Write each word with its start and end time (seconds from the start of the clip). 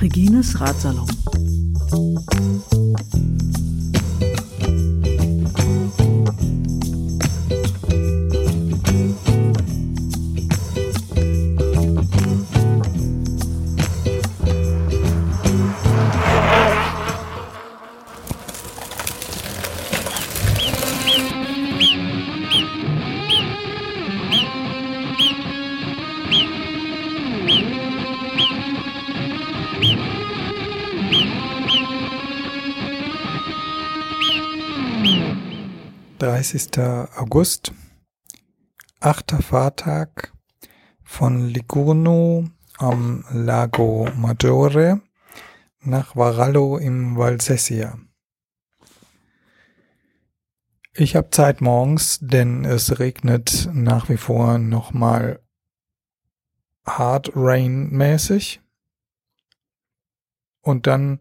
Regines 0.00 0.54
Ratsalon. 0.58 1.06
August, 36.42 37.70
achter 38.98 39.42
Fahrtag 39.42 40.32
von 41.02 41.48
Ligurno 41.48 42.48
am 42.78 43.26
Lago 43.30 44.08
Maggiore 44.16 45.02
nach 45.82 46.16
Varallo 46.16 46.78
im 46.78 47.18
Valsesia. 47.18 47.98
Ich 50.94 51.14
habe 51.14 51.28
Zeit 51.28 51.60
morgens, 51.60 52.20
denn 52.22 52.64
es 52.64 52.98
regnet 52.98 53.68
nach 53.74 54.08
wie 54.08 54.16
vor 54.16 54.56
nochmal 54.56 55.42
Hard 56.86 57.32
Rain 57.34 57.90
mäßig. 57.90 58.62
Und 60.62 60.86
dann 60.86 61.20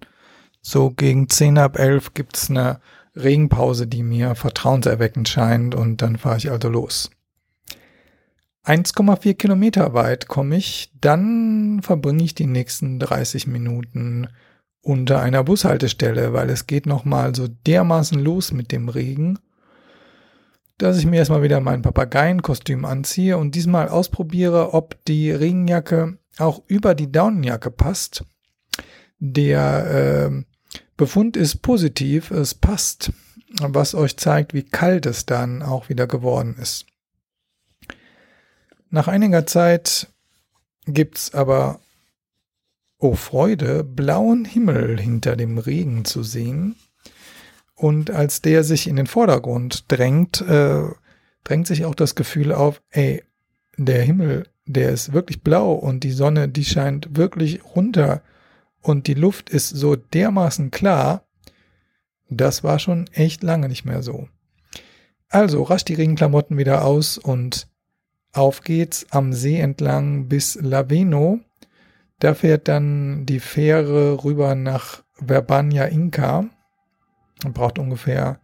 so 0.62 0.92
gegen 0.92 1.28
10 1.28 1.58
ab 1.58 1.78
11 1.78 2.14
gibt's 2.14 2.50
eine 2.50 2.80
Regenpause, 3.24 3.88
die 3.88 4.04
mir 4.04 4.36
vertrauenserweckend 4.36 5.28
scheint 5.30 5.76
und 5.76 6.02
dann 6.02 6.18
fahre 6.18 6.38
ich 6.38 6.52
also 6.52 6.70
los. 6.70 7.10
1,4 8.66 9.34
Kilometer 9.34 9.94
weit 9.94 10.28
komme 10.28 10.58
ich, 10.58 10.92
dann 11.00 11.82
verbringe 11.82 12.24
ich 12.24 12.36
die 12.36 12.46
nächsten 12.46 13.00
30 13.00 13.48
Minuten 13.48 14.28
unter 14.82 15.22
einer 15.22 15.44
Bushaltestelle, 15.44 16.34
weil 16.34 16.50
es 16.50 16.68
geht 16.68 16.86
nochmal 16.86 17.36
so 17.36 17.48
dermaßen 17.48 18.20
los 18.20 18.52
mit 18.52 18.72
dem 18.72 18.90
Regen, 18.90 19.40
dass 20.78 20.98
ich 20.98 21.06
mir 21.06 21.18
erstmal 21.18 21.44
wieder 21.44 21.60
mein 21.60 21.82
Papageienkostüm 21.82 22.86
anziehe 22.86 23.38
und 23.38 23.56
diesmal 23.56 23.90
ausprobiere, 23.90 24.74
ob 24.74 25.04
die 25.06 25.32
Regenjacke 25.32 26.18
auch 26.38 26.62
über 26.68 26.96
die 26.96 27.12
Daunenjacke 27.12 27.72
passt. 27.72 28.24
Der 29.20 30.30
äh, 30.32 30.44
Befund 31.00 31.38
ist 31.38 31.62
positiv, 31.62 32.30
es 32.30 32.54
passt, 32.54 33.14
was 33.62 33.96
euch 33.96 34.18
zeigt, 34.18 34.54
wie 34.54 34.64
kalt 34.64 35.06
es 35.06 35.26
dann 35.26 35.62
auch 35.62 35.88
wieder 35.88 36.08
geworden 36.08 36.58
ist. 36.60 36.88
Nach 38.90 39.08
einiger 39.08 39.46
Zeit 39.46 40.10
gibt's 40.86 41.34
aber, 41.34 41.80
oh 42.98 43.16
Freude, 43.16 43.86
blauen 43.86 44.44
Himmel 44.44 45.00
hinter 45.00 45.38
dem 45.38 45.58
Regen 45.58 46.04
zu 46.04 46.22
sehen. 46.22 46.76
Und 47.76 48.12
als 48.12 48.42
der 48.42 48.66
sich 48.66 48.86
in 48.86 48.98
den 48.98 49.08
Vordergrund 49.08 49.86
drängt, 49.88 50.42
äh, 50.42 50.84
drängt 51.46 51.68
sich 51.68 51.86
auch 51.86 51.96
das 51.96 52.16
Gefühl 52.16 52.52
auf, 52.52 52.82
ey, 52.90 53.24
der 53.78 54.02
Himmel, 54.02 54.50
der 54.66 54.90
ist 54.90 55.14
wirklich 55.14 55.44
blau 55.44 55.72
und 55.72 56.04
die 56.04 56.12
Sonne, 56.12 56.50
die 56.50 56.66
scheint 56.66 57.16
wirklich 57.16 57.64
runter 57.74 58.22
und 58.82 59.08
die 59.08 59.14
Luft 59.14 59.50
ist 59.50 59.70
so 59.70 59.96
dermaßen 59.96 60.72
klar, 60.72 61.26
das 62.30 62.64
war 62.64 62.80
schon 62.80 63.08
echt 63.14 63.44
lange 63.44 63.68
nicht 63.68 63.86
mehr 63.86 64.02
so. 64.04 64.28
Also 65.30 65.64
rasch 65.64 65.86
die 65.86 65.94
Regenklamotten 65.94 66.58
wieder 66.58 66.86
aus 66.86 67.18
und 67.18 67.68
auf 68.34 68.62
geht's 68.62 69.08
am 69.12 69.34
See 69.34 69.60
entlang 69.60 70.28
bis 70.28 70.56
Laveno. 70.56 71.40
Da 72.20 72.34
fährt 72.34 72.68
dann 72.68 73.26
die 73.26 73.40
Fähre 73.40 74.24
rüber 74.24 74.56
nach 74.56 75.04
Verbania 75.16 75.86
Inca. 75.86 76.46
Braucht 77.54 77.80
ungefähr 77.80 78.40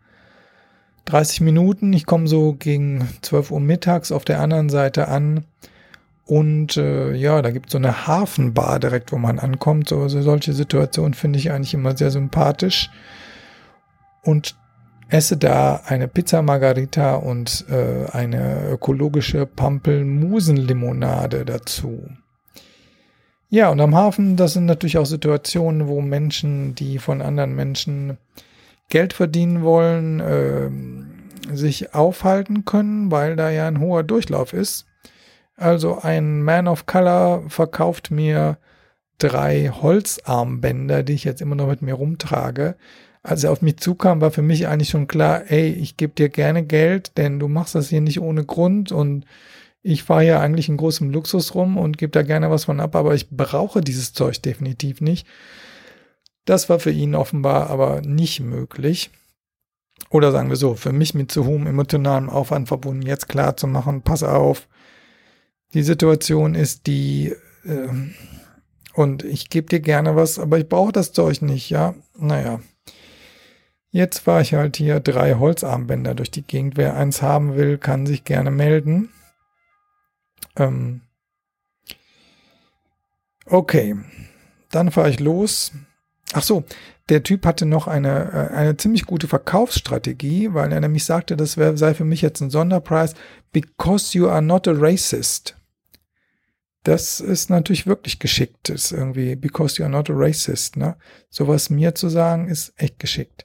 30 1.06 1.41
Minuten. 1.41 1.94
Ich 1.94 2.06
komme 2.06 2.28
so 2.28 2.53
gegen 2.53 3.07
12 3.22 3.51
Uhr 3.51 3.59
mittags 3.59 4.12
auf 4.12 4.25
der 4.25 4.40
anderen 4.40 4.69
Seite 4.69 5.07
an. 5.07 5.45
Und 6.25 6.78
äh, 6.78 7.13
ja, 7.13 7.41
da 7.41 7.52
gibt 7.52 7.68
es 7.68 7.74
so 7.74 7.78
eine 7.78 8.08
Hafenbar 8.08 8.80
direkt, 8.80 9.12
wo 9.12 9.18
man 9.18 9.38
ankommt. 9.38 9.90
So, 9.90 10.02
also 10.02 10.22
solche 10.22 10.53
Situationen 10.53 11.13
finde 11.13 11.38
ich 11.38 11.52
eigentlich 11.52 11.75
immer 11.75 11.96
sehr 11.96 12.09
sympathisch. 12.09 12.90
Und 14.24 14.56
esse 15.09 15.38
da 15.38 15.81
eine 15.86 16.08
Pizza 16.08 16.41
Margarita 16.41 17.16
und 17.16 17.66
äh, 17.69 18.09
eine 18.12 18.69
ökologische 18.69 19.46
Pampelmusenlimonade 19.46 21.46
dazu. 21.46 22.09
Ja, 23.50 23.69
und 23.69 23.80
am 23.80 23.96
Hafen, 23.96 24.36
das 24.36 24.53
sind 24.53 24.66
natürlich 24.66 24.97
auch 24.97 25.06
Situationen, 25.06 25.88
wo 25.88 26.02
Menschen, 26.02 26.74
die 26.74 26.97
von 26.97 27.22
anderen 27.22 27.56
Menschen 27.56 28.18
Geld 28.90 29.13
verdienen 29.13 29.63
wollen, 29.63 30.19
äh, 30.19 31.56
sich 31.56 31.94
aufhalten 31.94 32.66
können, 32.66 33.12
weil 33.12 33.36
da 33.36 33.52
ja 33.52 33.68
ein 33.68 33.80
hoher 33.80 34.03
Durchlauf 34.03 34.53
ist. 34.53 34.88
Also 35.56 36.00
ein 36.02 36.44
Man 36.44 36.68
of 36.68 36.86
Color 36.86 37.44
verkauft 37.50 38.12
mir 38.12 38.58
drei 39.18 39.70
Holzarmbänder, 39.70 41.04
die 41.04 41.14
ich 41.14 41.24
jetzt 41.24 41.42
immer 41.42 41.56
noch 41.56 41.68
mit 41.68 41.82
mir 41.82 41.94
rumtrage. 41.94 42.76
Als 43.24 43.44
er 43.44 43.52
auf 43.52 43.62
mich 43.62 43.78
zukam, 43.78 44.22
war 44.22 44.32
für 44.32 44.42
mich 44.42 44.68
eigentlich 44.68 44.90
schon 44.90 45.08
klar, 45.08 45.50
ey, 45.50 45.70
ich 45.70 45.98
gebe 45.98 46.14
dir 46.14 46.30
gerne 46.30 46.64
Geld, 46.64 47.18
denn 47.18 47.40
du 47.40 47.48
machst 47.48 47.74
das 47.74 47.90
hier 47.90 48.02
nicht 48.02 48.20
ohne 48.20 48.46
Grund 48.46 48.92
und 48.92 49.26
ich 49.82 50.04
fahre 50.04 50.26
ja 50.26 50.42
eigentlich 50.42 50.68
in 50.68 50.78
großem 50.78 51.10
Luxus 51.12 51.56
rum 51.56 51.78
und 51.78 51.98
gebe 51.98 52.12
da 52.12 52.24
gerne 52.24 52.50
was 52.52 52.66
von 52.66 52.80
ab, 52.80 52.96
aber 52.96 53.16
ich 53.16 53.30
brauche 53.30 53.82
dieses 53.82 54.14
Zeug 54.14 54.42
definitiv 54.42 55.00
nicht. 55.00 55.28
Das 56.46 56.70
war 56.70 56.80
für 56.80 56.92
ihn 56.92 57.16
offenbar 57.16 57.70
aber 57.70 58.02
nicht 58.02 58.40
möglich. 58.42 59.12
Oder 60.10 60.32
sagen 60.32 60.50
wir 60.50 60.56
so, 60.56 60.76
für 60.76 60.92
mich 60.92 61.14
mit 61.14 61.32
zu 61.32 61.46
hohem 61.46 61.68
emotionalem 61.68 62.30
Aufwand 62.30 62.68
verbunden, 62.68 63.06
jetzt 63.06 63.30
klar 63.30 63.58
zu 63.58 63.68
machen, 63.68 64.02
pass 64.02 64.24
auf, 64.24 64.68
die 65.75 65.84
Situation 65.84 66.56
ist 66.56 66.88
die, 66.88 67.36
äh, 67.66 67.90
und 68.94 69.25
ich 69.25 69.50
gebe 69.50 69.68
dir 69.68 69.81
gerne 69.81 70.16
was, 70.16 70.40
aber 70.40 70.58
ich 70.58 70.69
brauche 70.69 70.94
das 70.94 71.12
Zeug 71.12 71.41
nicht, 71.41 71.69
ja. 71.69 71.94
Naja. 72.18 72.62
Jetzt 73.91 74.19
fahre 74.19 74.41
ich 74.41 74.53
halt 74.53 74.78
hier 74.78 75.02
drei 75.02 75.36
Holzarmbänder 75.36 76.16
durch 76.16 76.31
die 76.31 76.44
Gegend. 76.44 76.78
Wer 76.78 76.96
eins 76.96 77.22
haben 77.22 77.56
will, 77.58 77.78
kann 77.78 78.06
sich 78.06 78.24
gerne 78.24 78.52
melden. 78.52 79.09
Ähm 80.56 81.02
okay, 83.46 83.96
dann 84.72 84.92
fahre 84.92 85.09
ich 85.09 85.19
los. 85.19 85.74
Ach 86.34 86.44
so, 86.44 86.63
der 87.09 87.24
Typ 87.24 87.46
hatte 87.46 87.66
noch 87.66 87.88
eine, 87.88 88.31
äh, 88.31 88.53
eine 88.53 88.78
ziemlich 88.78 89.06
gute 89.06 89.28
Verkaufsstrategie, 89.28 90.53
weil 90.53 90.72
er 90.72 90.80
nämlich 90.80 91.03
sagte, 91.03 91.36
das 91.36 91.57
wär, 91.57 91.75
sei 91.75 91.94
für 91.94 92.06
mich 92.06 92.22
jetzt 92.22 92.40
ein 92.40 92.50
Sonderpreis, 92.50 93.13
because 93.52 94.18
you 94.18 94.30
are 94.30 94.42
not 94.42 94.68
a 94.69 94.72
racist. 94.74 95.56
Das 96.85 97.19
ist 97.19 97.50
natürlich 97.50 97.88
wirklich 97.88 98.19
geschickt, 98.19 98.69
ist 98.69 98.91
irgendwie, 98.91 99.35
because 99.35 99.79
you 99.79 99.85
are 99.85 99.91
not 99.91 100.07
a 100.07 100.13
racist, 100.13 100.78
ne? 100.78 100.96
Sowas 101.31 101.72
mir 101.72 101.96
zu 101.96 102.09
sagen, 102.09 102.47
ist 102.47 102.73
echt 102.78 103.00
geschickt. 103.00 103.44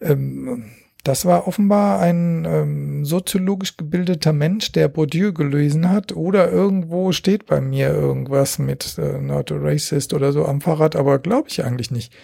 Ähm, 0.00 0.70
das 1.02 1.24
war 1.24 1.48
offenbar 1.48 1.98
ein 1.98 2.44
ähm, 2.44 3.04
soziologisch 3.04 3.76
gebildeter 3.76 4.32
Mensch, 4.32 4.70
der 4.70 4.86
Bourdieu 4.86 5.32
gelesen 5.32 5.90
hat, 5.90 6.12
oder 6.12 6.48
irgendwo 6.48 7.10
steht 7.10 7.46
bei 7.46 7.60
mir 7.60 7.88
irgendwas 7.88 8.60
mit 8.60 8.98
äh, 8.98 9.20
not 9.20 9.50
a 9.50 9.56
racist 9.56 10.14
oder 10.14 10.30
so 10.30 10.46
am 10.46 10.60
Fahrrad, 10.60 10.94
aber 10.94 11.18
glaube 11.18 11.48
ich 11.48 11.64
eigentlich 11.64 11.90
nicht. 11.90 12.14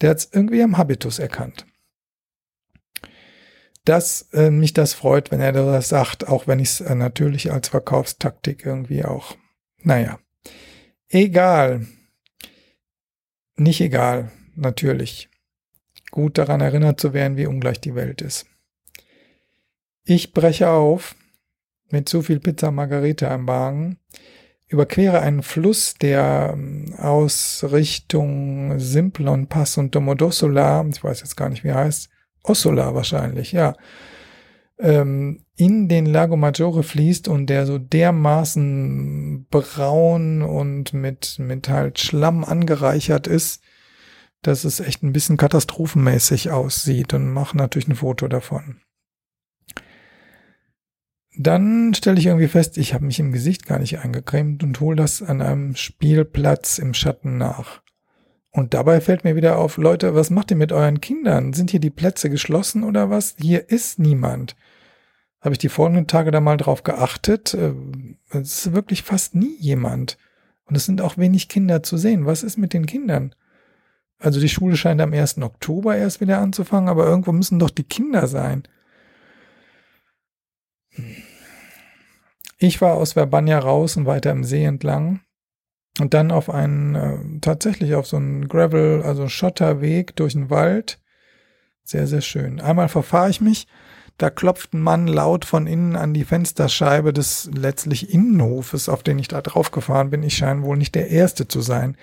Der 0.00 0.10
hat 0.10 0.18
es 0.18 0.28
irgendwie 0.32 0.62
am 0.62 0.78
Habitus 0.78 1.18
erkannt. 1.18 1.66
Dass 3.84 4.28
äh, 4.32 4.50
mich 4.50 4.74
das 4.74 4.94
freut, 4.94 5.32
wenn 5.32 5.40
er 5.40 5.50
das 5.52 5.88
sagt, 5.88 6.28
auch 6.28 6.46
wenn 6.46 6.60
ich 6.60 6.68
es 6.68 6.80
äh, 6.80 6.94
natürlich 6.94 7.50
als 7.50 7.66
Verkaufstaktik 7.66 8.64
irgendwie 8.64 9.04
auch 9.04 9.34
naja. 9.82 10.18
Egal. 11.08 11.86
Nicht 13.56 13.80
egal, 13.80 14.30
natürlich. 14.54 15.28
Gut 16.10 16.38
daran 16.38 16.60
erinnert 16.60 17.00
zu 17.00 17.12
werden, 17.12 17.36
wie 17.36 17.46
ungleich 17.46 17.80
die 17.80 17.94
Welt 17.94 18.22
ist. 18.22 18.46
Ich 20.04 20.32
breche 20.32 20.70
auf 20.70 21.14
mit 21.92 22.08
zu 22.08 22.22
viel 22.22 22.40
Pizza 22.40 22.70
Margarita 22.70 23.32
im 23.34 23.46
Wagen, 23.46 23.98
überquere 24.66 25.20
einen 25.20 25.42
Fluss, 25.42 25.94
der 25.94 26.50
ähm, 26.54 26.94
aus 26.96 27.64
Richtung 27.70 28.78
Simplon 28.80 29.46
Pass 29.46 29.76
und 29.76 29.94
Domodossola, 29.94 30.84
ich 30.90 31.04
weiß 31.04 31.20
jetzt 31.20 31.36
gar 31.36 31.50
nicht, 31.50 31.62
wie 31.62 31.68
er 31.68 31.76
heißt, 31.76 32.08
Ossola 32.42 32.94
wahrscheinlich, 32.94 33.52
ja, 33.52 33.76
ähm, 34.82 35.44
in 35.56 35.88
den 35.88 36.06
Lago 36.06 36.36
Maggiore 36.36 36.82
fließt 36.82 37.28
und 37.28 37.46
der 37.46 37.66
so 37.66 37.78
dermaßen 37.78 39.46
braun 39.48 40.42
und 40.42 40.92
mit, 40.92 41.38
mit 41.38 41.68
halt 41.68 42.00
Schlamm 42.00 42.44
angereichert 42.44 43.26
ist, 43.26 43.62
dass 44.42 44.64
es 44.64 44.80
echt 44.80 45.02
ein 45.04 45.12
bisschen 45.12 45.36
katastrophenmäßig 45.36 46.50
aussieht 46.50 47.14
und 47.14 47.32
mache 47.32 47.56
natürlich 47.56 47.88
ein 47.88 47.94
Foto 47.94 48.26
davon. 48.26 48.80
Dann 51.38 51.94
stelle 51.94 52.18
ich 52.18 52.26
irgendwie 52.26 52.48
fest, 52.48 52.76
ich 52.76 52.92
habe 52.92 53.06
mich 53.06 53.18
im 53.20 53.32
Gesicht 53.32 53.66
gar 53.66 53.78
nicht 53.78 54.00
eingecremt 54.00 54.62
und 54.64 54.80
hole 54.80 54.96
das 54.96 55.22
an 55.22 55.40
einem 55.40 55.76
Spielplatz 55.76 56.78
im 56.78 56.92
Schatten 56.92 57.38
nach. 57.38 57.80
Und 58.50 58.74
dabei 58.74 59.00
fällt 59.00 59.24
mir 59.24 59.34
wieder 59.34 59.56
auf, 59.56 59.78
Leute, 59.78 60.14
was 60.14 60.28
macht 60.28 60.50
ihr 60.50 60.58
mit 60.58 60.72
euren 60.72 61.00
Kindern? 61.00 61.54
Sind 61.54 61.70
hier 61.70 61.80
die 61.80 61.88
Plätze 61.88 62.28
geschlossen 62.28 62.84
oder 62.84 63.08
was? 63.08 63.34
Hier 63.40 63.70
ist 63.70 63.98
niemand. 63.98 64.56
Habe 65.42 65.54
ich 65.54 65.58
die 65.58 65.68
folgenden 65.68 66.06
Tage 66.06 66.30
da 66.30 66.40
mal 66.40 66.56
drauf 66.56 66.84
geachtet. 66.84 67.52
Äh, 67.52 67.74
es 68.30 68.66
ist 68.66 68.72
wirklich 68.72 69.02
fast 69.02 69.34
nie 69.34 69.56
jemand. 69.58 70.16
Und 70.64 70.76
es 70.76 70.86
sind 70.86 71.02
auch 71.02 71.18
wenig 71.18 71.48
Kinder 71.48 71.82
zu 71.82 71.98
sehen. 71.98 72.24
Was 72.24 72.42
ist 72.42 72.56
mit 72.56 72.72
den 72.72 72.86
Kindern? 72.86 73.34
Also 74.18 74.40
die 74.40 74.48
Schule 74.48 74.76
scheint 74.76 75.00
am 75.00 75.12
1. 75.12 75.38
Oktober 75.38 75.96
erst 75.96 76.20
wieder 76.20 76.38
anzufangen, 76.38 76.88
aber 76.88 77.06
irgendwo 77.06 77.32
müssen 77.32 77.58
doch 77.58 77.70
die 77.70 77.82
Kinder 77.82 78.28
sein. 78.28 78.62
Ich 82.58 82.80
war 82.80 82.94
aus 82.94 83.16
Verbania 83.16 83.58
raus 83.58 83.96
und 83.96 84.06
weiter 84.06 84.30
im 84.30 84.44
See 84.44 84.64
entlang 84.64 85.20
und 85.98 86.14
dann 86.14 86.30
auf 86.30 86.48
einen, 86.48 86.94
äh, 86.94 87.40
tatsächlich 87.40 87.96
auf 87.96 88.06
so 88.06 88.16
einen 88.16 88.46
Gravel, 88.46 89.02
also 89.02 89.28
Schotterweg 89.28 90.14
durch 90.14 90.34
den 90.34 90.50
Wald. 90.50 91.00
Sehr, 91.82 92.06
sehr 92.06 92.20
schön. 92.20 92.60
Einmal 92.60 92.88
verfahre 92.88 93.30
ich 93.30 93.40
mich, 93.40 93.66
da 94.22 94.30
klopft 94.30 94.72
ein 94.72 94.80
Mann 94.80 95.08
laut 95.08 95.44
von 95.44 95.66
innen 95.66 95.96
an 95.96 96.14
die 96.14 96.24
Fensterscheibe 96.24 97.12
des 97.12 97.50
letztlich 97.52 98.14
Innenhofes, 98.14 98.88
auf 98.88 99.02
den 99.02 99.18
ich 99.18 99.26
da 99.26 99.40
drauf 99.40 99.72
gefahren 99.72 100.10
bin. 100.10 100.22
Ich 100.22 100.36
scheine 100.36 100.62
wohl 100.62 100.76
nicht 100.76 100.94
der 100.94 101.08
Erste 101.08 101.48
zu 101.48 101.60
sein, 101.60 101.96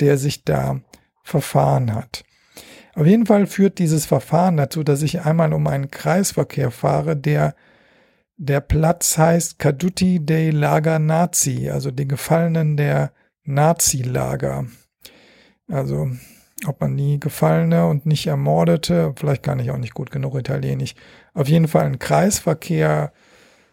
der 0.00 0.16
sich 0.16 0.44
da 0.44 0.80
verfahren 1.22 1.94
hat. 1.94 2.24
Auf 2.94 3.06
jeden 3.06 3.26
Fall 3.26 3.46
führt 3.46 3.78
dieses 3.78 4.06
Verfahren 4.06 4.56
dazu, 4.56 4.82
dass 4.82 5.02
ich 5.02 5.20
einmal 5.20 5.52
um 5.52 5.66
einen 5.66 5.90
Kreisverkehr 5.90 6.70
fahre, 6.70 7.16
der 7.16 7.54
der 8.38 8.60
Platz 8.60 9.18
heißt 9.18 9.58
Caduti 9.58 10.24
dei 10.24 10.50
Lager 10.50 10.98
Nazi, 10.98 11.68
also 11.70 11.90
die 11.90 12.08
Gefallenen 12.08 12.76
der 12.76 13.12
Nazi-Lager. 13.44 14.66
Also, 15.68 16.08
ob 16.66 16.80
man 16.80 16.96
die 16.96 17.20
Gefallene 17.20 17.86
und 17.86 18.06
nicht 18.06 18.26
Ermordete, 18.26 19.12
vielleicht 19.16 19.42
kann 19.42 19.58
ich 19.58 19.70
auch 19.70 19.76
nicht 19.76 19.94
gut 19.94 20.10
genug 20.10 20.36
Italienisch. 20.36 20.94
Auf 21.38 21.48
jeden 21.48 21.68
Fall 21.68 21.84
ein 21.84 22.00
Kreisverkehr. 22.00 23.12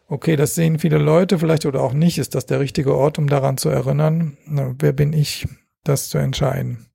Okay, 0.07 0.35
das 0.35 0.53
sehen 0.53 0.77
viele 0.77 0.99
Leute 0.99 1.39
vielleicht 1.39 1.65
oder 1.65 1.81
auch 1.81 1.93
nicht. 1.93 2.19
Ist 2.19 2.35
das 2.35 2.45
der 2.45 2.59
richtige 2.59 2.95
Ort, 2.95 3.17
um 3.17 3.27
daran 3.27 3.57
zu 3.57 3.69
erinnern? 3.69 4.37
Na, 4.45 4.75
wer 4.77 4.93
bin 4.93 5.13
ich, 5.13 5.47
das 5.83 6.09
zu 6.09 6.19
entscheiden? 6.19 6.85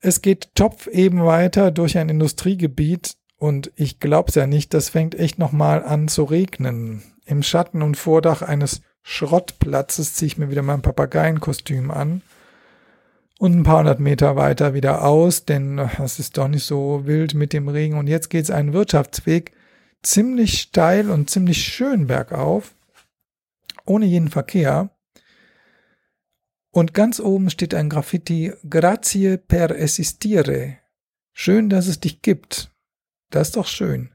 Es 0.00 0.20
geht 0.20 0.54
Topf 0.54 0.88
eben 0.88 1.24
weiter 1.24 1.70
durch 1.70 1.96
ein 1.96 2.10
Industriegebiet, 2.10 3.16
und 3.38 3.72
ich 3.76 3.98
glaub's 3.98 4.34
ja 4.34 4.46
nicht, 4.46 4.74
das 4.74 4.90
fängt 4.90 5.14
echt 5.14 5.38
nochmal 5.38 5.82
an 5.82 6.08
zu 6.08 6.24
regnen. 6.24 7.02
Im 7.24 7.42
Schatten 7.42 7.80
und 7.80 7.96
Vordach 7.96 8.42
eines 8.42 8.82
Schrottplatzes 9.02 10.16
ziehe 10.16 10.26
ich 10.26 10.36
mir 10.36 10.50
wieder 10.50 10.62
mein 10.62 10.82
Papageienkostüm 10.82 11.90
an 11.90 12.20
und 13.44 13.54
ein 13.54 13.62
paar 13.62 13.80
hundert 13.80 14.00
Meter 14.00 14.36
weiter 14.36 14.72
wieder 14.72 15.04
aus, 15.04 15.44
denn 15.44 15.78
es 15.78 16.18
ist 16.18 16.38
doch 16.38 16.48
nicht 16.48 16.64
so 16.64 17.02
wild 17.04 17.34
mit 17.34 17.52
dem 17.52 17.68
Regen. 17.68 17.98
Und 17.98 18.06
jetzt 18.06 18.30
geht's 18.30 18.50
einen 18.50 18.72
Wirtschaftsweg 18.72 19.52
ziemlich 20.02 20.62
steil 20.62 21.10
und 21.10 21.28
ziemlich 21.28 21.62
schön 21.62 22.06
bergauf, 22.06 22.74
ohne 23.84 24.06
jeden 24.06 24.30
Verkehr. 24.30 24.96
Und 26.70 26.94
ganz 26.94 27.20
oben 27.20 27.50
steht 27.50 27.74
ein 27.74 27.90
Graffiti 27.90 28.54
Grazie 28.70 29.36
per 29.36 29.78
esistire. 29.78 30.78
Schön, 31.34 31.68
dass 31.68 31.86
es 31.86 32.00
dich 32.00 32.22
gibt. 32.22 32.72
Das 33.28 33.48
ist 33.48 33.56
doch 33.58 33.66
schön. 33.66 34.14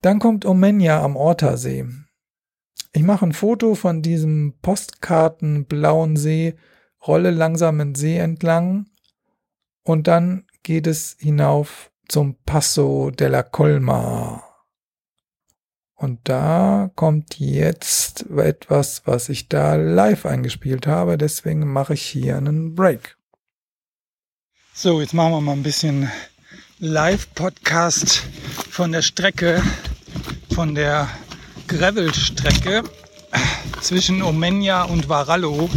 Dann 0.00 0.18
kommt 0.18 0.46
Omenia 0.46 1.02
am 1.02 1.14
Ortersee. 1.14 1.84
Ich 2.94 3.02
mache 3.02 3.26
ein 3.26 3.34
Foto 3.34 3.74
von 3.74 4.00
diesem 4.00 4.54
postkartenblauen 4.62 6.16
See, 6.16 6.54
rolle 7.06 7.30
langsam 7.30 7.78
den 7.78 7.94
See 7.94 8.16
entlang 8.16 8.86
und 9.82 10.06
dann 10.06 10.46
geht 10.62 10.86
es 10.86 11.16
hinauf 11.18 11.90
zum 12.08 12.36
Passo 12.44 13.10
della 13.10 13.42
Colma. 13.42 14.44
Und 15.94 16.20
da 16.24 16.90
kommt 16.96 17.38
jetzt 17.38 18.26
etwas, 18.30 19.02
was 19.06 19.28
ich 19.28 19.48
da 19.48 19.76
live 19.76 20.26
eingespielt 20.26 20.86
habe, 20.86 21.16
deswegen 21.16 21.72
mache 21.72 21.94
ich 21.94 22.02
hier 22.02 22.36
einen 22.36 22.74
Break. 22.74 23.16
So, 24.74 25.00
jetzt 25.00 25.14
machen 25.14 25.32
wir 25.32 25.40
mal 25.40 25.52
ein 25.52 25.62
bisschen 25.62 26.10
Live-Podcast 26.80 28.24
von 28.70 28.90
der 28.90 29.02
Strecke, 29.02 29.62
von 30.54 30.74
der 30.74 31.08
Gravel-Strecke 31.68 32.82
zwischen 33.80 34.22
Omenia 34.22 34.82
und 34.82 35.08
Varallo. 35.08 35.70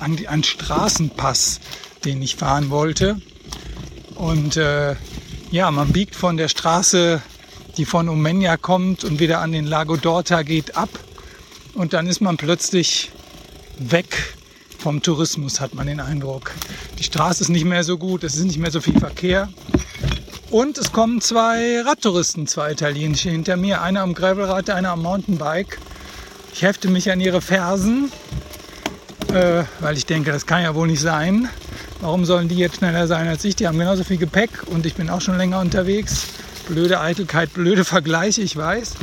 Ein, 0.00 0.26
ein 0.26 0.42
Straßenpass, 0.42 1.60
den 2.04 2.22
ich 2.22 2.36
fahren 2.36 2.70
wollte. 2.70 3.20
Und 4.14 4.56
äh, 4.56 4.96
ja, 5.50 5.70
man 5.70 5.92
biegt 5.92 6.16
von 6.16 6.36
der 6.36 6.48
Straße, 6.48 7.22
die 7.76 7.84
von 7.84 8.08
Omenia 8.08 8.56
kommt 8.56 9.04
und 9.04 9.20
wieder 9.20 9.40
an 9.40 9.52
den 9.52 9.66
Lago 9.66 9.94
d'Orta 9.94 10.44
geht, 10.44 10.76
ab. 10.76 10.90
Und 11.74 11.92
dann 11.92 12.06
ist 12.06 12.20
man 12.20 12.36
plötzlich 12.36 13.10
weg 13.78 14.34
vom 14.78 15.02
Tourismus, 15.02 15.60
hat 15.60 15.74
man 15.74 15.86
den 15.86 16.00
Eindruck. 16.00 16.52
Die 16.98 17.04
Straße 17.04 17.42
ist 17.44 17.48
nicht 17.48 17.64
mehr 17.64 17.84
so 17.84 17.98
gut, 17.98 18.24
es 18.24 18.34
ist 18.34 18.44
nicht 18.44 18.58
mehr 18.58 18.70
so 18.70 18.80
viel 18.80 18.98
Verkehr. 18.98 19.48
Und 20.50 20.76
es 20.76 20.92
kommen 20.92 21.20
zwei 21.22 21.80
Radtouristen, 21.80 22.46
zwei 22.46 22.72
italienische 22.72 23.30
hinter 23.30 23.56
mir. 23.56 23.80
Einer 23.80 24.02
am 24.02 24.12
Gravelrad, 24.12 24.68
einer 24.68 24.90
am 24.90 25.02
Mountainbike. 25.02 25.78
Ich 26.52 26.62
hefte 26.62 26.88
mich 26.88 27.10
an 27.10 27.20
ihre 27.20 27.40
Fersen, 27.40 28.12
äh, 29.32 29.64
weil 29.80 29.96
ich 29.96 30.06
denke, 30.06 30.30
das 30.30 30.46
kann 30.46 30.62
ja 30.62 30.74
wohl 30.74 30.86
nicht 30.86 31.00
sein. 31.00 31.48
Warum 32.00 32.24
sollen 32.24 32.48
die 32.48 32.56
jetzt 32.56 32.76
schneller 32.76 33.06
sein 33.06 33.28
als 33.28 33.44
ich? 33.44 33.56
Die 33.56 33.66
haben 33.66 33.78
genauso 33.78 34.04
viel 34.04 34.18
Gepäck 34.18 34.64
und 34.66 34.86
ich 34.86 34.94
bin 34.94 35.08
auch 35.08 35.20
schon 35.20 35.36
länger 35.36 35.60
unterwegs. 35.60 36.26
Blöde 36.68 37.00
Eitelkeit, 37.00 37.52
blöde 37.54 37.84
Vergleiche, 37.84 38.42
ich 38.42 38.56
weiß. 38.56 38.94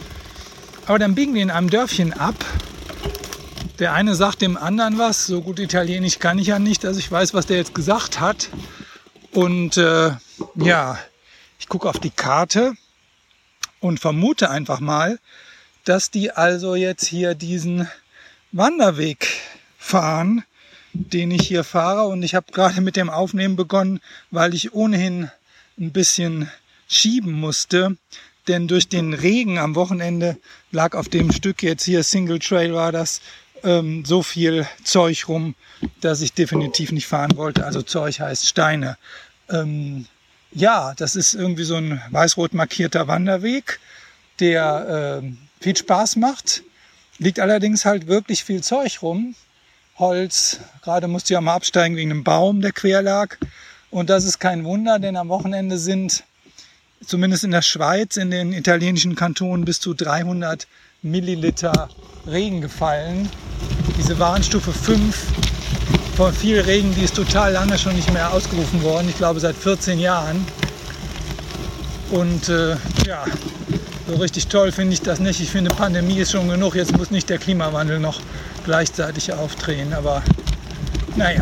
Aber 0.85 0.99
dann 0.99 1.15
biegen 1.15 1.33
die 1.33 1.41
in 1.41 1.51
einem 1.51 1.69
Dörfchen 1.69 2.13
ab. 2.13 2.35
Der 3.79 3.93
eine 3.93 4.15
sagt 4.15 4.41
dem 4.41 4.57
anderen 4.57 4.97
was. 4.97 5.25
So 5.25 5.41
gut 5.41 5.59
Italienisch 5.59 6.19
kann 6.19 6.37
ich 6.37 6.47
ja 6.47 6.59
nicht, 6.59 6.83
dass 6.83 6.97
ich 6.97 7.11
weiß, 7.11 7.33
was 7.33 7.45
der 7.45 7.57
jetzt 7.57 7.73
gesagt 7.73 8.19
hat. 8.19 8.49
Und 9.31 9.77
äh, 9.77 10.11
ja, 10.55 10.99
ich 11.59 11.69
gucke 11.69 11.87
auf 11.87 11.99
die 11.99 12.09
Karte 12.09 12.73
und 13.79 13.99
vermute 13.99 14.49
einfach 14.49 14.79
mal, 14.79 15.19
dass 15.85 16.11
die 16.11 16.31
also 16.31 16.75
jetzt 16.75 17.05
hier 17.05 17.35
diesen 17.35 17.87
Wanderweg 18.51 19.27
fahren, 19.89 20.43
den 20.93 21.31
ich 21.31 21.47
hier 21.47 21.63
fahre. 21.63 22.07
Und 22.07 22.23
ich 22.23 22.35
habe 22.35 22.51
gerade 22.51 22.81
mit 22.81 22.95
dem 22.95 23.09
Aufnehmen 23.09 23.55
begonnen, 23.55 23.99
weil 24.31 24.53
ich 24.53 24.73
ohnehin 24.73 25.31
ein 25.79 25.91
bisschen 25.91 26.49
schieben 26.87 27.33
musste. 27.33 27.97
Denn 28.47 28.67
durch 28.67 28.87
den 28.87 29.13
Regen 29.13 29.57
am 29.59 29.75
Wochenende 29.75 30.37
lag 30.71 30.95
auf 30.95 31.09
dem 31.09 31.31
Stück 31.31 31.61
jetzt 31.61 31.83
hier 31.83 32.03
Single 32.03 32.39
Trail 32.39 32.73
war 32.73 32.91
das 32.91 33.21
ähm, 33.63 34.05
so 34.05 34.23
viel 34.23 34.67
Zeug 34.83 35.27
rum, 35.27 35.55
dass 36.01 36.21
ich 36.21 36.33
definitiv 36.33 36.91
nicht 36.91 37.07
fahren 37.07 37.35
wollte. 37.35 37.65
Also 37.65 37.81
Zeug 37.81 38.19
heißt 38.19 38.47
Steine. 38.47 38.97
Ähm, 39.49 40.05
ja, 40.51 40.93
das 40.95 41.15
ist 41.15 41.33
irgendwie 41.33 41.63
so 41.63 41.75
ein 41.75 42.01
weiß-rot 42.09 42.53
markierter 42.53 43.07
Wanderweg, 43.07 43.79
der 44.39 45.21
äh, 45.21 45.63
viel 45.63 45.77
Spaß 45.77 46.15
macht. 46.15 46.63
Liegt 47.19 47.39
allerdings 47.39 47.85
halt 47.85 48.07
wirklich 48.07 48.43
viel 48.43 48.63
Zeug 48.63 49.01
rum. 49.01 49.35
Holz, 49.99 50.59
gerade 50.81 51.07
musste 51.07 51.33
ich 51.33 51.35
ja 51.35 51.41
mal 51.41 51.55
absteigen 51.55 51.95
wegen 51.97 52.11
einem 52.11 52.23
Baum, 52.23 52.61
der 52.61 52.71
quer 52.71 53.01
lag. 53.01 53.35
Und 53.91 54.09
das 54.09 54.23
ist 54.23 54.39
kein 54.39 54.63
Wunder, 54.63 54.97
denn 54.97 55.17
am 55.17 55.29
Wochenende 55.29 55.77
sind 55.77 56.23
zumindest 57.05 57.43
in 57.43 57.51
der 57.51 57.61
Schweiz, 57.61 58.17
in 58.17 58.31
den 58.31 58.53
italienischen 58.53 59.15
Kantonen 59.15 59.65
bis 59.65 59.79
zu 59.79 59.93
300 59.93 60.67
Milliliter 61.01 61.89
Regen 62.27 62.61
gefallen. 62.61 63.29
Diese 63.97 64.17
Warnstufe 64.19 64.71
5 64.71 65.15
von 66.15 66.33
viel 66.33 66.59
Regen, 66.61 66.93
die 66.95 67.03
ist 67.03 67.15
total 67.15 67.53
lange 67.53 67.77
schon 67.77 67.95
nicht 67.95 68.11
mehr 68.13 68.31
ausgerufen 68.31 68.81
worden. 68.83 69.09
Ich 69.09 69.17
glaube 69.17 69.39
seit 69.39 69.55
14 69.55 69.99
Jahren. 69.99 70.45
Und 72.11 72.49
äh, 72.49 72.75
ja, 73.05 73.25
so 74.09 74.15
richtig 74.15 74.47
toll 74.47 74.71
finde 74.71 74.93
ich 74.93 75.01
das 75.01 75.19
nicht. 75.19 75.39
Ich 75.39 75.51
finde, 75.51 75.69
Pandemie 75.73 76.17
ist 76.17 76.31
schon 76.31 76.49
genug. 76.49 76.75
Jetzt 76.75 76.97
muss 76.97 77.11
nicht 77.11 77.29
der 77.29 77.37
Klimawandel 77.37 77.99
noch 77.99 78.19
gleichzeitig 78.65 79.31
aufdrehen. 79.33 79.93
Aber 79.93 80.23
naja, 81.15 81.41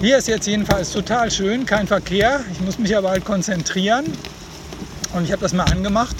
hier 0.00 0.18
ist 0.18 0.28
jetzt 0.28 0.46
jedenfalls 0.46 0.92
total 0.92 1.30
schön, 1.30 1.64
kein 1.64 1.86
Verkehr. 1.86 2.40
Ich 2.52 2.60
muss 2.60 2.78
mich 2.78 2.96
aber 2.96 3.10
halt 3.10 3.24
konzentrieren. 3.24 4.04
Und 5.14 5.24
ich 5.24 5.32
habe 5.32 5.42
das 5.42 5.52
mal 5.52 5.64
angemacht 5.64 6.16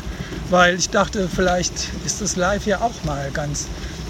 weil 0.50 0.75
ich 0.75 0.90
dachte, 0.90 1.29
vielleicht 1.29 1.73
ist 2.05 2.21
das 2.21 2.37
live 2.37 2.67
ja 2.67 2.81
auch 2.81 3.05
mal 3.05 3.31
ganz 3.33 3.69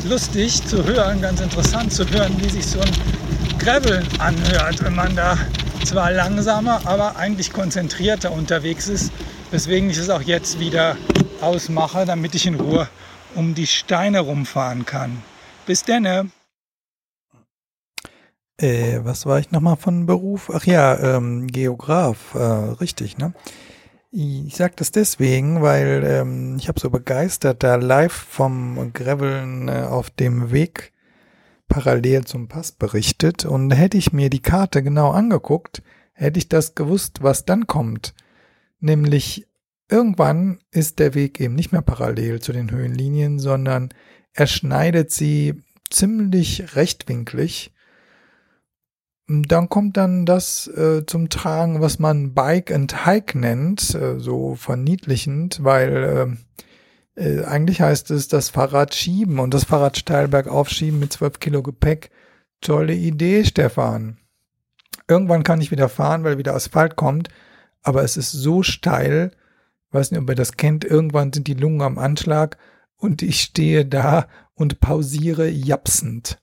lustig 0.08 0.66
zu 0.66 0.84
hören, 0.84 1.20
ganz 1.20 1.40
interessant 1.40 1.92
zu 1.92 2.08
hören, 2.08 2.34
wie 2.38 2.48
sich 2.48 2.66
so 2.66 2.80
ein 2.80 2.90
Gravel 3.58 4.02
anhört, 4.18 4.82
wenn 4.82 4.94
man 4.94 5.14
da 5.14 5.36
zwar 5.84 6.10
langsamer, 6.10 6.80
aber 6.86 7.16
eigentlich 7.16 7.52
konzentrierter 7.52 8.32
unterwegs 8.32 8.88
ist, 8.88 9.12
weswegen 9.50 9.90
ich 9.90 9.98
es 9.98 10.10
auch 10.10 10.22
jetzt 10.22 10.58
wieder 10.60 10.96
ausmache, 11.40 12.04
damit 12.06 12.34
ich 12.34 12.46
in 12.46 12.54
Ruhe 12.54 12.88
um 13.34 13.54
die 13.54 13.66
Steine 13.66 14.20
rumfahren 14.20 14.84
kann. 14.86 15.22
Bis 15.66 15.84
denne. 15.84 16.30
Äh, 18.60 19.00
was 19.04 19.26
war 19.26 19.38
ich 19.38 19.50
nochmal 19.50 19.76
von 19.76 20.06
Beruf? 20.06 20.50
Ach 20.52 20.64
ja, 20.64 21.16
ähm, 21.16 21.46
Geograf, 21.46 22.34
äh, 22.34 22.38
richtig, 22.38 23.16
ne? 23.18 23.32
Ich 24.12 24.56
sage 24.56 24.74
das 24.76 24.90
deswegen, 24.90 25.62
weil 25.62 26.02
ähm, 26.04 26.56
ich 26.58 26.66
habe 26.66 26.80
so 26.80 26.90
begeistert 26.90 27.62
da 27.62 27.76
live 27.76 28.12
vom 28.12 28.92
Graveln 28.92 29.68
äh, 29.68 29.82
auf 29.82 30.10
dem 30.10 30.50
Weg 30.50 30.92
parallel 31.68 32.24
zum 32.24 32.48
Pass 32.48 32.72
berichtet 32.72 33.44
und 33.44 33.70
hätte 33.70 33.96
ich 33.96 34.12
mir 34.12 34.28
die 34.28 34.42
Karte 34.42 34.82
genau 34.82 35.12
angeguckt, 35.12 35.82
hätte 36.12 36.38
ich 36.38 36.48
das 36.48 36.74
gewusst, 36.74 37.22
was 37.22 37.44
dann 37.44 37.68
kommt. 37.68 38.12
Nämlich 38.80 39.46
irgendwann 39.88 40.58
ist 40.70 40.98
der 40.98 41.14
Weg 41.14 41.40
eben 41.40 41.54
nicht 41.54 41.72
mehr 41.72 41.82
parallel 41.82 42.40
zu 42.40 42.52
den 42.52 42.70
Höhenlinien, 42.70 43.38
sondern 43.38 43.90
er 44.32 44.46
schneidet 44.46 45.10
sie 45.10 45.62
ziemlich 45.90 46.76
rechtwinklig 46.76 47.72
dann 49.30 49.68
kommt 49.68 49.96
dann 49.96 50.26
das 50.26 50.66
äh, 50.66 51.06
zum 51.06 51.28
Tragen, 51.28 51.80
was 51.80 52.00
man 52.00 52.34
Bike 52.34 52.72
and 52.72 53.06
Hike 53.06 53.38
nennt, 53.38 53.94
äh, 53.94 54.18
so 54.18 54.56
verniedlichend, 54.56 55.62
weil 55.62 56.36
äh, 57.16 57.22
äh, 57.22 57.44
eigentlich 57.44 57.80
heißt 57.80 58.10
es 58.10 58.26
das 58.26 58.48
Fahrrad 58.48 58.94
schieben 58.94 59.38
und 59.38 59.54
das 59.54 59.64
Fahrrad 59.64 59.96
steil 59.96 60.26
bergauf 60.26 60.68
schieben 60.68 60.98
mit 60.98 61.12
12 61.12 61.38
Kilo 61.38 61.62
Gepäck. 61.62 62.10
Tolle 62.60 62.94
Idee, 62.94 63.44
Stefan. 63.44 64.18
Irgendwann 65.06 65.44
kann 65.44 65.60
ich 65.60 65.70
wieder 65.70 65.88
fahren, 65.88 66.24
weil 66.24 66.38
wieder 66.38 66.54
Asphalt 66.54 66.96
kommt, 66.96 67.28
aber 67.82 68.02
es 68.02 68.16
ist 68.16 68.32
so 68.32 68.62
steil, 68.62 69.32
weiß 69.90 70.10
nicht, 70.10 70.20
ob 70.20 70.28
ihr 70.28 70.34
das 70.34 70.56
kennt, 70.56 70.84
irgendwann 70.84 71.32
sind 71.32 71.46
die 71.46 71.54
Lungen 71.54 71.82
am 71.82 71.98
Anschlag 71.98 72.58
und 72.96 73.22
ich 73.22 73.40
stehe 73.40 73.86
da 73.86 74.28
und 74.54 74.80
pausiere 74.80 75.48
japsend. 75.48 76.40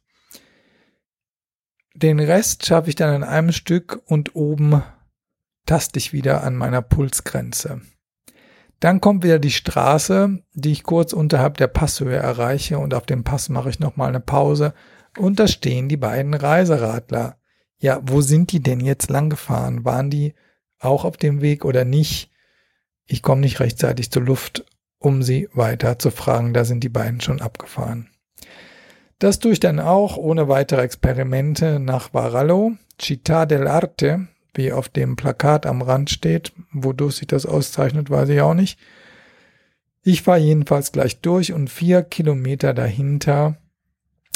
Den 1.93 2.19
Rest 2.19 2.65
schaffe 2.65 2.89
ich 2.89 2.95
dann 2.95 3.15
in 3.15 3.23
einem 3.23 3.51
Stück 3.51 4.01
und 4.05 4.35
oben 4.35 4.83
taste 5.65 5.97
ich 5.97 6.13
wieder 6.13 6.43
an 6.43 6.55
meiner 6.55 6.81
Pulsgrenze. 6.81 7.81
Dann 8.79 9.01
kommt 9.01 9.23
wieder 9.23 9.39
die 9.39 9.51
Straße, 9.51 10.39
die 10.53 10.71
ich 10.71 10.83
kurz 10.83 11.13
unterhalb 11.13 11.57
der 11.57 11.67
Passhöhe 11.67 12.15
erreiche 12.15 12.77
und 12.77 12.93
auf 12.93 13.05
dem 13.05 13.23
Pass 13.23 13.49
mache 13.49 13.69
ich 13.69 13.79
nochmal 13.79 14.09
eine 14.09 14.19
Pause 14.19 14.73
und 15.17 15.39
da 15.39 15.47
stehen 15.47 15.89
die 15.89 15.97
beiden 15.97 16.33
Reiseradler. 16.33 17.37
Ja, 17.79 17.99
wo 18.03 18.21
sind 18.21 18.51
die 18.51 18.61
denn 18.61 18.79
jetzt 18.79 19.09
lang 19.09 19.29
gefahren? 19.29 19.83
Waren 19.83 20.09
die 20.09 20.35
auch 20.79 21.05
auf 21.05 21.17
dem 21.17 21.41
Weg 21.41 21.65
oder 21.65 21.85
nicht? 21.85 22.31
Ich 23.05 23.21
komme 23.21 23.41
nicht 23.41 23.59
rechtzeitig 23.59 24.11
zur 24.11 24.23
Luft, 24.23 24.65
um 24.99 25.23
sie 25.23 25.49
weiter 25.53 25.99
zu 25.99 26.11
fragen. 26.11 26.53
Da 26.53 26.65
sind 26.65 26.83
die 26.83 26.89
beiden 26.89 27.21
schon 27.21 27.41
abgefahren. 27.41 28.09
Das 29.19 29.39
tue 29.39 29.53
ich 29.53 29.59
dann 29.59 29.79
auch 29.79 30.17
ohne 30.17 30.47
weitere 30.47 30.81
Experimente 30.81 31.79
nach 31.79 32.13
Varallo, 32.13 32.73
Città 32.99 33.45
dell'Arte, 33.45 34.27
wie 34.53 34.71
auf 34.71 34.89
dem 34.89 35.15
Plakat 35.15 35.65
am 35.65 35.81
Rand 35.81 36.09
steht. 36.09 36.53
Wodurch 36.71 37.15
sich 37.15 37.27
das 37.27 37.45
auszeichnet, 37.45 38.09
weiß 38.09 38.29
ich 38.29 38.41
auch 38.41 38.53
nicht. 38.53 38.79
Ich 40.03 40.21
fahre 40.21 40.39
jedenfalls 40.39 40.91
gleich 40.91 41.21
durch 41.21 41.53
und 41.53 41.69
vier 41.69 42.03
Kilometer 42.03 42.73
dahinter 42.73 43.57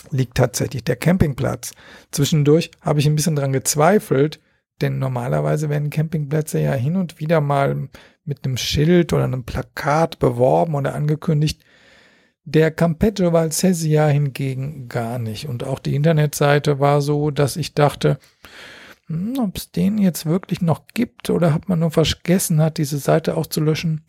liegt 0.10 0.36
tatsächlich 0.36 0.84
der 0.84 0.96
Campingplatz. 0.96 1.74
Zwischendurch 2.12 2.72
habe 2.82 3.00
ich 3.00 3.06
ein 3.06 3.16
bisschen 3.16 3.36
dran 3.36 3.54
gezweifelt, 3.54 4.40
denn 4.82 5.00
normalerweise 5.00 5.70
werden 5.70 5.90
Campingplätze 5.90 6.60
ja 6.60 6.74
hin 6.74 6.96
und 6.96 7.20
wieder 7.20 7.42
mal 7.42 7.90
mit 8.24 8.46
einem 8.46 8.58
Schild 8.58 9.14
oder 9.14 9.24
einem 9.24 9.44
Plakat 9.44 10.20
beworben 10.20 10.76
oder 10.76 10.94
angekündigt. 10.96 11.64
Der 12.44 12.72
Campeggio 12.72 13.34
Valsesia 13.34 14.08
hingegen 14.08 14.90
gar 14.90 15.20
nicht. 15.20 15.48
Und 15.48 15.64
auch 15.64 15.78
die 15.80 15.96
Internetseite 15.96 16.80
war 16.80 17.02
so, 17.02 17.32
dass 17.32 17.56
ich 17.56 17.74
dachte, 17.74 18.20
hm, 19.08 19.40
ob 19.40 19.56
es 19.58 19.72
den 19.72 19.98
jetzt 19.98 20.26
wirklich 20.26 20.62
noch 20.62 20.88
gibt 20.94 21.30
oder 21.30 21.54
hat 21.54 21.70
man 21.70 21.80
nur 21.80 21.92
vergessen 21.92 22.62
hat, 22.62 22.78
diese 22.78 22.98
Seite 22.98 23.38
auch 23.38 23.48
zu 23.48 23.62
löschen. 23.62 24.04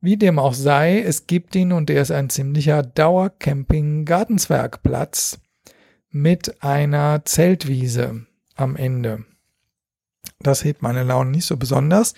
Wie 0.00 0.16
dem 0.16 0.38
auch 0.40 0.54
sei, 0.54 1.00
es 1.00 1.28
gibt 1.28 1.54
ihn 1.54 1.70
und 1.72 1.88
er 1.88 2.02
ist 2.02 2.10
ein 2.10 2.28
ziemlicher 2.28 2.82
Dauercamping-Gartenzwergplatz 2.82 5.38
mit 6.10 6.60
einer 6.62 7.24
Zeltwiese 7.24 8.26
am 8.56 8.74
Ende. 8.74 9.24
Das 10.42 10.64
hebt 10.64 10.82
meine 10.82 11.02
Laune 11.02 11.30
nicht 11.30 11.46
so 11.46 11.56
besonders. 11.56 12.14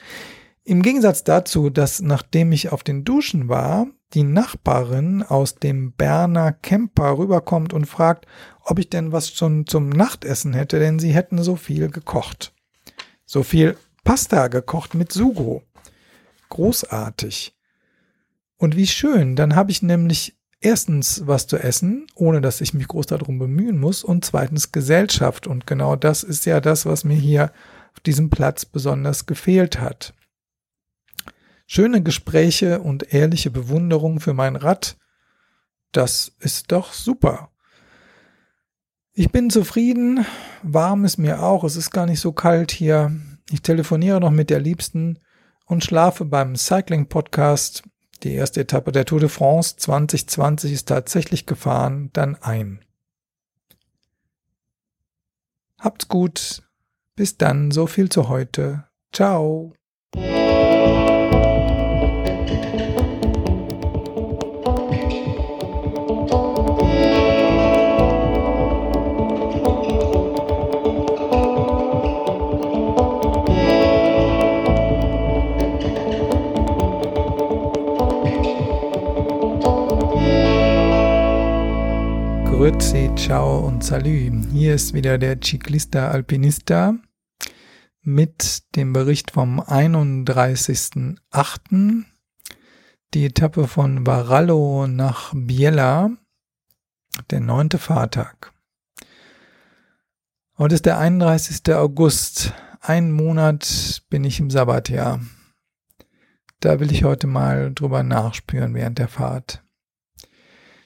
Im 0.64 0.82
Gegensatz 0.82 1.24
dazu, 1.24 1.68
dass 1.68 2.00
nachdem 2.00 2.50
ich 2.52 2.72
auf 2.72 2.82
den 2.82 3.04
Duschen 3.04 3.48
war, 3.48 3.86
die 4.14 4.22
Nachbarin 4.22 5.22
aus 5.22 5.56
dem 5.56 5.92
Berner 5.92 6.52
Camper 6.52 7.18
rüberkommt 7.18 7.72
und 7.72 7.84
fragt, 7.86 8.26
ob 8.60 8.78
ich 8.78 8.88
denn 8.88 9.12
was 9.12 9.30
schon 9.30 9.66
zum 9.66 9.90
Nachtessen 9.90 10.54
hätte, 10.54 10.78
denn 10.78 10.98
sie 10.98 11.12
hätten 11.12 11.42
so 11.42 11.56
viel 11.56 11.90
gekocht. 11.90 12.54
So 13.26 13.42
viel 13.42 13.76
Pasta 14.04 14.48
gekocht 14.48 14.94
mit 14.94 15.12
Sugo. 15.12 15.62
Großartig. 16.48 17.54
Und 18.56 18.76
wie 18.76 18.86
schön, 18.86 19.36
dann 19.36 19.56
habe 19.56 19.70
ich 19.70 19.82
nämlich 19.82 20.38
erstens 20.60 21.26
was 21.26 21.46
zu 21.46 21.58
essen, 21.58 22.06
ohne 22.14 22.40
dass 22.40 22.60
ich 22.62 22.72
mich 22.72 22.88
groß 22.88 23.06
darum 23.06 23.38
bemühen 23.38 23.78
muss, 23.78 24.02
und 24.02 24.24
zweitens 24.24 24.72
Gesellschaft. 24.72 25.46
Und 25.46 25.66
genau 25.66 25.96
das 25.96 26.22
ist 26.22 26.46
ja 26.46 26.60
das, 26.60 26.86
was 26.86 27.04
mir 27.04 27.16
hier 27.16 27.52
auf 27.94 28.00
diesem 28.00 28.30
Platz 28.30 28.64
besonders 28.64 29.26
gefehlt 29.26 29.80
hat. 29.80 30.14
Schöne 31.66 32.02
Gespräche 32.02 32.80
und 32.80 33.14
ehrliche 33.14 33.50
Bewunderung 33.50 34.20
für 34.20 34.34
mein 34.34 34.56
Rad. 34.56 34.98
Das 35.92 36.32
ist 36.40 36.72
doch 36.72 36.92
super. 36.92 37.50
Ich 39.12 39.30
bin 39.30 39.48
zufrieden, 39.48 40.26
warm 40.62 41.04
ist 41.04 41.18
mir 41.18 41.42
auch, 41.42 41.62
es 41.62 41.76
ist 41.76 41.92
gar 41.92 42.04
nicht 42.04 42.18
so 42.18 42.32
kalt 42.32 42.72
hier. 42.72 43.12
Ich 43.48 43.62
telefoniere 43.62 44.20
noch 44.20 44.32
mit 44.32 44.50
der 44.50 44.58
Liebsten 44.58 45.20
und 45.66 45.84
schlafe 45.84 46.24
beim 46.24 46.56
Cycling 46.56 47.08
Podcast. 47.08 47.84
Die 48.24 48.34
erste 48.34 48.60
Etappe 48.62 48.90
der 48.90 49.04
Tour 49.04 49.20
de 49.20 49.28
France 49.28 49.76
2020 49.76 50.72
ist 50.72 50.88
tatsächlich 50.88 51.46
gefahren, 51.46 52.10
dann 52.12 52.34
ein. 52.36 52.84
Habt's 55.78 56.08
gut. 56.08 56.63
Bis 57.16 57.36
dann, 57.36 57.70
so 57.70 57.86
viel 57.86 58.08
zu 58.08 58.28
heute. 58.28 58.84
Ciao. 59.12 59.72
Grüezi, 82.64 83.12
ciao 83.14 83.58
und 83.58 83.84
salü. 83.84 84.32
Hier 84.50 84.74
ist 84.74 84.94
wieder 84.94 85.18
der 85.18 85.38
Ciclista 85.38 86.08
Alpinista 86.08 86.94
mit 88.00 88.62
dem 88.74 88.94
Bericht 88.94 89.32
vom 89.32 89.60
31.08. 89.60 92.04
Die 93.12 93.26
Etappe 93.26 93.68
von 93.68 94.06
Varallo 94.06 94.86
nach 94.86 95.34
Biella, 95.36 96.12
der 97.28 97.40
neunte 97.40 97.76
Fahrtag. 97.76 98.54
Heute 100.56 100.76
ist 100.76 100.86
der 100.86 100.98
31. 100.98 101.74
August. 101.74 102.54
Ein 102.80 103.12
Monat 103.12 104.02
bin 104.08 104.24
ich 104.24 104.40
im 104.40 104.48
Sabbatjahr. 104.48 105.20
Da 106.60 106.80
will 106.80 106.90
ich 106.90 107.04
heute 107.04 107.26
mal 107.26 107.74
drüber 107.74 108.02
nachspüren 108.02 108.72
während 108.72 108.98
der 108.98 109.08
Fahrt. 109.08 109.63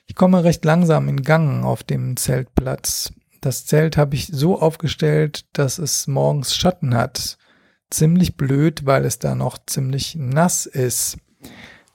Ich 0.08 0.14
komme 0.14 0.42
recht 0.42 0.64
langsam 0.64 1.06
in 1.06 1.22
Gang 1.22 1.64
auf 1.64 1.82
dem 1.82 2.16
Zeltplatz. 2.16 3.12
Das 3.42 3.66
Zelt 3.66 3.98
habe 3.98 4.16
ich 4.16 4.26
so 4.26 4.58
aufgestellt, 4.58 5.44
dass 5.52 5.78
es 5.78 6.06
morgens 6.06 6.56
Schatten 6.56 6.94
hat. 6.94 7.36
Ziemlich 7.90 8.34
blöd, 8.34 8.86
weil 8.86 9.04
es 9.04 9.18
da 9.18 9.34
noch 9.34 9.58
ziemlich 9.66 10.16
nass 10.16 10.64
ist. 10.64 11.18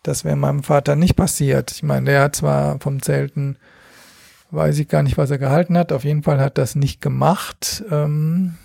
Das 0.03 0.23
wäre 0.23 0.35
meinem 0.35 0.61
Vater 0.61 0.95
nicht 0.95 1.15
passiert. 1.15 1.71
Ich 1.71 1.81
meine, 1.81 2.05
der 2.11 2.21
hat 2.21 2.35
zwar 2.35 2.79
vom 2.79 3.01
Zelten, 3.01 3.57
weiß 4.51 4.77
ich 4.77 4.87
gar 4.87 5.01
nicht, 5.01 5.17
was 5.17 5.31
er 5.31 5.39
gehalten 5.39 5.75
hat. 5.75 5.91
Auf 5.91 6.03
jeden 6.03 6.21
Fall 6.21 6.39
hat 6.39 6.59
das 6.59 6.75
nicht 6.75 7.01
gemacht. 7.01 7.83
Ähm, 7.89 8.57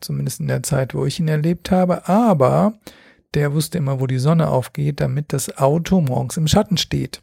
zumindest 0.00 0.40
in 0.40 0.48
der 0.48 0.62
Zeit, 0.62 0.94
wo 0.94 1.06
ich 1.06 1.18
ihn 1.18 1.28
erlebt 1.28 1.70
habe. 1.70 2.08
Aber 2.08 2.74
der 3.32 3.54
wusste 3.54 3.78
immer, 3.78 4.00
wo 4.00 4.06
die 4.06 4.18
Sonne 4.18 4.48
aufgeht, 4.48 5.00
damit 5.00 5.32
das 5.32 5.56
Auto 5.56 6.02
morgens 6.02 6.36
im 6.36 6.46
Schatten 6.46 6.76
steht. 6.76 7.22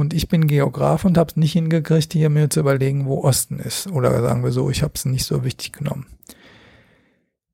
Und 0.00 0.14
ich 0.14 0.28
bin 0.28 0.46
Geograf 0.46 1.04
und 1.04 1.18
habe 1.18 1.30
es 1.30 1.36
nicht 1.36 1.52
hingekriegt, 1.52 2.14
hier 2.14 2.30
mir 2.30 2.48
zu 2.48 2.60
überlegen, 2.60 3.04
wo 3.04 3.22
Osten 3.22 3.58
ist. 3.58 3.86
Oder 3.86 4.20
sagen 4.22 4.42
wir 4.42 4.50
so, 4.50 4.70
ich 4.70 4.82
habe 4.82 4.94
es 4.94 5.04
nicht 5.04 5.26
so 5.26 5.44
wichtig 5.44 5.72
genommen. 5.72 6.06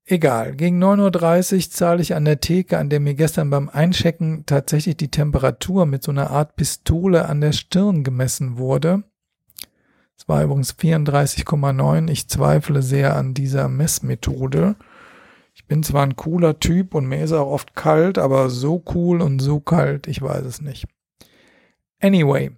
Egal, 0.05 0.55
gegen 0.55 0.83
9.30 0.83 1.55
Uhr 1.57 1.71
zahle 1.73 2.03
ich 2.03 2.15
an 2.15 2.25
der 2.25 2.39
Theke, 2.39 2.79
an 2.79 2.89
der 2.89 3.01
mir 3.01 3.15
gestern 3.15 3.51
beim 3.51 3.69
Einchecken 3.69 4.47
tatsächlich 4.47 4.97
die 4.97 5.11
Temperatur 5.11 5.85
mit 5.85 6.05
so 6.05 6.13
einer 6.13 6.31
Art 6.31 6.55
Pistole 6.55 7.29
an 7.29 7.41
der 7.41 7.51
Stirn 7.51 8.05
gemessen 8.05 8.57
wurde. 8.57 9.03
Es 10.17 10.29
war 10.29 10.45
übrigens 10.45 10.73
34,9. 10.75 12.09
Ich 12.09 12.29
zweifle 12.29 12.83
sehr 12.83 13.17
an 13.17 13.35
dieser 13.35 13.69
Messmethode. 13.69 14.77
Ich 15.55 15.67
bin 15.67 15.83
zwar 15.83 16.05
ein 16.05 16.15
cooler 16.15 16.61
Typ 16.61 16.95
und 16.95 17.07
mir 17.07 17.25
ist 17.25 17.33
auch 17.33 17.51
oft 17.51 17.75
kalt, 17.75 18.19
aber 18.19 18.49
so 18.51 18.85
cool 18.95 19.21
und 19.21 19.41
so 19.41 19.59
kalt, 19.59 20.07
ich 20.07 20.23
weiß 20.23 20.45
es 20.47 20.61
nicht. 20.61 20.87
Anyway, 22.01 22.51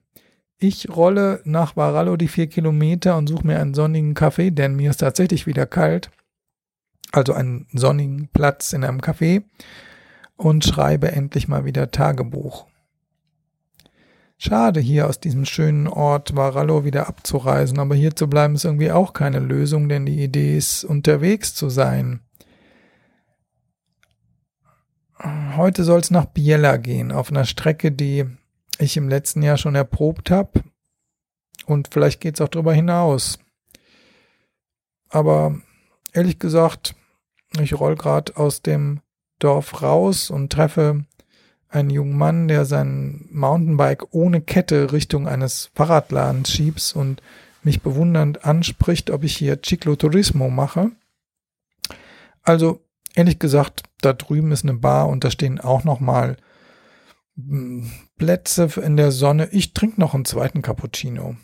ich 0.59 0.89
rolle 0.89 1.41
nach 1.45 1.77
Varallo 1.77 2.17
die 2.17 2.29
vier 2.29 2.49
Kilometer 2.49 3.17
und 3.17 3.29
suche 3.29 3.47
mir 3.47 3.61
einen 3.61 3.75
sonnigen 3.75 4.15
Kaffee, 4.15 4.51
denn 4.51 4.77
mir 4.77 4.91
ist 4.91 4.99
tatsächlich 4.99 5.47
wieder 5.47 5.67
kalt 5.67 6.11
also 7.13 7.33
einen 7.33 7.67
sonnigen 7.73 8.29
Platz 8.29 8.73
in 8.73 8.85
einem 8.85 9.01
Café 9.01 9.45
und 10.37 10.65
schreibe 10.65 11.13
endlich 11.13 11.49
mal 11.49 11.65
wieder 11.65 11.91
Tagebuch. 11.91 12.67
Schade, 14.41 14.79
hier 14.79 15.09
aus 15.09 15.19
diesem 15.19 15.45
schönen 15.45 15.89
Ort 15.89 16.37
Varallo 16.37 16.85
wieder 16.85 17.09
abzureisen, 17.09 17.81
aber 17.81 17.97
hier 17.97 18.15
zu 18.15 18.29
bleiben 18.29 18.55
ist 18.55 18.65
irgendwie 18.65 18.93
auch 18.93 19.13
keine 19.13 19.41
Lösung, 19.41 19.89
denn 19.89 20.07
die 20.07 20.23
Idee 20.23 20.57
ist, 20.57 20.85
unterwegs 20.85 21.55
zu 21.55 21.71
sein. 21.71 22.21
Heute 25.57 25.83
soll 25.83 25.99
es 25.99 26.13
nach 26.13 26.27
Biella 26.27 26.77
gehen, 26.77 27.11
auf 27.11 27.31
einer 27.33 27.45
Strecke, 27.45 27.91
die 27.91 28.27
ich 28.79 28.97
im 28.97 29.09
letzten 29.09 29.43
Jahr 29.43 29.57
schon 29.57 29.75
erprobt 29.75 30.31
habe. 30.31 30.65
Und 31.67 31.89
vielleicht 31.93 32.21
geht 32.21 32.35
es 32.35 32.41
auch 32.41 32.49
darüber 32.49 32.73
hinaus. 32.73 33.39
Aber 35.09 35.61
ehrlich 36.13 36.39
gesagt, 36.39 36.95
ich 37.61 37.79
roll 37.79 37.97
gerade 37.97 38.37
aus 38.37 38.63
dem 38.63 39.01
Dorf 39.39 39.83
raus 39.83 40.31
und 40.31 40.53
treffe 40.53 41.05
einen 41.69 41.91
jungen 41.91 42.17
Mann, 42.17 42.49
der 42.49 42.65
sein 42.65 43.27
Mountainbike 43.31 44.15
ohne 44.15 44.41
Kette 44.41 44.93
Richtung 44.93 45.29
eines 45.29 45.71
Fahrradladens 45.75 46.51
schiebt 46.51 46.95
und 46.97 47.23
mich 47.63 47.83
bewundernd 47.83 48.45
anspricht, 48.45 49.11
ob 49.11 49.25
ich 49.25 49.37
hier 49.37 49.63
Cicloturismo 49.63 50.49
mache. 50.49 50.91
Also, 52.43 52.81
ehrlich 53.15 53.39
gesagt, 53.39 53.83
da 54.01 54.13
drüben 54.15 54.53
ist 54.53 54.65
eine 54.65 54.75
Bar 54.75 55.09
und 55.09 55.25
da 55.25 55.31
stehen 55.31 55.61
auch 55.61 55.85
noch 55.85 56.01
mal 56.01 56.37
hm, 57.37 57.91
Plätze 58.19 58.69
in 58.83 58.97
der 58.97 59.13
Sonne. 59.13 59.49
Ich 59.53 59.73
trinke 59.73 60.01
noch 60.01 60.15
einen 60.15 60.25
zweiten 60.25 60.63
Cappuccino. 60.63 61.37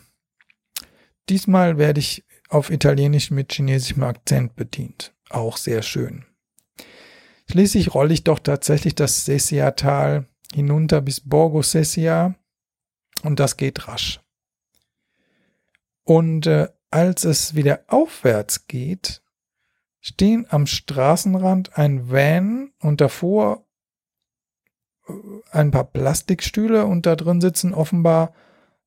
Diesmal 1.29 1.77
werde 1.77 1.99
ich 1.99 2.23
auf 2.49 2.69
Italienisch 2.69 3.31
mit 3.31 3.53
chinesischem 3.53 4.03
Akzent 4.03 4.55
bedient. 4.55 5.13
Auch 5.29 5.57
sehr 5.57 5.81
schön. 5.81 6.25
Schließlich 7.49 7.93
rolle 7.93 8.13
ich 8.13 8.23
doch 8.23 8.39
tatsächlich 8.39 8.95
das 8.95 9.25
Sessia-Tal 9.25 10.27
hinunter 10.53 11.01
bis 11.01 11.21
Borgo 11.21 11.61
Sessia 11.61 12.35
und 13.23 13.39
das 13.39 13.57
geht 13.57 13.87
rasch. 13.87 14.21
Und 16.03 16.45
äh, 16.45 16.69
als 16.91 17.23
es 17.23 17.55
wieder 17.55 17.83
aufwärts 17.87 18.67
geht, 18.67 19.21
stehen 19.99 20.45
am 20.49 20.67
Straßenrand 20.67 21.77
ein 21.77 22.09
Van 22.11 22.71
und 22.79 23.01
davor 23.01 23.64
ein 25.51 25.71
paar 25.71 25.85
Plastikstühle 25.85 26.85
und 26.85 27.05
da 27.05 27.15
drin 27.15 27.41
sitzen 27.41 27.73
offenbar 27.73 28.33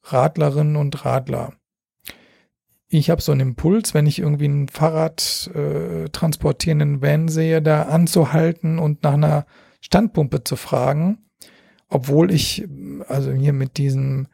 Radlerinnen 0.03 0.77
und 0.77 1.05
Radler 1.05 1.53
ich 2.89 3.11
habe 3.11 3.21
so 3.21 3.33
einen 3.33 3.41
Impuls, 3.43 3.93
wenn 3.93 4.07
ich 4.07 4.19
irgendwie 4.19 4.47
einen 4.47 4.69
Fahrrad 4.69 5.51
äh, 5.55 6.09
transportierenden 6.09 7.03
Van 7.03 7.29
sehe, 7.29 7.61
da 7.61 7.83
anzuhalten 7.83 8.79
und 8.79 9.03
nach 9.03 9.15
einer 9.15 9.47
Standpumpe 9.81 10.43
zu 10.45 10.57
fragen, 10.57 11.19
obwohl 11.89 12.33
ich, 12.33 12.67
also 13.07 13.31
hier 13.33 13.53
mit 13.53 13.77
diesem 13.77 14.29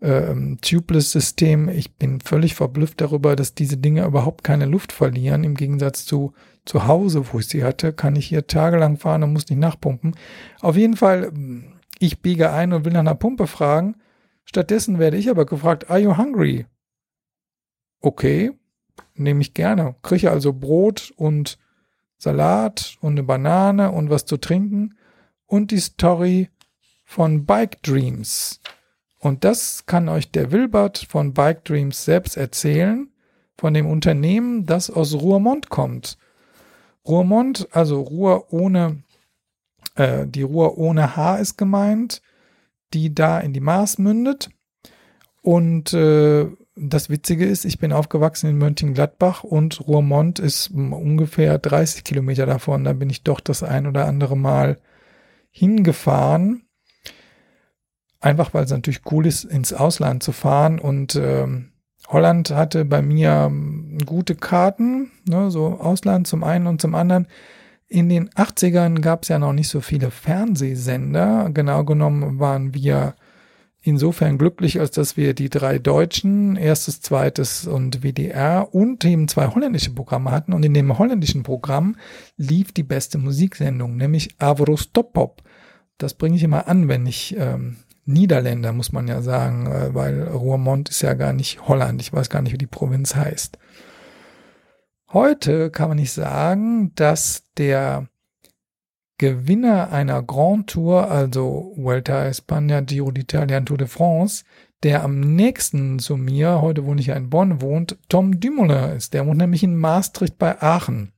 ähm, 0.00 0.58
Tubeless-System, 0.60 1.68
ich 1.68 1.96
bin 1.96 2.20
völlig 2.20 2.54
verblüfft 2.54 3.00
darüber, 3.00 3.34
dass 3.34 3.54
diese 3.54 3.76
Dinge 3.76 4.04
überhaupt 4.04 4.44
keine 4.44 4.66
Luft 4.66 4.92
verlieren. 4.92 5.42
Im 5.42 5.54
Gegensatz 5.54 6.04
zu 6.04 6.32
zu 6.66 6.86
Hause, 6.86 7.32
wo 7.32 7.38
ich 7.38 7.48
sie 7.48 7.64
hatte, 7.64 7.92
kann 7.92 8.16
ich 8.16 8.26
hier 8.26 8.46
tagelang 8.46 8.98
fahren 8.98 9.22
und 9.22 9.32
muss 9.32 9.48
nicht 9.48 9.58
nachpumpen. 9.58 10.14
Auf 10.60 10.76
jeden 10.76 10.96
Fall, 10.96 11.32
ich 11.98 12.20
biege 12.20 12.52
ein 12.52 12.72
und 12.72 12.84
will 12.84 12.92
nach 12.92 13.00
einer 13.00 13.14
Pumpe 13.14 13.46
fragen. 13.46 13.96
Stattdessen 14.44 14.98
werde 14.98 15.16
ich 15.16 15.30
aber 15.30 15.46
gefragt, 15.46 15.90
are 15.90 15.98
you 15.98 16.16
hungry? 16.16 16.66
okay, 18.06 18.52
nehme 19.14 19.40
ich 19.40 19.52
gerne. 19.54 19.96
Kriege 20.02 20.30
also 20.30 20.52
Brot 20.52 21.12
und 21.16 21.58
Salat 22.18 22.96
und 23.00 23.12
eine 23.12 23.22
Banane 23.24 23.90
und 23.90 24.08
was 24.08 24.24
zu 24.24 24.36
trinken 24.36 24.96
und 25.46 25.70
die 25.70 25.80
Story 25.80 26.48
von 27.04 27.44
Bike 27.44 27.82
Dreams. 27.82 28.60
Und 29.18 29.44
das 29.44 29.86
kann 29.86 30.08
euch 30.08 30.30
der 30.30 30.52
Wilbert 30.52 30.98
von 31.08 31.34
Bike 31.34 31.64
Dreams 31.64 32.04
selbst 32.04 32.36
erzählen, 32.36 33.10
von 33.58 33.74
dem 33.74 33.86
Unternehmen, 33.86 34.66
das 34.66 34.90
aus 34.90 35.14
Ruhrmond 35.14 35.68
kommt. 35.68 36.18
Ruhrmond, 37.06 37.68
also 37.72 38.00
Ruhr 38.00 38.52
ohne, 38.52 39.02
äh, 39.94 40.26
die 40.26 40.42
Ruhr 40.42 40.78
ohne 40.78 41.16
H 41.16 41.36
ist 41.36 41.56
gemeint, 41.56 42.22
die 42.94 43.14
da 43.14 43.38
in 43.38 43.52
die 43.52 43.60
Maas 43.60 43.98
mündet. 43.98 44.50
Und 45.42 45.92
äh, 45.92 46.48
das 46.74 47.08
Witzige 47.08 47.46
ist, 47.46 47.64
ich 47.64 47.78
bin 47.78 47.92
aufgewachsen 47.92 48.50
in 48.50 48.58
Mönchengladbach 48.58 49.44
und 49.44 49.86
Ruhrmond 49.86 50.38
ist 50.38 50.70
ungefähr 50.70 51.58
30 51.58 52.04
Kilometer 52.04 52.46
davon. 52.46 52.84
Da 52.84 52.92
bin 52.92 53.08
ich 53.08 53.22
doch 53.22 53.40
das 53.40 53.62
ein 53.62 53.86
oder 53.86 54.06
andere 54.06 54.36
Mal 54.36 54.78
hingefahren. 55.50 56.66
Einfach 58.20 58.52
weil 58.52 58.64
es 58.64 58.70
natürlich 58.70 59.02
cool 59.10 59.26
ist, 59.26 59.44
ins 59.44 59.72
Ausland 59.72 60.22
zu 60.22 60.32
fahren. 60.32 60.78
Und 60.78 61.16
ähm, 61.16 61.72
Holland 62.08 62.50
hatte 62.50 62.84
bei 62.84 63.02
mir 63.02 63.46
ähm, 63.48 63.98
gute 64.06 64.34
Karten, 64.34 65.10
ne, 65.28 65.50
so 65.50 65.78
Ausland 65.80 66.26
zum 66.26 66.44
einen 66.44 66.66
und 66.66 66.80
zum 66.80 66.94
anderen. 66.94 67.26
In 67.88 68.08
den 68.08 68.30
80ern 68.30 69.00
gab 69.00 69.22
es 69.22 69.28
ja 69.28 69.38
noch 69.38 69.52
nicht 69.52 69.68
so 69.68 69.80
viele 69.80 70.10
Fernsehsender. 70.10 71.50
Genau 71.52 71.84
genommen 71.84 72.38
waren 72.40 72.74
wir 72.74 73.14
insofern 73.86 74.38
glücklich, 74.38 74.80
als 74.80 74.90
dass 74.90 75.16
wir 75.16 75.34
die 75.34 75.48
drei 75.48 75.78
deutschen, 75.78 76.56
erstes, 76.56 77.00
zweites 77.00 77.66
und 77.66 78.02
WDR 78.02 78.74
und 78.74 79.04
eben 79.04 79.28
zwei 79.28 79.46
holländische 79.46 79.92
Programme 79.92 80.32
hatten. 80.32 80.52
Und 80.52 80.64
in 80.64 80.74
dem 80.74 80.98
holländischen 80.98 81.44
Programm 81.44 81.96
lief 82.36 82.72
die 82.72 82.82
beste 82.82 83.18
Musiksendung, 83.18 83.96
nämlich 83.96 84.34
Avros 84.38 84.92
Top 84.92 85.12
Pop. 85.12 85.42
Das 85.98 86.14
bringe 86.14 86.36
ich 86.36 86.42
immer 86.42 86.66
an, 86.66 86.88
wenn 86.88 87.06
ich 87.06 87.36
ähm, 87.38 87.76
Niederländer, 88.06 88.72
muss 88.72 88.92
man 88.92 89.08
ja 89.08 89.20
sagen, 89.20 89.66
äh, 89.66 89.94
weil 89.94 90.22
Roermond 90.22 90.88
ist 90.88 91.02
ja 91.02 91.14
gar 91.14 91.32
nicht 91.32 91.68
Holland. 91.68 92.00
Ich 92.00 92.12
weiß 92.12 92.30
gar 92.30 92.40
nicht, 92.40 92.52
wie 92.52 92.58
die 92.58 92.66
Provinz 92.66 93.14
heißt. 93.14 93.58
Heute 95.12 95.70
kann 95.70 95.88
man 95.88 95.98
nicht 95.98 96.12
sagen, 96.12 96.92
dass 96.94 97.44
der 97.56 98.08
Gewinner 99.18 99.90
einer 99.92 100.22
Grand 100.22 100.68
Tour, 100.68 101.10
also 101.10 101.72
Vuelta 101.76 102.24
España, 102.26 102.80
Giro 102.80 103.08
d'Italia 103.08 103.64
Tour 103.64 103.78
de 103.78 103.86
France, 103.86 104.44
der 104.82 105.02
am 105.02 105.20
nächsten 105.20 105.98
zu 105.98 106.16
mir, 106.16 106.60
heute 106.60 106.84
wohne 106.84 107.00
ich 107.00 107.06
ja 107.06 107.14
in 107.14 107.30
Bonn, 107.30 107.60
wohnt, 107.60 107.98
Tom 108.08 108.38
Dumoulin 108.40 108.96
ist. 108.96 109.14
Der 109.14 109.26
wohnt 109.26 109.38
nämlich 109.38 109.62
in 109.62 109.76
Maastricht 109.76 110.38
bei 110.38 110.60
Aachen. 110.60 111.12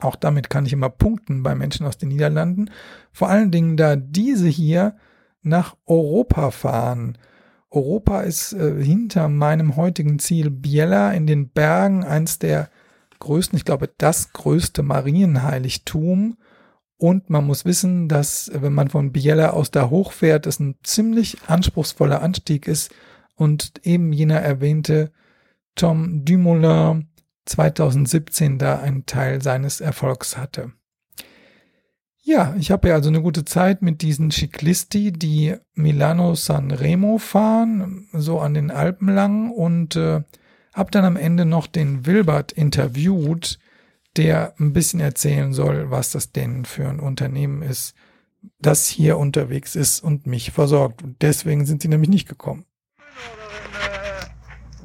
Auch 0.00 0.16
damit 0.16 0.48
kann 0.48 0.66
ich 0.66 0.72
immer 0.72 0.88
punkten 0.88 1.42
bei 1.42 1.54
Menschen 1.54 1.86
aus 1.86 1.98
den 1.98 2.08
Niederlanden. 2.08 2.70
Vor 3.12 3.28
allen 3.28 3.50
Dingen, 3.50 3.76
da 3.76 3.94
diese 3.96 4.48
hier 4.48 4.96
nach 5.42 5.76
Europa 5.86 6.50
fahren. 6.50 7.18
Europa 7.70 8.20
ist 8.20 8.52
äh, 8.52 8.82
hinter 8.82 9.28
meinem 9.28 9.76
heutigen 9.76 10.18
Ziel 10.18 10.50
Biella 10.50 11.12
in 11.12 11.26
den 11.26 11.48
Bergen 11.50 12.04
eins 12.04 12.38
der 12.38 12.68
größten, 13.18 13.56
ich 13.56 13.64
glaube, 13.64 13.88
das 13.98 14.32
größte 14.32 14.82
Marienheiligtum 14.82 16.36
und 17.02 17.30
man 17.30 17.44
muss 17.44 17.64
wissen, 17.64 18.08
dass 18.08 18.50
wenn 18.54 18.72
man 18.72 18.88
von 18.88 19.10
Biella 19.10 19.50
aus 19.50 19.70
da 19.70 19.90
hochfährt, 19.90 20.46
es 20.46 20.60
ein 20.60 20.76
ziemlich 20.84 21.38
anspruchsvoller 21.48 22.22
Anstieg 22.22 22.68
ist 22.68 22.92
und 23.34 23.72
eben 23.82 24.12
jener 24.12 24.40
erwähnte 24.40 25.12
Tom 25.74 26.24
Dumoulin 26.24 27.08
2017 27.46 28.58
da 28.58 28.78
einen 28.78 29.04
Teil 29.06 29.42
seines 29.42 29.80
Erfolgs 29.80 30.36
hatte. 30.36 30.72
Ja, 32.24 32.54
ich 32.56 32.70
habe 32.70 32.88
ja 32.88 32.94
also 32.94 33.08
eine 33.08 33.20
gute 33.20 33.44
Zeit 33.44 33.82
mit 33.82 34.00
diesen 34.00 34.30
Ciclisti, 34.30 35.12
die 35.12 35.56
Milano 35.74 36.36
San 36.36 36.70
Remo 36.70 37.18
fahren, 37.18 38.08
so 38.12 38.38
an 38.38 38.54
den 38.54 38.70
Alpen 38.70 39.08
lang 39.08 39.50
und 39.50 39.96
äh, 39.96 40.22
habe 40.72 40.90
dann 40.92 41.04
am 41.04 41.16
Ende 41.16 41.44
noch 41.44 41.66
den 41.66 42.06
Wilbert 42.06 42.52
interviewt, 42.52 43.58
der 44.16 44.54
ein 44.60 44.72
bisschen 44.72 45.00
erzählen 45.00 45.52
soll, 45.52 45.90
was 45.90 46.12
das 46.12 46.30
denn 46.30 46.64
für 46.64 46.88
ein 46.88 47.00
Unternehmen 47.00 47.60
ist, 47.60 47.94
das 48.60 48.86
hier 48.86 49.18
unterwegs 49.18 49.74
ist 49.74 50.00
und 50.00 50.26
mich 50.26 50.52
versorgt. 50.52 51.02
Und 51.02 51.22
deswegen 51.22 51.66
sind 51.66 51.82
sie 51.82 51.88
nämlich 51.88 52.10
nicht 52.10 52.28
gekommen. 52.28 52.64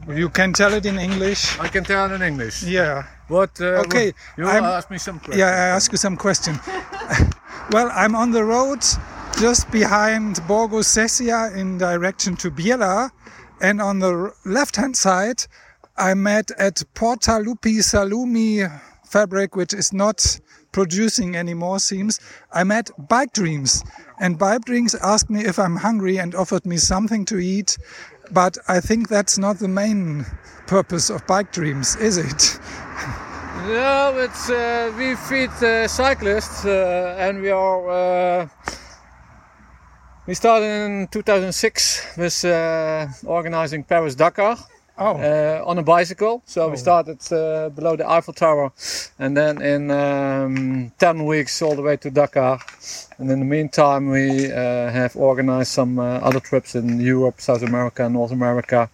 You 0.10 0.30
can 0.30 0.54
tell 0.54 0.74
it 0.74 0.86
in 0.86 0.98
English. 0.98 1.60
I 1.60 1.68
can 1.68 1.84
tell 1.84 2.06
it 2.10 2.16
in 2.16 2.22
English. 2.22 2.64
Yeah. 2.64 3.04
What? 3.28 3.60
Uh, 3.60 3.84
Okay, 3.86 4.14
You 4.38 4.48
I'm- 4.48 4.64
ask 4.64 4.90
me 4.90 4.98
some 4.98 5.20
questions. 5.20 5.38
Yeah, 5.40 5.48
I 5.50 5.76
ask 5.76 5.92
you 5.92 5.98
some 5.98 6.16
question. 6.16 6.60
well, 7.72 7.90
I'm 7.94 8.16
on 8.16 8.32
the 8.32 8.44
road 8.44 8.82
just 9.40 9.70
behind 9.72 10.40
Borgo 10.48 10.80
Sesia 10.82 11.54
in 11.56 11.78
direction 11.78 12.36
to 12.38 12.50
Biella, 12.52 13.10
and 13.62 13.82
on 13.82 14.00
the 14.00 14.32
left-hand 14.46 14.96
side, 14.96 15.44
I 15.98 16.14
met 16.14 16.52
at 16.58 16.84
Porta 16.94 17.32
Lupi 17.44 17.80
Salumi 17.82 18.64
Fabric, 19.06 19.56
which 19.56 19.74
is 19.74 19.92
not 19.92 20.40
producing 20.72 21.36
anymore. 21.36 21.80
Seems 21.80 22.20
I 22.54 22.64
met 22.64 22.92
Bike 23.10 23.34
Dreams, 23.34 23.84
and 24.20 24.38
Bike 24.38 24.66
Dreams 24.66 24.96
asked 24.96 25.30
me 25.30 25.44
if 25.44 25.60
I'm 25.60 25.78
hungry 25.78 26.18
and 26.18 26.34
offered 26.36 26.66
me 26.66 26.78
something 26.78 27.26
to 27.26 27.38
eat. 27.40 27.78
But 28.32 28.58
I 28.68 28.80
think 28.80 29.08
that's 29.08 29.38
not 29.38 29.60
the 29.60 29.68
main 29.68 30.26
purpose 30.68 31.10
of 31.10 31.26
Bike 31.28 31.52
Dreams, 31.52 31.96
is 31.96 32.18
it? 32.18 32.60
No, 33.68 34.14
it's 34.18 34.50
uh, 34.50 34.94
we 34.98 35.16
feed 35.16 35.50
uh, 35.64 35.88
cyclists, 35.88 36.66
uh, 36.66 37.16
and 37.20 37.42
we 37.42 37.50
are. 37.50 37.90
Uh, 37.90 38.48
we 40.26 40.34
started 40.34 40.66
in 40.66 41.08
2006 41.08 42.18
with 42.18 42.46
uh, 42.46 43.08
organizing 43.26 43.84
Paris 43.84 44.14
Dakar 44.16 44.58
Oh, 45.00 45.16
uh, 45.18 45.64
on 45.66 45.78
a 45.78 45.84
bicycle. 45.84 46.42
So 46.46 46.70
we 46.70 46.78
started 46.78 47.20
uh, 47.32 47.70
below 47.70 47.96
the 47.96 48.10
Eiffel 48.10 48.34
Tower, 48.34 48.72
and 49.20 49.38
then 49.38 49.62
in 49.62 49.92
um, 49.92 50.92
10 50.98 51.26
weeks 51.26 51.62
all 51.62 51.76
the 51.76 51.84
way 51.84 51.98
to 51.98 52.10
Dakar. 52.10 52.60
And 53.20 53.30
in 53.30 53.40
the 53.40 53.46
meantime, 53.46 54.10
we 54.10 54.52
uh, 54.52 54.90
have 54.92 55.16
organized 55.16 55.72
some 55.72 56.00
uh, 56.00 56.20
other 56.20 56.40
trips 56.40 56.74
in 56.76 57.00
Europe, 57.00 57.42
South 57.42 57.62
America, 57.62 58.10
North 58.10 58.32
America, 58.32 58.90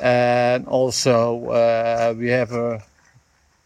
and 0.00 0.66
also 0.66 1.46
uh, 1.50 2.14
we 2.16 2.28
have 2.28 2.52
a 2.52 2.82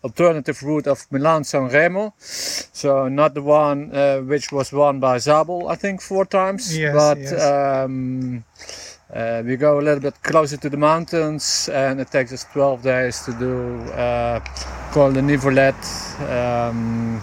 alternative 0.03 0.63
route 0.63 0.87
of 0.89 1.07
Milan 1.11 1.45
San 1.45 1.69
Remo. 1.69 2.13
So 2.19 3.09
not 3.09 3.35
the 3.35 3.43
one 3.43 3.95
uh, 3.95 4.19
which 4.21 4.51
was 4.53 4.73
won 4.73 4.99
by 5.01 5.19
Zabel, 5.19 5.69
I 5.69 5.77
think, 5.77 6.01
four 6.03 6.25
times, 6.25 6.77
Yes, 6.77 6.95
but. 6.95 7.19
yes. 7.19 7.43
Um, 7.85 8.45
uh, 9.15 9.43
we 9.45 9.57
go 9.57 9.79
a 9.79 9.83
little 9.83 10.01
bit 10.01 10.23
closer 10.23 10.57
to 10.59 10.69
the 10.69 10.77
mountains, 10.77 11.69
and 11.73 12.01
it 12.01 12.11
takes 12.11 12.33
us 12.33 12.45
12 12.53 12.83
days 12.83 13.21
to 13.25 13.33
do 13.33 13.81
uh, 13.93 14.41
Col 14.93 15.13
de 15.13 15.21
Nivolet, 15.23 15.75
um, 16.31 17.23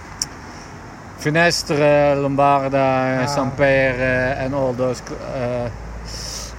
Finestre, 1.19 2.15
Lombarda, 2.21 3.21
Ah. 3.23 3.25
San 3.25 3.51
Pere, 3.51 4.35
and 4.37 4.53
all 4.53 4.73
those 4.73 5.01
uh, 5.01 5.69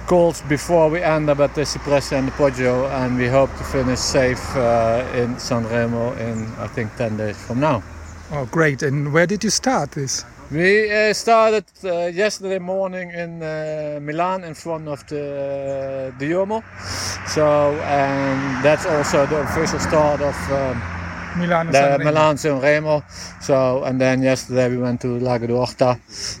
calls 0.07 0.41
before 0.43 0.89
we 0.89 1.01
end 1.01 1.29
up 1.29 1.39
at 1.39 1.53
the 1.55 1.61
Cipressa 1.65 2.17
and 2.17 2.27
the 2.27 2.31
Poggio, 2.31 2.89
and 2.89 3.17
we 3.17 3.27
hope 3.27 3.49
to 3.57 3.63
finish 3.63 3.99
safe 3.99 4.55
uh, 4.55 5.03
in 5.15 5.35
Sanremo 5.35 6.17
in 6.17 6.47
I 6.59 6.67
think 6.67 6.95
10 6.97 7.17
days 7.17 7.37
from 7.37 7.59
now. 7.59 7.83
oh, 8.31 8.45
great! 8.45 8.83
And 8.83 9.13
where 9.13 9.25
did 9.27 9.43
you 9.43 9.49
start 9.49 9.91
this? 9.91 10.23
We 10.51 10.89
uh, 11.09 11.13
started 11.13 11.65
uh, 11.83 12.05
yesterday 12.07 12.59
morning 12.59 13.11
in 13.11 13.43
uh, 13.43 13.99
Milan 14.01 14.43
in 14.45 14.53
front 14.53 14.87
of 14.87 15.05
the 15.07 16.13
the 16.19 16.25
Duomo. 16.25 16.63
So 17.27 17.43
and 17.83 18.63
that's 18.63 18.85
also 18.85 19.25
the 19.25 19.41
official 19.41 19.79
start 19.79 20.21
of 20.21 20.35
um, 20.51 20.81
Milan. 21.37 21.67
the 21.71 21.97
Milan 22.03 22.37
San 22.37 22.61
Remo. 22.61 23.03
So 23.41 23.83
and 23.83 23.99
then 23.99 24.23
yesterday 24.23 24.69
we 24.69 24.77
went 24.77 25.01
to 25.01 25.19
Lago 25.19 25.47
d'Orta, 25.47 25.99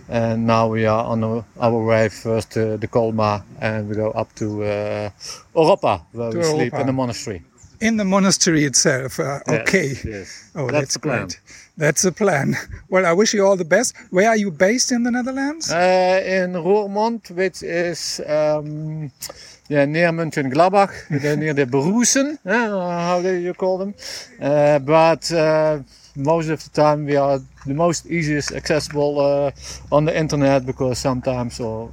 and 0.09 0.47
now 0.47 0.67
we 0.71 0.85
are 0.85 1.03
on 1.03 1.23
our- 1.23 1.43
our 1.59 1.83
way 1.85 2.07
first 2.09 2.51
to 2.51 2.77
the 2.77 2.87
Colma, 2.87 3.43
and 3.59 3.89
we 3.89 3.95
go 3.95 4.11
up 4.11 4.33
to 4.35 4.63
uh, 4.63 5.09
Europa 5.53 6.01
where 6.13 6.31
To 6.31 6.37
we 6.37 6.43
sleep 6.43 6.73
in 6.73 6.85
the 6.87 6.93
monastery. 6.93 7.41
In 7.81 7.97
the 7.97 8.05
monastery 8.05 8.63
itself. 8.63 9.19
Uh, 9.19 9.23
Yes, 9.47 9.59
okay. 9.61 9.87
Yes. 10.05 10.27
Oh, 10.55 10.67
that's, 10.71 10.95
that's, 10.95 10.97
great. 10.97 11.39
That's 11.77 12.01
the 12.01 12.11
plan. 12.11 12.55
Well, 12.89 13.05
I 13.05 13.11
wish 13.11 13.33
you 13.33 13.45
all 13.45 13.57
the 13.57 13.65
best. 13.65 13.93
Where 14.11 14.29
are 14.29 14.37
you 14.37 14.49
based 14.49 14.93
in 14.93 15.03
the 15.03 15.11
Netherlands? 15.11 15.69
Uh, 15.71 16.21
in 16.25 16.53
Roermond, 16.53 17.29
which 17.31 17.61
is 17.61 18.21
um, 18.25 19.11
yeah, 19.67 19.83
near 19.85 20.11
Mönchengladbach, 20.13 21.09
near 21.37 21.53
the 21.53 21.65
Berusen, 21.65 22.39
uh, 22.45 23.09
how 23.09 23.21
do 23.21 23.33
you 23.33 23.53
call 23.53 23.77
them? 23.77 23.93
Uh, 24.41 24.79
but 24.79 25.29
uh, 25.33 25.79
most 26.15 26.47
of 26.49 26.63
the 26.63 26.69
time 26.69 27.05
we 27.05 27.17
are 27.17 27.41
the 27.65 27.73
most 27.73 28.05
easiest 28.05 28.53
accessible 28.53 29.19
uh, 29.19 29.51
on 29.91 30.05
the 30.05 30.17
internet 30.17 30.65
because 30.65 30.97
sometimes 30.97 31.59
or 31.59 31.89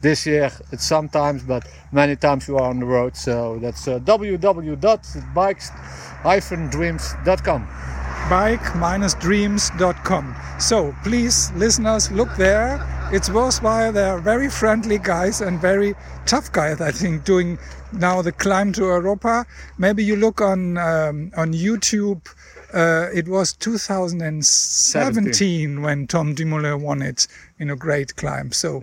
this 0.00 0.26
year 0.26 0.52
it's 0.70 0.84
sometimes 0.84 1.42
but 1.42 1.66
many 1.90 2.14
times 2.14 2.46
we 2.46 2.54
are 2.54 2.70
on 2.70 2.78
the 2.78 2.86
road 2.86 3.16
so 3.16 3.58
that's 3.58 3.88
uh, 3.88 3.98
www.bikes-dreams.com 3.98 6.13
bike-dreams.com. 8.30 10.34
So 10.58 10.94
please, 11.02 11.52
listeners, 11.52 12.10
look 12.10 12.34
there. 12.36 12.80
It's 13.12 13.28
worthwhile. 13.30 13.92
They're 13.92 14.18
very 14.18 14.48
friendly 14.48 14.98
guys 14.98 15.40
and 15.40 15.60
very 15.60 15.94
tough 16.26 16.50
guys, 16.52 16.80
I 16.80 16.90
think, 16.90 17.24
doing 17.24 17.58
now 17.92 18.22
the 18.22 18.32
climb 18.32 18.72
to 18.74 18.82
Europa. 18.84 19.46
Maybe 19.78 20.02
you 20.02 20.16
look 20.16 20.40
on 20.40 20.78
um, 20.78 21.30
on 21.36 21.52
YouTube. 21.52 22.26
Uh, 22.72 23.08
it 23.14 23.28
was 23.28 23.52
2017 23.52 25.82
when 25.82 26.06
Tom 26.08 26.34
Dumoulin 26.34 26.82
won 26.82 27.02
it 27.02 27.28
in 27.58 27.70
a 27.70 27.76
great 27.76 28.16
climb. 28.16 28.50
So, 28.50 28.82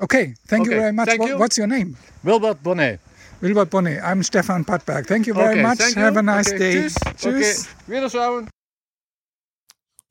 okay, 0.00 0.34
thank 0.46 0.64
you 0.66 0.72
very 0.72 0.92
much. 0.92 1.08
What- 1.16 1.28
you. 1.28 1.38
What's 1.38 1.56
your 1.58 1.68
name? 1.68 1.96
Wilbert 2.24 2.60
Bonnet 2.62 2.98
Wilbert 3.40 3.70
Bonnet. 3.70 4.02
I'm 4.02 4.22
Stefan 4.22 4.64
Patberg. 4.64 5.06
Thank 5.06 5.26
you 5.26 5.34
very 5.34 5.52
Okay, 5.54 5.62
much. 5.62 5.78
you. 5.96 6.02
Have 6.02 6.16
a 6.18 6.22
nice 6.22 6.48
Okay, 6.52 6.58
day. 6.58 6.72
tschüss. 6.82 6.94
Tschüss. 7.16 7.68
Okay, 7.86 7.92
Wiedersehen. 7.96 8.48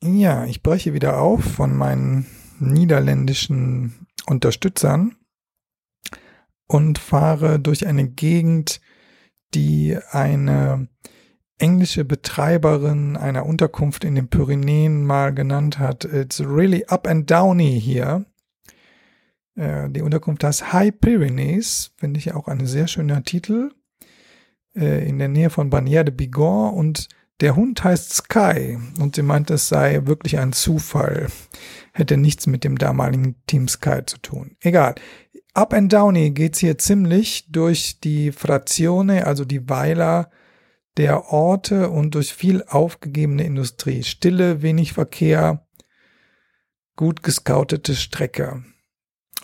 Ja, 0.02 0.46
ich 0.46 0.64
breche 0.64 0.94
wieder 0.94 1.20
auf 1.20 1.44
von 1.44 1.76
meinen 1.76 2.26
niederländischen 2.60 4.08
Unterstützern 4.28 5.16
und 6.68 7.00
fahre 7.00 7.60
durch 7.60 7.86
eine 7.86 8.08
Gegend, 8.08 8.80
die 9.54 9.98
eine 10.12 10.88
englische 11.60 12.06
Betreiberin 12.06 13.18
einer 13.18 13.46
Unterkunft 13.46 14.04
in 14.04 14.16
den 14.16 14.30
Pyrenäen 14.30 15.04
mal 15.04 15.34
genannt 15.34 15.80
hat. 15.80 16.06
It's 16.06 16.40
really 16.40 16.86
up 16.86 17.08
and 17.08 17.30
downy 17.30 17.82
hier. 17.82 18.26
Äh, 19.58 19.90
Die 19.90 20.02
Unterkunft 20.02 20.44
heißt 20.44 20.72
High 20.72 20.94
Pyrenees, 21.00 21.92
finde 21.98 22.20
ich 22.20 22.34
auch 22.34 22.48
ein 22.48 22.66
sehr 22.66 22.88
schöner 22.88 23.24
Titel. 23.24 23.72
Äh, 24.76 25.08
In 25.10 25.20
der 25.20 25.28
Nähe 25.28 25.50
von 25.50 25.70
Bagnères 25.70 26.04
de 26.04 26.14
Bigorre 26.14 26.74
und 26.74 27.10
der 27.40 27.56
Hund 27.56 27.84
heißt 27.84 28.14
Sky 28.14 28.80
und 29.00 29.16
sie 29.16 29.22
meint, 29.22 29.52
es 29.52 29.68
sei 29.68 30.02
wirklich 30.06 30.40
ein 30.40 30.54
Zufall. 30.54 31.28
Hätte 31.94 32.18
nichts 32.18 32.48
mit 32.48 32.64
dem 32.64 32.78
damaligen 32.78 33.36
Team 33.46 33.68
Sky 33.68 34.00
zu 34.06 34.18
tun. 34.18 34.56
Egal. 34.62 34.96
Up 35.54 35.74
and 35.74 35.92
Downy 35.92 36.32
geht's 36.32 36.60
hier 36.60 36.78
ziemlich 36.78 37.52
durch 37.52 38.00
die 38.00 38.32
Frazione, 38.32 39.26
also 39.26 39.46
die 39.46 39.70
Weiler 39.70 40.30
der 40.98 41.32
Orte 41.32 41.90
und 41.90 42.16
durch 42.16 42.34
viel 42.34 42.64
aufgegebene 42.64 43.44
Industrie. 43.44 44.04
Stille, 44.04 44.64
wenig 44.64 44.94
Verkehr, 44.94 45.68
gut 46.96 47.22
gescoutete 47.22 47.96
Strecke. 47.96 48.64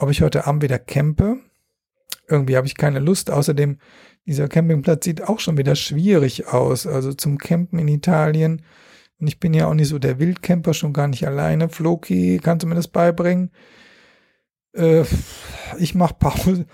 Ob 0.04 0.10
ich 0.10 0.22
heute 0.22 0.48
Abend 0.48 0.62
wieder 0.62 0.80
campe? 0.80 1.38
Irgendwie 2.28 2.58
habe 2.58 2.68
ich 2.68 2.76
keine 2.76 3.00
Lust. 3.00 3.32
Außerdem 3.32 3.78
dieser 4.26 4.50
Campingplatz 4.50 5.06
sieht 5.06 5.24
auch 5.24 5.40
schon 5.40 5.58
wieder 5.58 5.76
schwierig 5.76 6.50
aus. 6.50 6.86
Also 6.86 7.14
zum 7.14 7.38
Campen 7.38 7.80
in 7.80 7.88
Italien. 7.88 8.64
Und 9.18 9.28
ich 9.28 9.40
bin 9.40 9.54
ja 9.54 9.66
auch 9.66 9.74
nicht 9.74 9.88
so 9.88 10.00
der 10.00 10.20
Wildcamper, 10.20 10.74
schon 10.74 10.92
gar 10.92 11.08
nicht 11.08 11.26
alleine. 11.26 11.70
Floki, 11.70 12.42
kannst 12.44 12.64
du 12.64 12.68
mir 12.68 12.76
das 12.76 12.90
beibringen? 12.90 13.52
Äh, 14.74 15.06
ich 15.78 15.96
mache 15.96 16.16
Pause. 16.16 16.66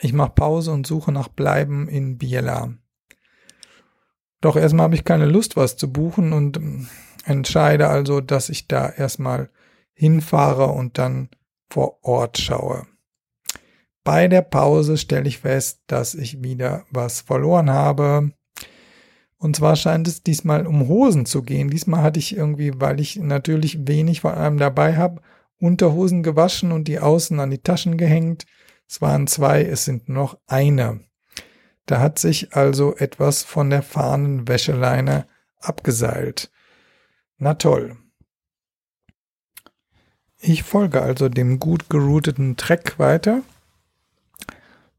ich 0.00 0.14
mache 0.14 0.32
Pause 0.32 0.72
und 0.72 0.86
suche 0.86 1.12
nach 1.12 1.28
Bleiben 1.28 1.86
in 1.86 2.16
Biella. 2.16 2.72
Doch 4.40 4.56
erstmal 4.56 4.84
habe 4.84 4.94
ich 4.94 5.04
keine 5.04 5.26
Lust, 5.26 5.58
was 5.58 5.76
zu 5.76 5.92
buchen 5.92 6.32
und 6.32 6.56
ähm, 6.56 6.88
entscheide 7.26 7.88
also, 7.88 8.22
dass 8.22 8.48
ich 8.48 8.68
da 8.68 8.88
erstmal 8.88 9.50
hinfahre 9.92 10.68
und 10.68 10.96
dann 10.96 11.28
vor 11.72 12.04
Ort 12.04 12.36
schaue. 12.36 12.86
Bei 14.04 14.28
der 14.28 14.42
Pause 14.42 14.98
stelle 14.98 15.26
ich 15.26 15.38
fest, 15.38 15.80
dass 15.86 16.14
ich 16.14 16.42
wieder 16.42 16.84
was 16.90 17.22
verloren 17.22 17.70
habe. 17.70 18.32
Und 19.38 19.56
zwar 19.56 19.76
scheint 19.76 20.06
es 20.06 20.22
diesmal 20.22 20.66
um 20.66 20.86
Hosen 20.86 21.24
zu 21.24 21.42
gehen. 21.42 21.70
Diesmal 21.70 22.02
hatte 22.02 22.18
ich 22.18 22.36
irgendwie, 22.36 22.72
weil 22.76 23.00
ich 23.00 23.16
natürlich 23.16 23.88
wenig 23.88 24.20
von 24.20 24.34
einem 24.34 24.58
dabei 24.58 24.96
habe, 24.96 25.22
Unterhosen 25.58 26.22
gewaschen 26.22 26.72
und 26.72 26.88
die 26.88 26.98
außen 26.98 27.40
an 27.40 27.50
die 27.50 27.62
Taschen 27.62 27.96
gehängt. 27.96 28.44
Es 28.86 29.00
waren 29.00 29.26
zwei, 29.26 29.64
es 29.64 29.86
sind 29.86 30.10
noch 30.10 30.38
eine. 30.46 31.00
Da 31.86 32.00
hat 32.00 32.18
sich 32.18 32.54
also 32.54 32.96
etwas 32.96 33.44
von 33.44 33.70
der 33.70 33.82
Fahnenwäscheleine 33.82 35.26
abgeseilt. 35.58 36.50
Na 37.38 37.54
toll. 37.54 37.96
Ich 40.44 40.64
folge 40.64 41.00
also 41.00 41.28
dem 41.28 41.60
gut 41.60 41.88
gerouteten 41.88 42.56
Treck 42.56 42.98
weiter, 42.98 43.42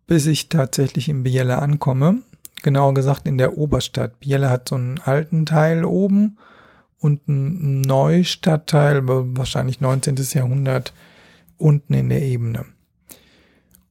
bis 0.07 0.25
ich 0.25 0.47
tatsächlich 0.47 1.09
in 1.09 1.23
Biella 1.23 1.59
ankomme. 1.59 2.21
Genauer 2.61 2.93
gesagt 2.93 3.27
in 3.27 3.37
der 3.37 3.57
Oberstadt. 3.57 4.21
Biella 4.21 4.49
hat 4.49 4.69
so 4.69 4.75
einen 4.75 4.99
alten 4.99 5.45
Teil 5.45 5.83
oben 5.83 6.37
und 6.97 7.27
einen 7.27 7.81
Neustadtteil, 7.81 9.01
wahrscheinlich 9.05 9.81
19. 9.81 10.15
Jahrhundert, 10.31 10.93
unten 11.57 11.93
in 11.93 12.07
der 12.07 12.21
Ebene. 12.21 12.63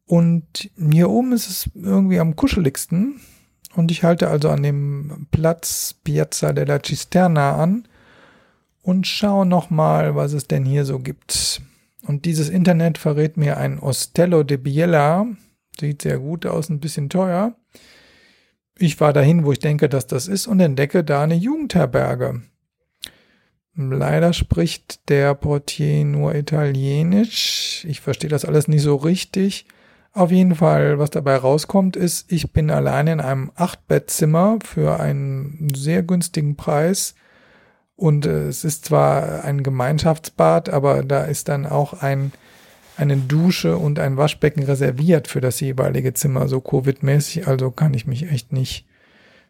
Und 0.07 0.71
hier 0.91 1.11
oben 1.11 1.33
ist 1.35 1.51
es 1.51 1.71
irgendwie 1.75 2.19
am 2.19 2.35
kuscheligsten. 2.35 3.21
Und 3.75 3.91
ich 3.91 4.05
halte 4.05 4.31
also 4.31 4.49
an 4.49 4.63
dem 4.63 5.27
Platz 5.31 5.97
Piazza 6.03 6.55
della 6.55 6.83
Cisterna 6.83 7.57
an 7.57 7.87
und 8.83 9.07
schaue 9.07 9.47
nochmal, 9.47 10.15
was 10.15 10.33
es 10.33 10.47
denn 10.47 10.65
hier 10.65 10.85
so 10.85 10.99
gibt. 10.99 11.63
Und 12.07 12.25
dieses 12.25 12.49
Internet 12.49 12.99
verrät 12.99 13.37
mir 13.37 13.57
ein 13.57 13.79
Ostello 13.79 14.43
de 14.43 14.57
Biella. 14.57 15.27
Sieht 15.79 16.03
sehr 16.03 16.19
gut 16.19 16.47
aus, 16.47 16.69
ein 16.69 16.81
bisschen 16.81 17.09
teuer. 17.09 17.55
Ich 18.77 19.01
war 19.01 19.13
dahin, 19.13 19.45
wo 19.45 19.53
ich 19.53 19.61
denke, 19.61 19.89
dass 19.89 20.07
das 20.07 20.27
ist 20.27 20.47
und 20.47 20.61
entdecke 20.61 21.05
da 21.05 21.23
eine 21.23 21.35
Jugendherberge. 21.35 22.43
Leider 23.75 24.33
spricht 24.33 25.09
der 25.09 25.35
Portier 25.35 26.05
nur 26.05 26.35
Italienisch. 26.35 27.87
Ich 27.89 28.01
verstehe 28.01 28.29
das 28.29 28.45
alles 28.45 28.69
nicht 28.69 28.83
so 28.83 28.97
richtig. 28.97 29.67
Auf 30.13 30.31
jeden 30.31 30.55
Fall, 30.55 30.99
was 30.99 31.09
dabei 31.09 31.37
rauskommt, 31.37 31.97
ist, 31.97 32.31
ich 32.31 32.53
bin 32.53 32.71
alleine 32.71 33.13
in 33.13 33.21
einem 33.21 33.51
Achtbettzimmer 33.55 34.59
für 34.63 35.01
einen 35.01 35.69
sehr 35.75 36.03
günstigen 36.03 36.57
Preis. 36.57 37.15
Und 37.97 38.27
äh, 38.27 38.49
es 38.49 38.65
ist 38.65 38.87
zwar 38.87 39.45
ein 39.45 39.63
Gemeinschaftsbad, 39.63 40.69
aber 40.71 41.03
da 41.03 41.25
ist 41.25 41.49
dann 41.49 41.67
auch 41.67 41.95
ein, 41.95 42.33
eine 42.97 43.17
Dusche 43.17 43.77
und 43.77 43.99
ein 43.99 44.17
Waschbecken 44.17 44.63
reserviert 44.63 45.29
für 45.29 45.41
das 45.41 45.61
jeweilige 45.61 46.15
Zimmer, 46.15 46.49
so 46.49 46.59
Covid-mäßig. 46.59 47.47
Also 47.47 47.71
kann 47.71 47.95
ich 47.95 48.07
mich 48.07 48.31
echt 48.31 48.53
nicht 48.53 48.87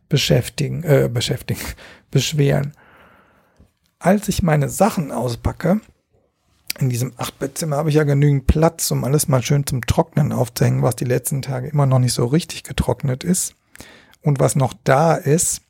beschäftigen, 0.08 0.82
äh, 0.82 1.08
beschäftigen, 1.12 1.60
beschweren. 2.10 2.72
Als 3.98 4.28
ich 4.28 4.42
meine 4.42 4.68
Sachen 4.68 5.12
auspacke, 5.12 5.80
in 6.78 6.88
diesem 6.88 7.12
Achtbettzimmer 7.16 7.76
habe 7.76 7.90
ich 7.90 7.96
ja 7.96 8.04
genügend 8.04 8.46
Platz, 8.46 8.90
um 8.90 9.04
alles 9.04 9.28
mal 9.28 9.42
schön 9.42 9.66
zum 9.66 9.86
Trocknen 9.86 10.32
aufzuhängen, 10.32 10.82
was 10.82 10.96
die 10.96 11.04
letzten 11.04 11.42
Tage 11.42 11.68
immer 11.68 11.86
noch 11.86 11.98
nicht 11.98 12.14
so 12.14 12.26
richtig 12.26 12.64
getrocknet 12.64 13.24
ist. 13.24 13.54
Und 14.22 14.40
was 14.40 14.56
noch 14.56 14.74
da 14.84 15.14
ist, 15.14 15.62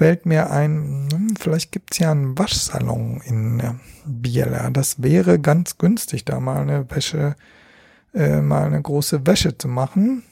fällt 0.00 0.24
mir 0.24 0.50
ein, 0.50 1.10
hm, 1.12 1.34
vielleicht 1.38 1.72
gibt's 1.72 1.98
ja 1.98 2.10
einen 2.10 2.38
Waschsalon 2.38 3.20
in 3.22 3.60
äh, 3.60 3.74
Biela. 4.06 4.70
Das 4.70 5.02
wäre 5.02 5.38
ganz 5.38 5.76
günstig, 5.76 6.24
da 6.24 6.40
mal 6.40 6.62
eine 6.62 6.90
Wäsche, 6.90 7.36
äh, 8.14 8.40
mal 8.40 8.64
eine 8.64 8.80
große 8.80 9.26
Wäsche 9.26 9.58
zu 9.58 9.68
machen. 9.68 10.22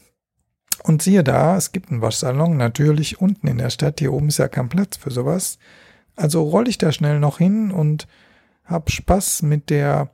Und 0.85 1.03
siehe 1.03 1.23
da, 1.23 1.59
es 1.59 1.73
gibt 1.73 1.91
einen 1.91 2.01
Waschsalon, 2.01 2.57
natürlich 2.57 3.21
unten 3.21 3.47
in 3.47 3.59
der 3.59 3.69
Stadt. 3.69 3.99
Hier 3.99 4.15
oben 4.15 4.29
ist 4.29 4.39
ja 4.39 4.49
kein 4.49 4.71
Platz 4.71 4.97
für 4.97 5.11
sowas. 5.11 5.59
Also 6.17 6.45
roll 6.45 6.67
ich 6.67 6.79
da 6.79 6.91
schnell 6.91 7.21
noch 7.21 7.37
hin 7.37 7.71
und 7.71 8.09
hab 8.65 8.91
Spaß 8.91 9.43
mit 9.43 9.69
der 9.69 10.09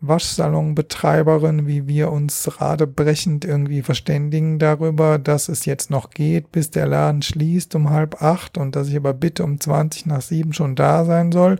Waschsalonbetreiberin, 0.00 1.66
wie 1.66 1.86
wir 1.86 2.12
uns 2.12 2.60
radebrechend 2.60 3.44
irgendwie 3.44 3.82
verständigen 3.82 4.58
darüber, 4.58 5.18
dass 5.18 5.48
es 5.48 5.64
jetzt 5.64 5.90
noch 5.90 6.10
geht, 6.10 6.52
bis 6.52 6.70
der 6.70 6.86
Laden 6.86 7.22
schließt 7.22 7.74
um 7.74 7.90
halb 7.90 8.22
acht 8.22 8.58
und 8.58 8.76
dass 8.76 8.88
ich 8.88 8.96
aber 8.96 9.14
bitte 9.14 9.44
um 9.44 9.60
20 9.60 10.06
nach 10.06 10.20
sieben 10.20 10.52
schon 10.52 10.74
da 10.74 11.04
sein 11.04 11.32
soll. 11.32 11.58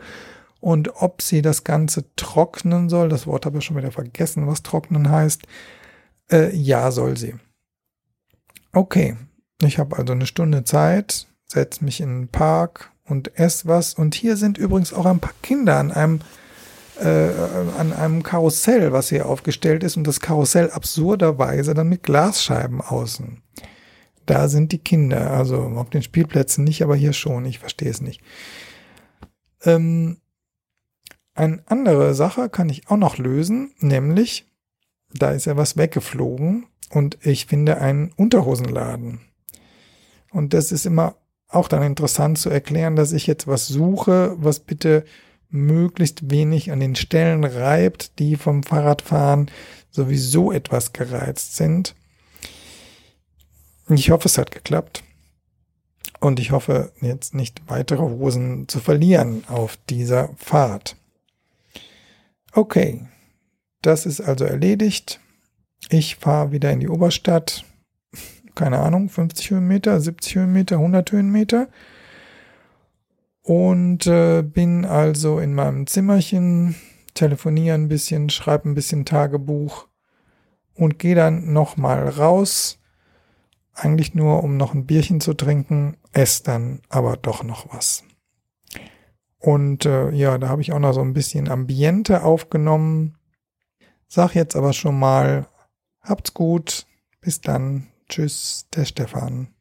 Und 0.60 1.02
ob 1.02 1.22
sie 1.22 1.42
das 1.42 1.64
Ganze 1.64 2.04
trocknen 2.16 2.88
soll, 2.88 3.08
das 3.08 3.26
Wort 3.26 3.46
habe 3.46 3.58
ich 3.58 3.64
schon 3.64 3.76
wieder 3.76 3.92
vergessen, 3.92 4.46
was 4.46 4.62
trocknen 4.62 5.10
heißt. 5.10 5.42
Äh, 6.30 6.56
ja, 6.56 6.90
soll 6.90 7.16
sie. 7.16 7.34
Okay, 8.72 9.16
ich 9.62 9.78
habe 9.78 9.96
also 9.96 10.12
eine 10.12 10.26
Stunde 10.26 10.64
Zeit, 10.64 11.28
setze 11.46 11.84
mich 11.84 12.00
in 12.00 12.20
den 12.20 12.28
Park, 12.28 12.90
und 13.06 13.38
ess 13.38 13.66
was. 13.66 13.94
Und 13.94 14.14
hier 14.14 14.36
sind 14.36 14.58
übrigens 14.58 14.92
auch 14.92 15.06
ein 15.06 15.20
paar 15.20 15.34
Kinder 15.42 15.76
an 15.78 15.92
einem 15.92 16.20
äh, 17.00 17.30
an 17.78 17.92
einem 17.92 18.22
Karussell, 18.22 18.92
was 18.92 19.08
hier 19.08 19.26
aufgestellt 19.26 19.82
ist 19.82 19.96
und 19.96 20.06
das 20.06 20.20
Karussell 20.20 20.70
absurderweise 20.70 21.74
dann 21.74 21.88
mit 21.88 22.02
Glasscheiben 22.02 22.80
außen. 22.80 23.42
Da 24.26 24.48
sind 24.48 24.72
die 24.72 24.78
Kinder, 24.78 25.30
also 25.30 25.58
auf 25.58 25.90
den 25.90 26.02
Spielplätzen 26.02 26.64
nicht, 26.64 26.82
aber 26.82 26.96
hier 26.96 27.12
schon. 27.12 27.44
Ich 27.44 27.58
verstehe 27.58 27.90
es 27.90 28.00
nicht. 28.00 28.22
Ähm, 29.64 30.18
eine 31.34 31.62
andere 31.66 32.14
Sache 32.14 32.48
kann 32.48 32.68
ich 32.68 32.88
auch 32.88 32.96
noch 32.96 33.18
lösen, 33.18 33.74
nämlich 33.78 34.46
da 35.12 35.30
ist 35.30 35.46
ja 35.46 35.56
was 35.56 35.76
weggeflogen 35.76 36.66
und 36.90 37.18
ich 37.22 37.46
finde 37.46 37.78
einen 37.78 38.12
Unterhosenladen. 38.16 39.20
Und 40.30 40.54
das 40.54 40.72
ist 40.72 40.86
immer 40.86 41.16
auch 41.48 41.68
dann 41.68 41.82
interessant 41.82 42.38
zu 42.38 42.50
erklären, 42.50 42.96
dass 42.96 43.12
ich 43.12 43.26
jetzt 43.26 43.46
was 43.46 43.68
suche, 43.68 44.34
was 44.38 44.60
bitte 44.60 45.04
möglichst 45.54 46.30
wenig 46.30 46.70
an 46.72 46.80
den 46.80 46.96
Stellen 46.96 47.44
reibt, 47.44 48.18
die 48.18 48.36
vom 48.36 48.62
Fahrradfahren 48.62 49.50
sowieso 49.90 50.52
etwas 50.52 50.92
gereizt 50.92 51.56
sind. 51.56 51.94
Ich 53.88 54.10
hoffe, 54.10 54.26
es 54.26 54.38
hat 54.38 54.50
geklappt. 54.50 55.02
Und 56.20 56.40
ich 56.40 56.52
hoffe, 56.52 56.92
jetzt 57.00 57.34
nicht 57.34 57.62
weitere 57.68 58.02
Hosen 58.02 58.66
zu 58.68 58.80
verlieren 58.80 59.44
auf 59.48 59.78
dieser 59.88 60.30
Fahrt. 60.36 60.96
Okay, 62.52 63.06
das 63.82 64.06
ist 64.06 64.20
also 64.20 64.44
erledigt. 64.44 65.20
Ich 65.90 66.16
fahre 66.16 66.50
wieder 66.52 66.70
in 66.72 66.80
die 66.80 66.88
Oberstadt 66.88 67.64
keine 68.54 68.78
Ahnung, 68.78 69.08
50 69.08 69.50
Höhenmeter, 69.50 70.00
70 70.00 70.36
Höhenmeter, 70.36 70.76
100 70.76 71.12
Höhenmeter. 71.12 71.68
Und 73.44 74.06
äh, 74.06 74.40
bin 74.42 74.86
also 74.86 75.38
in 75.38 75.52
meinem 75.52 75.86
Zimmerchen, 75.86 76.76
telefoniere 77.12 77.74
ein 77.74 77.88
bisschen, 77.88 78.30
schreibe 78.30 78.70
ein 78.70 78.74
bisschen 78.74 79.04
Tagebuch 79.04 79.86
und 80.74 80.98
gehe 80.98 81.14
dann 81.14 81.52
nochmal 81.52 82.08
raus. 82.08 82.78
Eigentlich 83.74 84.14
nur, 84.14 84.42
um 84.42 84.56
noch 84.56 84.72
ein 84.72 84.86
Bierchen 84.86 85.20
zu 85.20 85.34
trinken, 85.34 85.98
esse 86.14 86.42
dann 86.44 86.80
aber 86.88 87.18
doch 87.18 87.44
noch 87.44 87.70
was. 87.74 88.02
Und 89.38 89.84
äh, 89.84 90.10
ja, 90.12 90.38
da 90.38 90.48
habe 90.48 90.62
ich 90.62 90.72
auch 90.72 90.78
noch 90.78 90.94
so 90.94 91.02
ein 91.02 91.12
bisschen 91.12 91.50
Ambiente 91.50 92.22
aufgenommen. 92.22 93.18
Sag 94.08 94.34
jetzt 94.34 94.56
aber 94.56 94.72
schon 94.72 94.98
mal, 94.98 95.48
habt's 96.00 96.32
gut, 96.32 96.86
bis 97.20 97.42
dann. 97.42 97.88
Tschüss, 98.08 98.68
der 98.74 98.86
Stefan. 98.86 99.53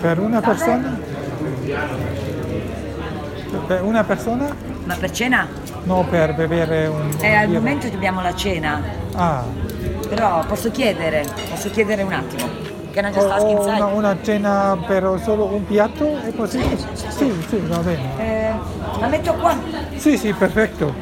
Per 0.00 0.18
una 0.18 0.40
persona? 0.40 0.98
Per 3.66 3.82
una 3.82 4.04
persona? 4.04 4.54
Ma 4.84 4.94
per 4.96 5.10
cena? 5.10 5.48
No, 5.84 6.04
per 6.08 6.34
bere 6.34 6.86
un... 6.86 7.10
Eh, 7.20 7.34
al 7.34 7.48
momento 7.48 7.86
abbiamo 7.86 8.20
la 8.20 8.34
cena, 8.34 8.82
Ah, 9.14 9.44
però 10.08 10.44
posso 10.46 10.70
chiedere, 10.70 11.24
posso 11.48 11.70
chiedere 11.70 12.02
un 12.02 12.12
attimo. 12.12 12.63
Can 12.94 13.06
I 13.06 13.10
just 13.10 13.26
o, 13.26 13.32
ask 13.32 13.44
o 13.44 13.50
inside? 13.50 13.82
una, 13.82 13.86
una 13.86 14.16
cena 14.22 14.78
per 14.86 15.20
solo 15.20 15.46
un 15.46 15.64
piatto? 15.66 16.16
È 16.22 16.32
così? 16.32 16.62
Sì, 16.94 17.34
sì, 17.48 17.56
va 17.66 17.78
bene. 17.78 18.02
Eh, 18.18 18.54
la 19.00 19.08
metto 19.08 19.34
qua. 19.34 19.56
Sì, 19.96 20.16
sì, 20.16 20.32
perfetto. 20.32 20.94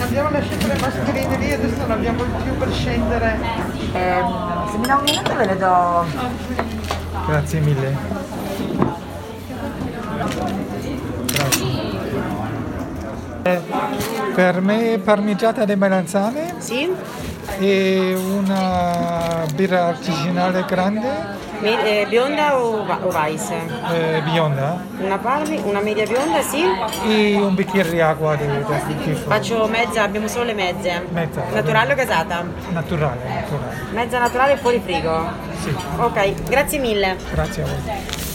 Abbiamo 0.00 0.30
lasciato 0.30 0.66
le 0.66 0.78
mascherine 0.80 1.36
lì, 1.36 1.52
adesso 1.52 1.76
non 1.78 1.90
abbiamo 1.92 2.24
più 2.42 2.56
per 2.56 2.72
scendere. 2.72 3.38
Eh, 3.92 4.64
se 4.76 4.82
mi 4.82 4.86
dà 4.86 4.96
un 4.96 5.04
minuto 5.04 5.34
ve 5.34 5.46
le 5.46 5.56
do. 5.56 6.04
Grazie 7.26 7.60
mille. 7.60 7.96
Eh, 13.42 13.60
Per 14.34 14.60
me 14.60 15.00
parmigiata 15.02 15.64
di 15.64 15.76
melanzane 15.76 16.54
Sì? 16.58 16.92
E 17.58 18.14
una 18.14 19.44
birra 19.54 19.86
artigianale 19.88 20.64
grande 20.66 21.44
Me- 21.60 22.02
eh, 22.02 22.06
bionda 22.06 22.58
o, 22.58 22.84
va- 22.84 22.98
o 23.02 23.08
Weiss? 23.08 23.48
eh, 23.50 24.20
bionda 24.24 24.78
Una 24.98 25.16
parmi, 25.18 25.58
una 25.64 25.80
media 25.80 26.04
bionda, 26.06 26.42
sì? 26.42 26.62
e 27.08 27.36
un 27.40 27.54
bicchiere 27.54 27.90
di 27.90 28.00
acqua 28.00 28.36
di, 28.36 28.44
di 28.46 28.96
tifo. 29.04 29.28
Faccio 29.30 29.66
mezza, 29.66 30.02
abbiamo 30.02 30.28
solo 30.28 30.44
le 30.44 30.54
mezze. 30.54 31.06
Mezza. 31.10 31.42
Naturale 31.52 31.92
o 31.94 31.96
casata? 31.96 32.44
naturale, 32.72 33.20
naturale. 33.26 33.76
Mezza 33.92 34.18
naturale 34.18 34.52
e 34.52 34.56
fuori 34.58 34.80
frigo. 34.84 35.28
Sì, 35.62 35.74
Ok, 35.98 36.42
grazie 36.48 36.78
mille. 36.78 37.16
grazie 37.32 37.62
a 37.62 37.66
voi. 37.66 38.25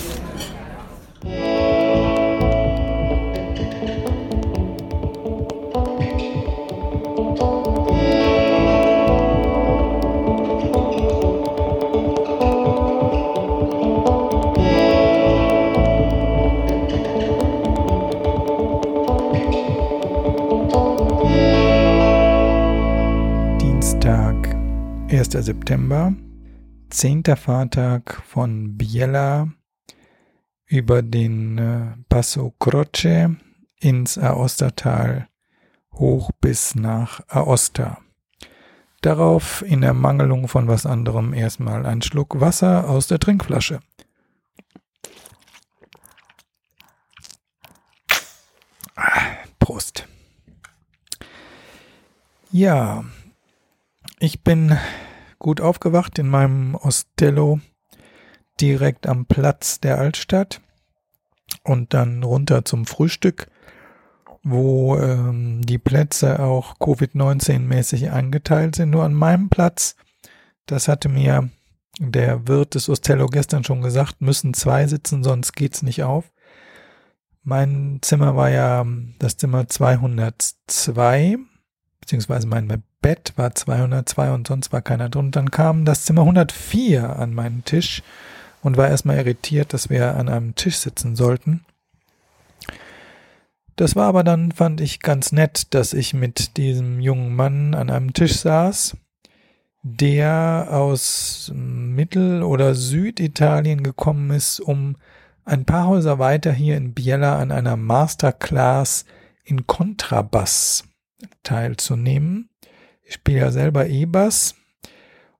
1. 25.34 25.46
September, 25.46 26.14
10. 26.90 27.24
Fahrtag 27.38 28.22
von 28.28 28.76
Biella 28.78 29.48
über 30.66 31.02
den 31.02 31.58
äh, 31.58 31.96
Passo 32.10 32.54
Croce 32.60 33.30
ins 33.80 34.18
Aostatal 34.18 35.30
hoch 35.94 36.32
bis 36.42 36.76
nach 36.76 37.22
Aosta. 37.30 38.00
Darauf 39.00 39.64
in 39.66 39.84
Ermangelung 39.84 40.50
von 40.50 40.68
was 40.68 40.86
anderem 40.86 41.34
erstmal 41.34 41.86
ein 41.86 42.02
Schluck 42.02 42.42
Wasser 42.42 42.90
aus 42.90 43.08
der 43.08 43.20
Trinkflasche. 43.20 43.80
Prost. 49.60 50.10
Ja, 52.52 53.06
ich 54.20 54.44
bin 54.44 54.78
gut 55.42 55.60
aufgewacht 55.60 56.18
in 56.20 56.30
meinem 56.30 56.76
Ostello 56.76 57.60
direkt 58.62 59.08
am 59.08 59.26
Platz 59.26 59.80
der 59.80 59.98
Altstadt 59.98 60.62
und 61.64 61.94
dann 61.94 62.24
runter 62.24 62.64
zum 62.64 62.86
Frühstück, 62.86 63.48
wo 64.44 64.98
ähm, 64.98 65.62
die 65.64 65.78
Plätze 65.78 66.40
auch 66.40 66.76
Covid-19-mäßig 66.80 68.12
eingeteilt 68.12 68.76
sind. 68.76 68.92
Nur 68.92 69.04
an 69.04 69.14
meinem 69.14 69.50
Platz, 69.50 69.96
das 70.68 70.88
hatte 70.88 71.10
mir 71.10 71.50
der 72.00 72.48
Wirt 72.48 72.76
des 72.76 72.88
Ostello 72.88 73.28
gestern 73.28 73.64
schon 73.64 73.82
gesagt, 73.82 74.22
müssen 74.22 74.54
zwei 74.54 74.88
sitzen, 74.88 75.24
sonst 75.24 75.54
geht's 75.54 75.82
nicht 75.82 76.04
auf. 76.04 76.32
Mein 77.44 78.00
Zimmer 78.02 78.36
war 78.36 78.52
ja 78.52 78.86
das 79.18 79.38
Zimmer 79.38 79.68
202, 79.68 81.38
beziehungsweise 82.02 82.48
mein 82.48 82.84
Bett 83.02 83.34
war 83.38 83.56
202 83.56 84.34
und 84.34 84.48
sonst 84.48 84.74
war 84.74 84.82
keiner 84.82 85.10
drin. 85.10 85.32
Dann 85.32 85.52
kam 85.52 85.86
das 85.86 86.04
Zimmer 86.04 86.22
104 86.22 87.18
an 87.18 87.34
meinen 87.34 87.64
Tisch 87.64 88.04
und 88.62 88.78
war 88.78 88.90
erstmal 88.90 89.18
irritiert, 89.18 89.74
dass 89.74 89.90
wir 89.90 90.16
an 90.16 90.28
einem 90.28 90.56
Tisch 90.56 90.78
sitzen 90.78 91.16
sollten. 91.16 91.64
Das 93.76 93.96
war 93.96 94.08
aber 94.08 94.24
dann, 94.24 94.52
fand 94.52 94.82
ich, 94.82 95.00
ganz 95.00 95.32
nett, 95.32 95.74
dass 95.74 95.94
ich 95.94 96.14
mit 96.14 96.58
diesem 96.58 97.00
jungen 97.00 97.36
Mann 97.36 97.74
an 97.74 97.90
einem 97.90 98.14
Tisch 98.14 98.36
saß, 98.36 98.98
der 99.82 100.68
aus 100.70 101.52
Mittel- 101.56 102.44
oder 102.44 102.76
Süditalien 102.76 103.82
gekommen 103.82 104.30
ist, 104.32 104.60
um 104.60 104.98
ein 105.46 105.66
paar 105.66 105.88
Häuser 105.88 106.20
weiter 106.20 106.52
hier 106.52 106.78
in 106.78 106.94
Biella 106.94 107.40
an 107.40 107.52
einer 107.52 107.76
Masterclass 107.76 109.06
in 109.44 109.66
Kontrabass 109.66 110.84
teilzunehmen. 111.44 112.50
Ich 113.04 113.16
spiele 113.16 113.40
ja 113.40 113.52
selber 113.52 113.88
E-Bass 113.88 114.56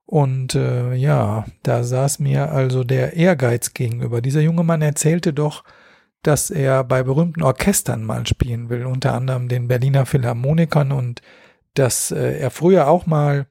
und 0.06 0.54
äh, 0.54 0.94
ja, 0.94 1.46
da 1.62 1.84
saß 1.84 2.18
mir 2.18 2.52
also 2.52 2.84
der 2.84 3.14
Ehrgeiz 3.14 3.72
gegenüber. 3.72 4.20
Dieser 4.20 4.40
junge 4.40 4.64
Mann 4.64 4.82
erzählte 4.82 5.32
doch, 5.32 5.64
dass 6.22 6.50
er 6.50 6.84
bei 6.84 7.02
berühmten 7.02 7.42
Orchestern 7.42 8.04
mal 8.04 8.26
spielen 8.26 8.68
will, 8.68 8.86
unter 8.86 9.14
anderem 9.14 9.48
den 9.48 9.68
Berliner 9.68 10.06
Philharmonikern 10.06 10.92
und 10.92 11.22
dass 11.74 12.10
äh, 12.10 12.38
er 12.38 12.50
früher 12.50 12.88
auch 12.88 13.06
mal 13.06 13.46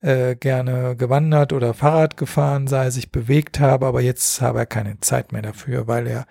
äh, 0.00 0.36
gerne 0.36 0.96
gewandert 0.96 1.52
oder 1.52 1.74
Fahrrad 1.74 2.16
gefahren 2.16 2.66
sei, 2.66 2.90
sich 2.90 3.10
bewegt 3.10 3.58
habe, 3.58 3.86
aber 3.86 4.00
jetzt 4.00 4.40
habe 4.40 4.60
er 4.60 4.66
keine 4.66 5.00
Zeit 5.00 5.32
mehr 5.32 5.42
dafür, 5.42 5.88
weil 5.88 6.06
er 6.06 6.26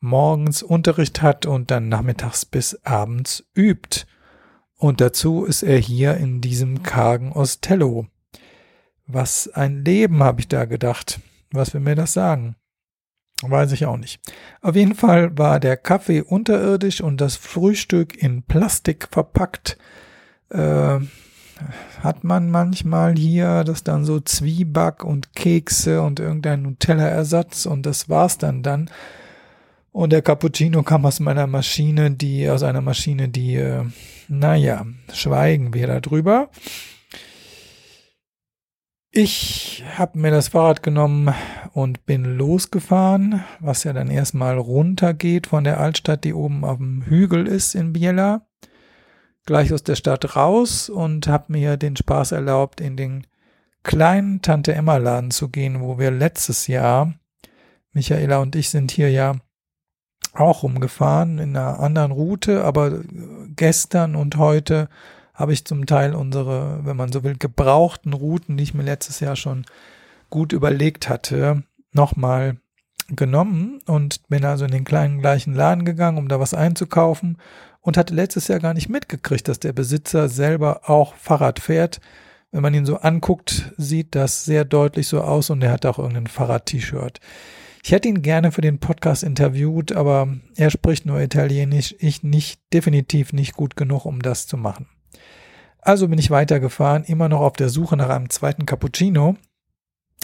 morgens 0.00 0.62
Unterricht 0.62 1.22
hat 1.22 1.46
und 1.46 1.70
dann 1.70 1.88
nachmittags 1.88 2.44
bis 2.44 2.74
abends 2.84 3.44
übt. 3.56 4.06
Und 4.78 5.00
dazu 5.00 5.44
ist 5.44 5.62
er 5.62 5.78
hier 5.78 6.16
in 6.16 6.40
diesem 6.40 6.82
kargen 6.82 7.32
Ostello. 7.32 8.06
Was 9.06 9.48
ein 9.48 9.84
Leben, 9.84 10.22
habe 10.22 10.40
ich 10.40 10.48
da 10.48 10.64
gedacht. 10.64 11.20
Was 11.50 11.74
will 11.74 11.80
mir 11.80 11.96
das 11.96 12.12
sagen? 12.12 12.54
Weiß 13.42 13.72
ich 13.72 13.86
auch 13.86 13.96
nicht. 13.96 14.20
Auf 14.62 14.76
jeden 14.76 14.94
Fall 14.94 15.36
war 15.36 15.60
der 15.60 15.76
Kaffee 15.76 16.22
unterirdisch 16.22 17.00
und 17.00 17.20
das 17.20 17.36
Frühstück 17.36 18.20
in 18.20 18.42
Plastik 18.42 19.08
verpackt. 19.10 19.78
Äh, 20.50 21.00
hat 22.02 22.22
man 22.22 22.50
manchmal 22.50 23.16
hier 23.16 23.64
das 23.64 23.82
dann 23.82 24.04
so 24.04 24.20
Zwieback 24.20 25.02
und 25.02 25.34
Kekse 25.34 26.02
und 26.02 26.20
irgendein 26.20 26.62
Nutella-Ersatz 26.62 27.66
und 27.66 27.84
das 27.84 28.08
war's 28.08 28.38
dann 28.38 28.62
dann. 28.62 28.90
Und 29.98 30.10
der 30.10 30.22
Cappuccino 30.22 30.84
kam 30.84 31.04
aus 31.06 31.18
meiner 31.18 31.48
Maschine, 31.48 32.12
die, 32.12 32.48
aus 32.48 32.62
einer 32.62 32.80
Maschine, 32.80 33.28
die, 33.28 33.56
äh, 33.56 33.82
naja, 34.28 34.86
schweigen 35.12 35.74
wir 35.74 35.88
darüber. 35.88 36.50
Ich 39.10 39.82
habe 39.96 40.20
mir 40.20 40.30
das 40.30 40.46
Fahrrad 40.46 40.84
genommen 40.84 41.34
und 41.72 42.06
bin 42.06 42.22
losgefahren, 42.36 43.42
was 43.58 43.82
ja 43.82 43.92
dann 43.92 44.08
erstmal 44.08 44.56
runtergeht 44.56 45.48
von 45.48 45.64
der 45.64 45.80
Altstadt, 45.80 46.22
die 46.22 46.32
oben 46.32 46.64
auf 46.64 46.76
dem 46.76 47.02
Hügel 47.02 47.48
ist 47.48 47.74
in 47.74 47.92
Biella. 47.92 48.46
Gleich 49.46 49.72
aus 49.72 49.82
der 49.82 49.96
Stadt 49.96 50.36
raus 50.36 50.88
und 50.88 51.26
habe 51.26 51.46
mir 51.52 51.76
den 51.76 51.96
Spaß 51.96 52.30
erlaubt, 52.30 52.80
in 52.80 52.96
den 52.96 53.26
kleinen 53.82 54.42
Tante 54.42 54.72
Emma 54.76 54.96
Laden 54.98 55.32
zu 55.32 55.48
gehen, 55.48 55.80
wo 55.80 55.98
wir 55.98 56.12
letztes 56.12 56.68
Jahr, 56.68 57.14
Michaela 57.90 58.38
und 58.38 58.54
ich 58.54 58.70
sind 58.70 58.92
hier 58.92 59.10
ja 59.10 59.34
auch 60.38 60.62
rumgefahren 60.62 61.38
in 61.38 61.56
einer 61.56 61.80
anderen 61.80 62.12
Route, 62.12 62.64
aber 62.64 63.00
gestern 63.56 64.16
und 64.16 64.36
heute 64.36 64.88
habe 65.34 65.52
ich 65.52 65.64
zum 65.64 65.86
Teil 65.86 66.14
unsere, 66.14 66.80
wenn 66.84 66.96
man 66.96 67.12
so 67.12 67.22
will, 67.22 67.36
gebrauchten 67.36 68.12
Routen, 68.12 68.56
die 68.56 68.64
ich 68.64 68.74
mir 68.74 68.82
letztes 68.82 69.20
Jahr 69.20 69.36
schon 69.36 69.64
gut 70.30 70.52
überlegt 70.52 71.08
hatte, 71.08 71.62
nochmal 71.92 72.56
genommen 73.08 73.80
und 73.86 74.28
bin 74.28 74.44
also 74.44 74.64
in 74.64 74.70
den 74.70 74.84
kleinen 74.84 75.20
gleichen 75.20 75.54
Laden 75.54 75.84
gegangen, 75.84 76.18
um 76.18 76.28
da 76.28 76.40
was 76.40 76.54
einzukaufen 76.54 77.38
und 77.80 77.96
hatte 77.96 78.14
letztes 78.14 78.48
Jahr 78.48 78.58
gar 78.58 78.74
nicht 78.74 78.88
mitgekriegt, 78.88 79.48
dass 79.48 79.60
der 79.60 79.72
Besitzer 79.72 80.28
selber 80.28 80.90
auch 80.90 81.14
Fahrrad 81.14 81.60
fährt. 81.60 82.00
Wenn 82.50 82.62
man 82.62 82.74
ihn 82.74 82.86
so 82.86 82.96
anguckt, 82.96 83.72
sieht 83.76 84.14
das 84.14 84.44
sehr 84.44 84.64
deutlich 84.64 85.06
so 85.08 85.20
aus 85.20 85.50
und 85.50 85.62
er 85.62 85.72
hat 85.72 85.86
auch 85.86 85.98
irgendein 85.98 86.26
Fahrrad-T-Shirt. 86.26 87.20
Ich 87.82 87.92
hätte 87.92 88.08
ihn 88.08 88.22
gerne 88.22 88.52
für 88.52 88.60
den 88.60 88.78
Podcast 88.78 89.22
interviewt, 89.22 89.92
aber 89.92 90.28
er 90.56 90.70
spricht 90.70 91.06
nur 91.06 91.20
Italienisch, 91.20 91.94
ich 91.98 92.22
nicht, 92.22 92.60
definitiv 92.72 93.32
nicht 93.32 93.54
gut 93.54 93.76
genug, 93.76 94.04
um 94.04 94.20
das 94.20 94.46
zu 94.46 94.56
machen. 94.56 94.88
Also 95.80 96.08
bin 96.08 96.18
ich 96.18 96.30
weitergefahren, 96.30 97.04
immer 97.04 97.28
noch 97.28 97.40
auf 97.40 97.54
der 97.54 97.68
Suche 97.68 97.96
nach 97.96 98.10
einem 98.10 98.30
zweiten 98.30 98.66
Cappuccino. 98.66 99.36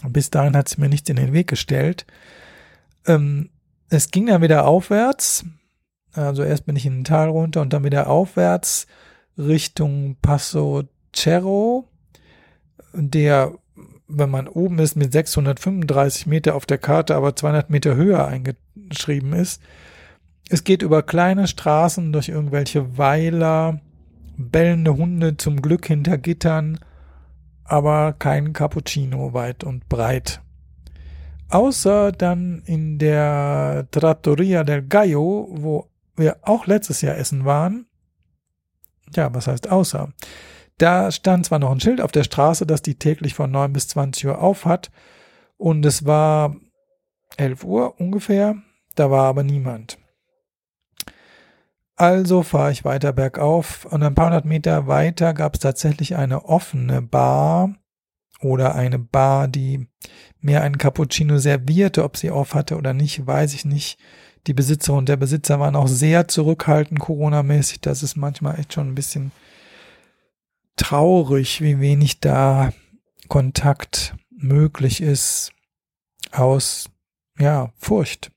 Bis 0.09 0.31
dahin 0.31 0.57
hat 0.57 0.69
es 0.69 0.79
mir 0.79 0.89
nichts 0.89 1.09
in 1.09 1.17
den 1.17 1.33
Weg 1.33 1.47
gestellt. 1.47 2.07
Ähm, 3.07 3.51
es 3.89 4.11
ging 4.11 4.27
dann 4.27 4.43
wieder 4.43 4.67
aufwärts. 4.67 5.45
Also 6.13 6.43
erst 6.43 6.67
bin 6.67 6.77
ich 6.77 6.87
in 6.87 6.99
den 6.99 7.05
Tal 7.05 7.29
runter 7.29 7.61
und 7.61 7.73
dann 7.73 7.85
wieder 7.85 8.09
aufwärts 8.09 8.87
Richtung 9.37 10.17
Passo 10.21 10.85
Cerro, 11.15 11.89
der, 12.93 13.53
wenn 14.09 14.31
man 14.31 14.49
oben 14.49 14.79
ist, 14.79 14.97
mit 14.97 15.13
635 15.13 16.27
Meter 16.27 16.55
auf 16.55 16.67
der 16.67 16.79
Karte, 16.79 17.15
aber 17.15 17.37
200 17.37 17.71
Meter 17.71 17.97
höher 17.97 18.27
eingeschrieben 18.27 19.33
ist. 19.33 19.63
Es 20.49 20.65
geht 20.65 20.83
über 20.83 21.03
kleine 21.03 21.49
Straßen 21.49 22.13
durch 22.13 22.29
irgendwelche 22.29 22.99
Weiler, 22.99 23.81
bellende 24.37 24.97
Hunde 24.97 25.37
zum 25.37 25.63
Glück 25.63 25.87
hinter 25.87 26.19
Gittern, 26.19 26.79
aber 27.65 28.13
kein 28.13 28.53
Cappuccino 28.53 29.33
weit 29.33 29.65
und 29.65 29.89
breit. 29.89 30.43
Außer 31.49 32.13
dann 32.13 32.63
in 32.67 32.99
der 32.99 33.87
Trattoria 33.91 34.65
del 34.65 34.83
Gallo, 34.83 35.49
wo 35.51 35.89
wir 36.17 36.39
auch 36.43 36.67
letztes 36.67 37.01
Jahr 37.01 37.17
essen 37.17 37.45
waren. 37.45 37.87
ja, 39.15 39.33
was 39.33 39.47
heißt 39.47 39.71
außer? 39.71 40.13
Da 40.79 41.11
stand 41.13 41.47
zwar 41.47 41.59
noch 41.59 41.71
ein 41.71 41.81
Schild 41.81 42.01
auf 42.01 42.13
der 42.13 42.25
Straße, 42.25 42.67
dass 42.67 42.83
die 42.83 42.97
täglich 42.97 43.35
von 43.35 43.51
9 43.51 43.73
bis 43.73 43.89
20 43.89 44.27
Uhr 44.27 44.39
auf 44.41 44.65
hat. 44.65 44.91
Und 45.57 45.87
es 45.87 46.05
war 46.05 46.57
11 47.37 47.65
Uhr 47.65 48.01
ungefähr. 48.01 48.57
Da 48.95 49.11
war 49.11 49.25
aber 49.25 49.43
niemand. 49.43 49.99
Also 51.97 52.43
fahre 52.43 52.73
ich 52.73 52.85
weiter 52.85 53.13
bergauf 53.13 53.85
und 53.85 54.03
ein 54.03 54.17
paar 54.17 54.27
hundert 54.27 54.45
Meter 54.45 54.89
weiter 54.89 55.33
gab 55.33 55.55
es 55.55 55.61
tatsächlich 55.61 56.17
eine 56.17 56.45
offene 56.47 57.03
Bar 57.03 57.77
oder 58.41 58.75
eine 58.75 58.99
Bar, 58.99 59.47
die 59.47 59.87
mir 60.41 60.63
einen 60.63 60.79
Cappuccino 60.79 61.39
servierte. 61.39 62.03
Ob 62.03 62.17
sie 62.17 62.33
auf 62.33 62.55
hatte 62.55 62.77
oder 62.77 62.95
nicht, 62.95 63.27
weiß 63.27 63.55
ich 63.55 63.65
nicht. 63.65 63.99
Die 64.49 64.55
Besitzer 64.55 64.95
und 64.95 65.09
der 65.09 65.17
Besitzer 65.17 65.61
waren 65.61 65.77
auch 65.77 65.87
sehr 65.87 66.27
zurückhaltend 66.27 66.99
Corona-mäßig. 66.99 67.81
Das 67.81 68.03
ist 68.03 68.17
manchmal 68.17 68.59
echt 68.59 68.75
schon 68.75 68.89
ein 68.89 68.95
bisschen 68.95 69.31
traurig, 70.77 71.61
wie 71.61 71.81
wenig 71.81 72.21
da 72.21 72.73
Kontakt 73.29 74.15
möglich 74.31 75.01
ist 75.01 75.53
aus, 76.33 76.91
ja, 77.39 77.73
Furcht. 77.77 78.31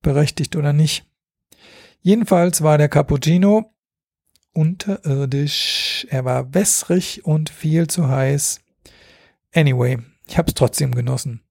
Berechtigt 0.00 0.56
oder 0.56 0.72
nicht. 0.72 1.04
Jedenfalls 2.00 2.62
war 2.62 2.78
der 2.78 2.88
Cappuccino 2.88 3.72
unterirdisch. 4.52 6.06
Er 6.10 6.24
war 6.24 6.54
wässrig 6.54 7.24
und 7.24 7.50
viel 7.50 7.88
zu 7.88 8.08
heiß. 8.08 8.60
Anyway, 9.54 9.98
ich 10.26 10.38
habe 10.38 10.48
es 10.48 10.54
trotzdem 10.54 10.94
genossen. 10.94 11.42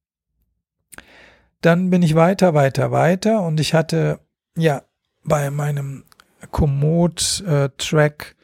Dann 1.62 1.89
bin 1.89 2.03
ich 2.03 2.16
weiter, 2.16 2.53
weiter, 2.53 2.91
weiter 2.91 3.41
und 3.41 3.60
ich 3.60 3.74
hatte 3.74 4.20
ja 4.55 4.84
bei 5.24 5.49
meinem 5.49 6.05
Komoot-Track 6.51 8.37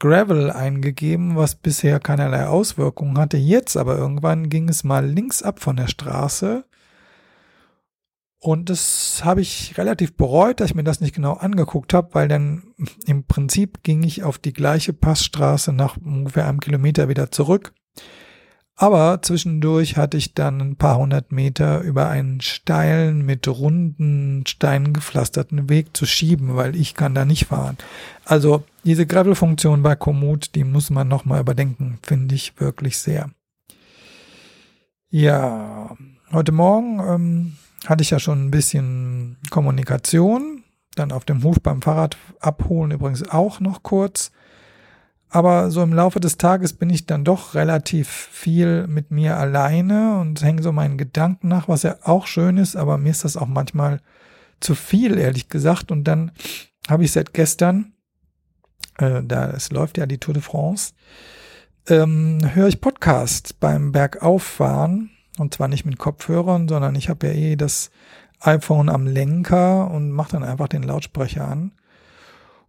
Gravel 0.00 0.50
eingegeben, 0.50 1.36
was 1.36 1.54
bisher 1.54 2.00
keinerlei 2.00 2.46
Auswirkungen 2.46 3.18
hatte. 3.18 3.36
Jetzt 3.36 3.76
aber 3.76 3.96
irgendwann 3.96 4.48
ging 4.48 4.68
es 4.68 4.82
mal 4.82 5.06
links 5.06 5.42
ab 5.42 5.60
von 5.60 5.76
der 5.76 5.86
Straße. 5.86 6.64
Und 8.42 8.70
das 8.70 9.20
habe 9.22 9.42
ich 9.42 9.76
relativ 9.76 10.16
bereut, 10.16 10.60
dass 10.60 10.70
ich 10.70 10.74
mir 10.74 10.82
das 10.82 11.02
nicht 11.02 11.14
genau 11.14 11.34
angeguckt 11.34 11.92
habe, 11.92 12.14
weil 12.14 12.26
dann 12.26 12.62
im 13.04 13.24
Prinzip 13.24 13.82
ging 13.82 14.02
ich 14.02 14.24
auf 14.24 14.38
die 14.38 14.54
gleiche 14.54 14.94
Passstraße 14.94 15.74
nach 15.74 15.98
ungefähr 15.98 16.48
einem 16.48 16.60
Kilometer 16.60 17.10
wieder 17.10 17.30
zurück. 17.30 17.74
Aber 18.76 19.20
zwischendurch 19.20 19.98
hatte 19.98 20.16
ich 20.16 20.32
dann 20.32 20.58
ein 20.58 20.76
paar 20.76 20.96
hundert 20.96 21.32
Meter 21.32 21.82
über 21.82 22.08
einen 22.08 22.40
steilen, 22.40 23.26
mit 23.26 23.46
runden 23.46 24.46
Steinen 24.46 24.94
gepflasterten 24.94 25.68
Weg 25.68 25.94
zu 25.94 26.06
schieben, 26.06 26.56
weil 26.56 26.74
ich 26.74 26.94
kann 26.94 27.14
da 27.14 27.26
nicht 27.26 27.48
fahren. 27.48 27.76
Also 28.24 28.64
diese 28.84 29.06
Gravel-Funktion 29.06 29.82
bei 29.82 29.96
Komoot, 29.96 30.54
die 30.54 30.64
muss 30.64 30.90
man 30.90 31.08
nochmal 31.08 31.40
überdenken, 31.40 31.98
finde 32.02 32.34
ich 32.34 32.58
wirklich 32.60 32.98
sehr. 32.98 33.30
Ja, 35.10 35.96
heute 36.32 36.52
Morgen 36.52 37.00
ähm, 37.00 37.56
hatte 37.86 38.02
ich 38.02 38.10
ja 38.10 38.18
schon 38.18 38.46
ein 38.46 38.50
bisschen 38.50 39.36
Kommunikation. 39.50 40.62
Dann 40.94 41.12
auf 41.12 41.24
dem 41.24 41.42
Hof 41.42 41.60
beim 41.60 41.82
Fahrrad 41.82 42.16
abholen 42.40 42.90
übrigens 42.90 43.28
auch 43.28 43.60
noch 43.60 43.82
kurz. 43.82 44.30
Aber 45.28 45.70
so 45.70 45.82
im 45.82 45.92
Laufe 45.92 46.18
des 46.18 46.38
Tages 46.38 46.72
bin 46.72 46.90
ich 46.90 47.06
dann 47.06 47.24
doch 47.24 47.54
relativ 47.54 48.08
viel 48.08 48.88
mit 48.88 49.12
mir 49.12 49.36
alleine 49.36 50.18
und 50.18 50.42
hänge 50.42 50.62
so 50.62 50.72
meinen 50.72 50.98
Gedanken 50.98 51.46
nach, 51.46 51.68
was 51.68 51.84
ja 51.84 51.96
auch 52.02 52.26
schön 52.26 52.56
ist, 52.56 52.74
aber 52.74 52.98
mir 52.98 53.10
ist 53.10 53.24
das 53.24 53.36
auch 53.36 53.46
manchmal 53.46 54.00
zu 54.58 54.74
viel, 54.74 55.18
ehrlich 55.18 55.48
gesagt. 55.48 55.92
Und 55.92 56.04
dann 56.04 56.32
habe 56.88 57.04
ich 57.04 57.12
seit 57.12 57.32
gestern, 57.32 57.92
äh, 58.98 59.22
da 59.22 59.50
es 59.50 59.70
läuft 59.70 59.98
ja 59.98 60.06
die 60.06 60.18
Tour 60.18 60.34
de 60.34 60.42
France, 60.42 60.92
ähm, 61.88 62.38
höre 62.54 62.68
ich 62.68 62.80
Podcast 62.80 63.58
beim 63.60 63.92
Bergauffahren. 63.92 65.10
Und 65.38 65.54
zwar 65.54 65.68
nicht 65.68 65.86
mit 65.86 65.98
Kopfhörern, 65.98 66.68
sondern 66.68 66.94
ich 66.94 67.08
habe 67.08 67.28
ja 67.28 67.32
eh 67.32 67.56
das 67.56 67.90
iPhone 68.40 68.88
am 68.88 69.06
Lenker 69.06 69.90
und 69.90 70.10
mache 70.10 70.32
dann 70.32 70.44
einfach 70.44 70.68
den 70.68 70.82
Lautsprecher 70.82 71.46
an. 71.46 71.72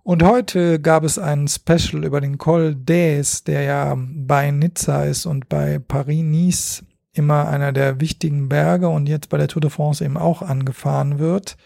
Und 0.03 0.23
heute 0.23 0.79
gab 0.79 1.03
es 1.03 1.19
ein 1.19 1.47
Special 1.47 2.03
über 2.03 2.21
den 2.21 2.37
Col 2.37 2.75
d'Aes, 2.75 3.43
der 3.45 3.61
ja 3.63 3.95
bei 3.97 4.49
Nizza 4.49 5.03
ist 5.03 5.25
und 5.25 5.47
bei 5.47 5.79
Paris-Nice 5.79 6.83
immer 7.13 7.47
einer 7.47 7.71
der 7.71 7.99
wichtigen 7.99 8.49
Berge 8.49 8.89
und 8.89 9.07
jetzt 9.07 9.29
bei 9.29 9.37
der 9.37 9.47
Tour 9.47 9.61
de 9.61 9.69
France 9.69 10.03
eben 10.03 10.17
auch 10.17 10.41
angefahren 10.41 11.19
wird. 11.19 11.57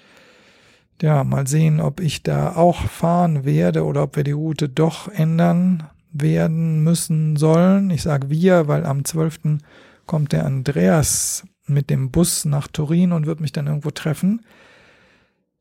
Ja, 1.02 1.24
mal 1.24 1.46
sehen, 1.46 1.82
ob 1.82 2.00
ich 2.00 2.24
da 2.24 2.56
auch 2.56 2.82
fahren 2.82 3.44
werde 3.44 3.84
oder 3.84 4.04
ob 4.04 4.16
wir 4.16 4.24
die 4.24 4.32
Route 4.32 4.70
doch 4.70 5.10
ändern 5.10 5.84
werden 6.12 6.84
müssen 6.84 7.36
sollen. 7.36 7.90
Ich 7.90 8.04
sage 8.04 8.30
wir, 8.30 8.68
weil 8.68 8.86
am 8.86 9.04
12. 9.04 9.60
kommt 10.06 10.32
der 10.32 10.46
Andreas 10.46 11.44
mit 11.68 11.90
dem 11.90 12.12
Bus 12.12 12.46
nach 12.46 12.68
Turin 12.68 13.12
und 13.12 13.26
wird 13.26 13.42
mich 13.42 13.52
dann 13.52 13.68
irgendwo 13.68 13.92
treffen. 13.92 14.46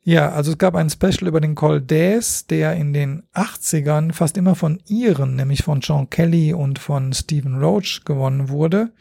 Ja, 0.07 0.31
also 0.31 0.53
es 0.53 0.59
gab 0.59 0.75
ein 0.75 0.91
Special 0.91 1.27
über 1.27 1.41
den 1.41 1.55
Col 1.55 1.79
d'Aes, 1.79 2.47
der 2.47 2.75
in 2.75 2.93
den 2.93 3.23
80ern 3.33 4.13
fast 4.13 4.37
immer 4.37 4.55
von 4.55 4.79
Iren, 4.87 5.35
nämlich 5.35 5.63
von 5.63 5.81
Sean 5.81 6.11
Kelly 6.11 6.53
und 6.53 6.79
von 6.79 7.13
Stephen 7.15 7.59
Roach 7.59 8.03
gewonnen 8.05 8.51
wurde. 8.51 8.93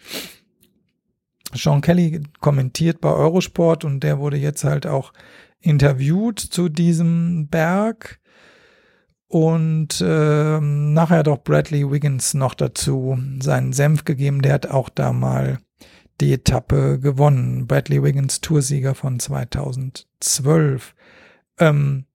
Sean 1.53 1.81
Kelly 1.81 2.23
kommentiert 2.39 3.01
bei 3.01 3.11
Eurosport 3.11 3.83
und 3.83 3.99
der 3.99 4.17
wurde 4.17 4.37
jetzt 4.37 4.63
halt 4.63 4.87
auch 4.87 5.11
interviewt 5.63 6.39
zu 6.39 6.69
diesem 6.69 7.47
Berg. 7.47 8.19
Und 9.27 9.99
äh, 9.99 10.59
nachher 10.59 11.23
doch 11.23 11.43
Bradley 11.43 11.89
Wiggins 11.89 12.35
noch 12.35 12.53
dazu 12.53 13.17
seinen 13.39 13.73
Senf 13.73 14.05
gegeben. 14.05 14.43
Der 14.43 14.53
hat 14.53 14.67
auch 14.67 14.89
da 14.89 15.11
mal 15.11 15.57
die 16.21 16.33
Etappe 16.33 16.99
gewonnen. 16.99 17.65
Bradley 17.65 18.03
Wiggins, 18.03 18.41
Toursieger 18.41 18.93
von 18.93 19.19
2012. 19.19 20.93
Ähm, 21.57 22.05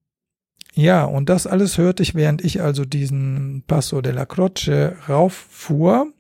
ja, 0.75 1.05
und 1.05 1.29
das 1.29 1.49
alles 1.49 1.77
hörte 1.77 2.05
ich, 2.05 2.15
während 2.15 2.45
ich 2.45 2.63
also 2.63 2.85
diesen 2.85 3.65
Passo 3.67 4.01
della 4.01 4.25
Croce 4.25 4.93
rauffuhr. 5.09 6.13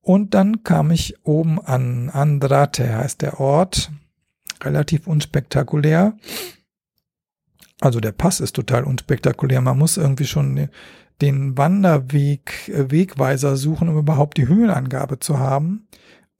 Und 0.00 0.34
dann 0.34 0.62
kam 0.62 0.92
ich 0.92 1.16
oben 1.24 1.58
an. 1.60 2.10
Andrate 2.10 2.96
heißt 2.96 3.22
der 3.22 3.40
Ort. 3.40 3.90
Relativ 4.62 5.06
unspektakulär. 5.06 6.16
Also 7.80 8.00
der 8.00 8.12
Pass 8.12 8.40
ist 8.40 8.54
total 8.54 8.84
unspektakulär. 8.84 9.60
Man 9.60 9.78
muss 9.78 9.96
irgendwie 9.96 10.26
schon 10.26 10.68
den 11.20 11.56
Wanderweg, 11.56 12.68
äh, 12.68 12.90
Wegweiser 12.90 13.56
suchen, 13.56 13.88
um 13.88 13.98
überhaupt 13.98 14.36
die 14.36 14.48
Höhenangabe 14.48 15.20
zu 15.20 15.38
haben 15.38 15.86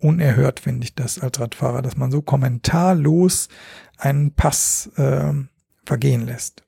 unerhört, 0.05 0.61
finde 0.61 0.85
ich 0.85 0.95
das 0.95 1.19
als 1.19 1.41
Radfahrer, 1.41 1.81
dass 1.81 1.97
man 1.97 2.11
so 2.11 2.21
kommentarlos 2.21 3.49
einen 3.97 4.33
Pass 4.33 4.91
äh, 4.97 5.33
vergehen 5.85 6.27
lässt. 6.27 6.63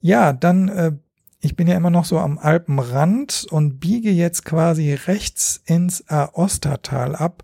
Ja, 0.00 0.32
dann, 0.32 0.68
äh, 0.68 0.92
ich 1.40 1.56
bin 1.56 1.66
ja 1.66 1.76
immer 1.76 1.90
noch 1.90 2.04
so 2.04 2.18
am 2.18 2.38
Alpenrand 2.38 3.46
und 3.50 3.80
biege 3.80 4.10
jetzt 4.10 4.44
quasi 4.44 4.94
rechts 4.94 5.62
ins 5.66 6.08
Aostatal 6.08 7.16
ab 7.16 7.42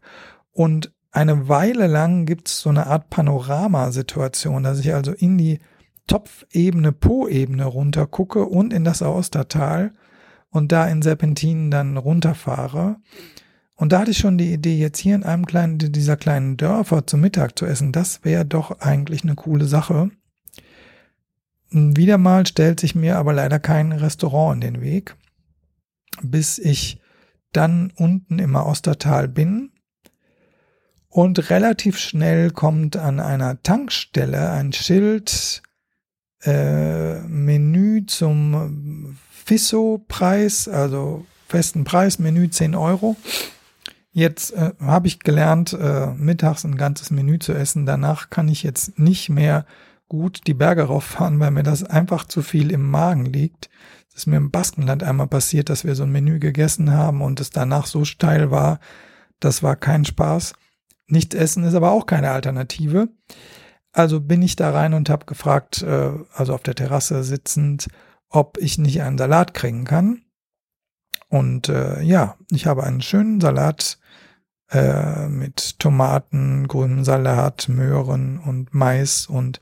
und 0.53 0.93
eine 1.13 1.49
Weile 1.49 1.87
lang 1.87 2.25
gibt 2.25 2.49
es 2.49 2.61
so 2.61 2.71
eine 2.71 2.87
Art 2.87 3.11
Panoramasituation, 3.11 4.63
dass 4.63 4.81
ich 4.81 4.95
also 4.95 5.13
in 5.13 5.39
die 5.39 5.59
Topfebene, 6.07 6.93
Po-Ebene 6.93 7.65
runter 7.65 8.07
gucke 8.07 8.45
und 8.45 8.73
in 8.73 8.85
das 8.85 9.03
Aostatal 9.03 9.93
und 10.51 10.73
da 10.73 10.87
in 10.89 11.03
Serpentinen 11.03 11.71
dann 11.71 11.97
runterfahre. 11.97 12.97
Und 13.75 13.93
da 13.93 14.01
hatte 14.01 14.11
ich 14.11 14.19
schon 14.19 14.37
die 14.37 14.53
Idee, 14.53 14.77
jetzt 14.77 14.99
hier 14.99 15.15
in 15.15 15.25
einem 15.25 15.47
kleinen, 15.47 15.79
dieser 15.79 16.17
kleinen 16.17 16.57
Dörfer 16.57 17.07
zum 17.07 17.23
Mittag 17.23 17.59
zu 17.59 17.65
essen. 17.65 17.93
Das 17.93 18.25
wäre 18.25 18.45
doch 18.45 18.81
eigentlich 18.81 19.23
eine 19.23 19.37
coole 19.37 19.65
Sache. 19.65 20.11
Wieder 21.71 22.19
mal 22.19 22.47
stellt 22.47 22.81
sich 22.81 22.95
mir 22.95 23.17
aber 23.17 23.33
leider 23.33 23.59
kein 23.59 23.93
Restaurant 23.93 24.57
in 24.57 24.75
den 24.75 24.83
Weg, 24.83 25.17
bis 26.21 26.59
ich 26.59 27.01
dann 27.53 27.93
unten 27.97 28.39
im 28.39 28.55
Ostertal 28.55 29.29
bin. 29.29 29.71
Und 31.11 31.51
relativ 31.51 31.99
schnell 31.99 32.53
kommt 32.53 32.97
an 32.97 33.19
einer 33.19 33.61
Tankstelle 33.65 34.51
ein 34.53 34.73
Schild, 34.73 35.61
äh, 36.43 37.19
Menü 37.23 38.07
zum 38.07 39.19
Fisso-Preis, 39.45 40.69
also 40.69 41.27
festen 41.49 41.83
Preis, 41.83 42.21
Menü 42.21 42.49
10 42.49 42.77
Euro. 42.77 43.17
Jetzt 44.13 44.53
äh, 44.53 44.73
habe 44.81 45.09
ich 45.09 45.19
gelernt, 45.19 45.73
äh, 45.73 46.07
mittags 46.15 46.65
ein 46.65 46.77
ganzes 46.77 47.11
Menü 47.11 47.41
zu 47.41 47.55
essen. 47.55 47.87
Danach 47.87 48.31
kann 48.31 48.47
ich 48.47 48.63
jetzt 48.63 49.01
nicht 49.01 49.29
mehr 49.31 49.67
gut 50.09 50.47
die 50.47 50.55
Berge 50.55 50.85
rauffahren, 50.85 51.41
weil 51.41 51.51
mir 51.51 51.65
das 51.65 51.83
einfach 51.83 52.25
zu 52.25 52.43
viel 52.43 52.71
im 52.71 52.89
Magen 52.89 53.25
liegt. 53.25 53.69
Das 54.11 54.23
ist 54.23 54.27
mir 54.27 54.37
im 54.37 54.53
Baskenland 54.53 55.03
einmal 55.03 55.27
passiert, 55.27 55.69
dass 55.69 55.85
wir 55.85 55.97
so 55.97 56.05
ein 56.05 56.13
Menü 56.13 56.39
gegessen 56.39 56.93
haben 56.93 57.21
und 57.21 57.41
es 57.41 57.51
danach 57.51 57.87
so 57.87 58.05
steil 58.05 58.53
war. 58.53 58.79
Das 59.41 59.65
war 59.65 59.75
kein 59.75 60.05
Spaß. 60.05 60.53
Nicht 61.11 61.35
essen 61.35 61.65
ist 61.65 61.75
aber 61.75 61.91
auch 61.91 62.07
keine 62.07 62.31
Alternative. 62.31 63.09
Also 63.93 64.21
bin 64.21 64.43
ich 64.43 64.57
da 64.57 64.71
rein 64.71 64.95
und 64.95 65.11
habe 65.11 65.27
gefragt, 65.27 65.83
äh, 65.83 66.13
also 66.33 66.55
auf 66.55 66.63
der 66.63 66.77
Terrasse 66.77 67.25
sitzend, 67.25 67.89
ob 68.29 68.59
ich 68.59 68.79
nicht 68.79 69.03
einen 69.03 69.19
Salat 69.19 69.53
kriegen 69.53 69.85
kann. 69.85 70.23
Und 71.29 71.69
äh, 71.69 72.01
ja, 72.03 72.37
ich 72.51 72.67
habe 72.67 72.85
einen 72.85 73.03
schönen 73.03 73.41
Salat 73.41 73.99
äh, 74.71 75.29
mit 75.29 75.81
Tomaten, 75.81 76.69
grünem 76.69 77.05
Salat, 77.05 77.69
Möhren 77.69 78.39
und 78.39 78.73
Mais 78.73 79.27
und 79.27 79.61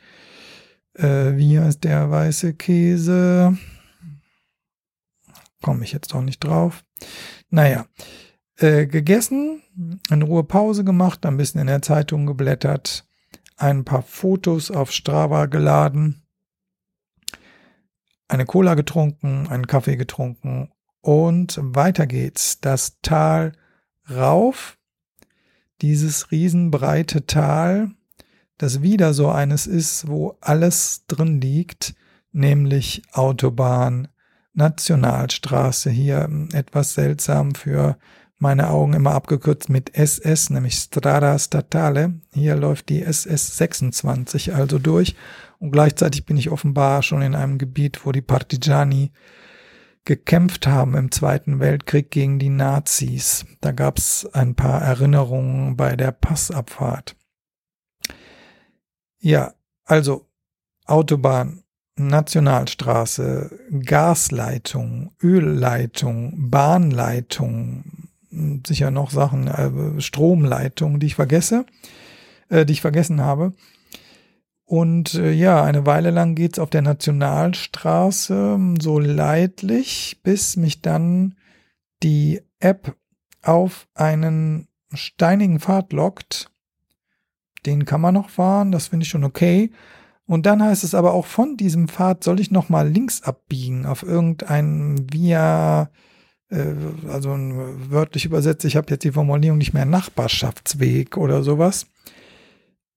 äh, 0.95 1.37
wie 1.37 1.59
heißt 1.59 1.85
der 1.85 2.11
weiße 2.11 2.55
Käse? 2.55 3.57
Komme 5.63 5.85
ich 5.85 5.93
jetzt 5.93 6.15
auch 6.15 6.23
nicht 6.23 6.41
drauf. 6.41 6.85
Naja, 7.51 7.81
äh, 7.81 8.28
gegessen, 8.59 9.63
in 10.11 10.23
Ruhe 10.23 10.45
Pause 10.45 10.85
gemacht, 10.85 11.25
ein 11.25 11.37
bisschen 11.37 11.61
in 11.61 11.69
der 11.69 11.83
Zeitung 11.83 12.27
geblättert, 12.27 13.07
ein 13.57 13.85
paar 13.85 14.03
Fotos 14.03 14.71
auf 14.71 14.91
Strava 14.93 15.47
geladen, 15.47 16.23
eine 18.27 18.45
Cola 18.45 18.75
getrunken, 18.75 19.47
einen 19.49 19.67
Kaffee 19.67 19.97
getrunken 19.97 20.71
und 21.01 21.59
weiter 21.63 22.07
geht's. 22.07 22.61
Das 22.61 23.01
Tal 23.01 23.53
rauf, 24.11 24.77
dieses 25.81 26.31
riesenbreite 26.31 27.27
Tal, 27.27 27.93
das 28.59 28.83
wieder 28.83 29.15
so 29.15 29.29
eines 29.31 29.67
ist, 29.67 30.09
wo 30.09 30.37
alles 30.41 31.07
drin 31.07 31.41
liegt, 31.41 31.95
nämlich 32.33 33.03
Autobahn, 33.13 34.09
Nationalstraße, 34.53 35.91
hier 35.91 36.29
etwas 36.53 36.95
seltsam 36.95 37.55
für 37.55 37.97
meine 38.39 38.71
Augen 38.71 38.93
immer 38.93 39.13
abgekürzt 39.13 39.69
mit 39.69 39.95
SS, 39.95 40.51
nämlich 40.51 40.75
Strada 40.75 41.39
Statale. 41.39 42.21
Hier 42.33 42.57
läuft 42.57 42.89
die 42.89 43.03
SS 43.03 43.57
26 43.57 44.55
also 44.55 44.79
durch 44.79 45.17
und 45.59 45.73
gleichzeitig 45.73 46.25
bin 46.25 46.37
ich 46.37 46.51
offenbar 46.51 47.03
schon 47.03 47.23
in 47.23 47.35
einem 47.35 47.59
Gebiet, 47.59 48.07
wo 48.07 48.13
die 48.13 48.23
Partigiani 48.23 49.13
gekämpft 50.05 50.67
haben 50.67 50.95
im 50.95 51.11
Zweiten 51.11 51.61
Weltkrieg 51.61 52.11
gegen 52.11 52.39
die 52.39 52.49
Nazis. 52.49 53.45
Da 53.61 53.73
gab 53.73 53.99
es 53.99 54.27
ein 54.33 54.55
paar 54.55 54.81
Erinnerungen 54.81 55.77
bei 55.77 55.97
der 55.97 56.13
Passabfahrt. 56.13 57.17
Ja, 59.19 59.53
also 59.85 60.29
Autobahn, 60.87 61.65
Nationalstraße, 61.97 63.51
Gasleitung, 63.85 65.13
Ölleitung, 65.23 66.51
Bahnleitung, 66.51 68.08
sicher 68.31 68.91
noch 68.91 69.11
Sachen, 69.11 69.47
äh, 69.47 70.01
Stromleitung, 70.01 71.01
die 71.01 71.07
ich 71.07 71.15
vergesse, 71.15 71.67
äh, 72.49 72.67
die 72.67 72.75
ich 72.75 72.81
vergessen 72.81 73.21
habe. 73.21 73.55
Und 74.65 75.15
äh, 75.15 75.33
ja, 75.33 75.63
eine 75.65 75.87
Weile 75.87 76.11
lang 76.11 76.35
geht's 76.35 76.59
auf 76.59 76.69
der 76.69 76.83
Nationalstraße 76.83 78.59
so 78.81 78.99
leidlich, 78.99 80.21
bis 80.23 80.57
mich 80.57 80.83
dann 80.83 81.37
die 82.03 82.43
App 82.61 82.95
auf 83.43 83.89
einen 83.95 84.69
steinigen 84.93 85.59
Pfad 85.61 85.93
lockt. 85.93 86.51
Den 87.65 87.87
kann 87.87 88.01
man 88.01 88.15
noch 88.15 88.29
fahren, 88.29 88.71
das 88.71 88.89
finde 88.89 89.05
ich 89.05 89.11
schon 89.11 89.25
okay. 89.25 89.73
Und 90.27 90.45
dann 90.45 90.63
heißt 90.63 90.85
es 90.85 90.95
aber 90.95 91.15
auch 91.15 91.25
von 91.25 91.57
diesem 91.57 91.89
Pfad 91.89 92.23
soll 92.23 92.39
ich 92.39 92.51
noch 92.51 92.69
mal 92.69 92.87
links 92.87 93.23
abbiegen 93.23 93.87
auf 93.87 94.03
irgendein 94.03 95.07
Via, 95.11 95.91
also 96.51 97.31
wörtlich 97.31 98.25
übersetzt, 98.25 98.65
ich 98.65 98.77
habe 98.77 98.91
jetzt 98.91 99.05
die 99.05 99.13
Formulierung 99.13 99.59
nicht 99.59 99.75
mehr 99.75 99.85
Nachbarschaftsweg 99.85 101.17
oder 101.17 101.43
sowas 101.43 101.87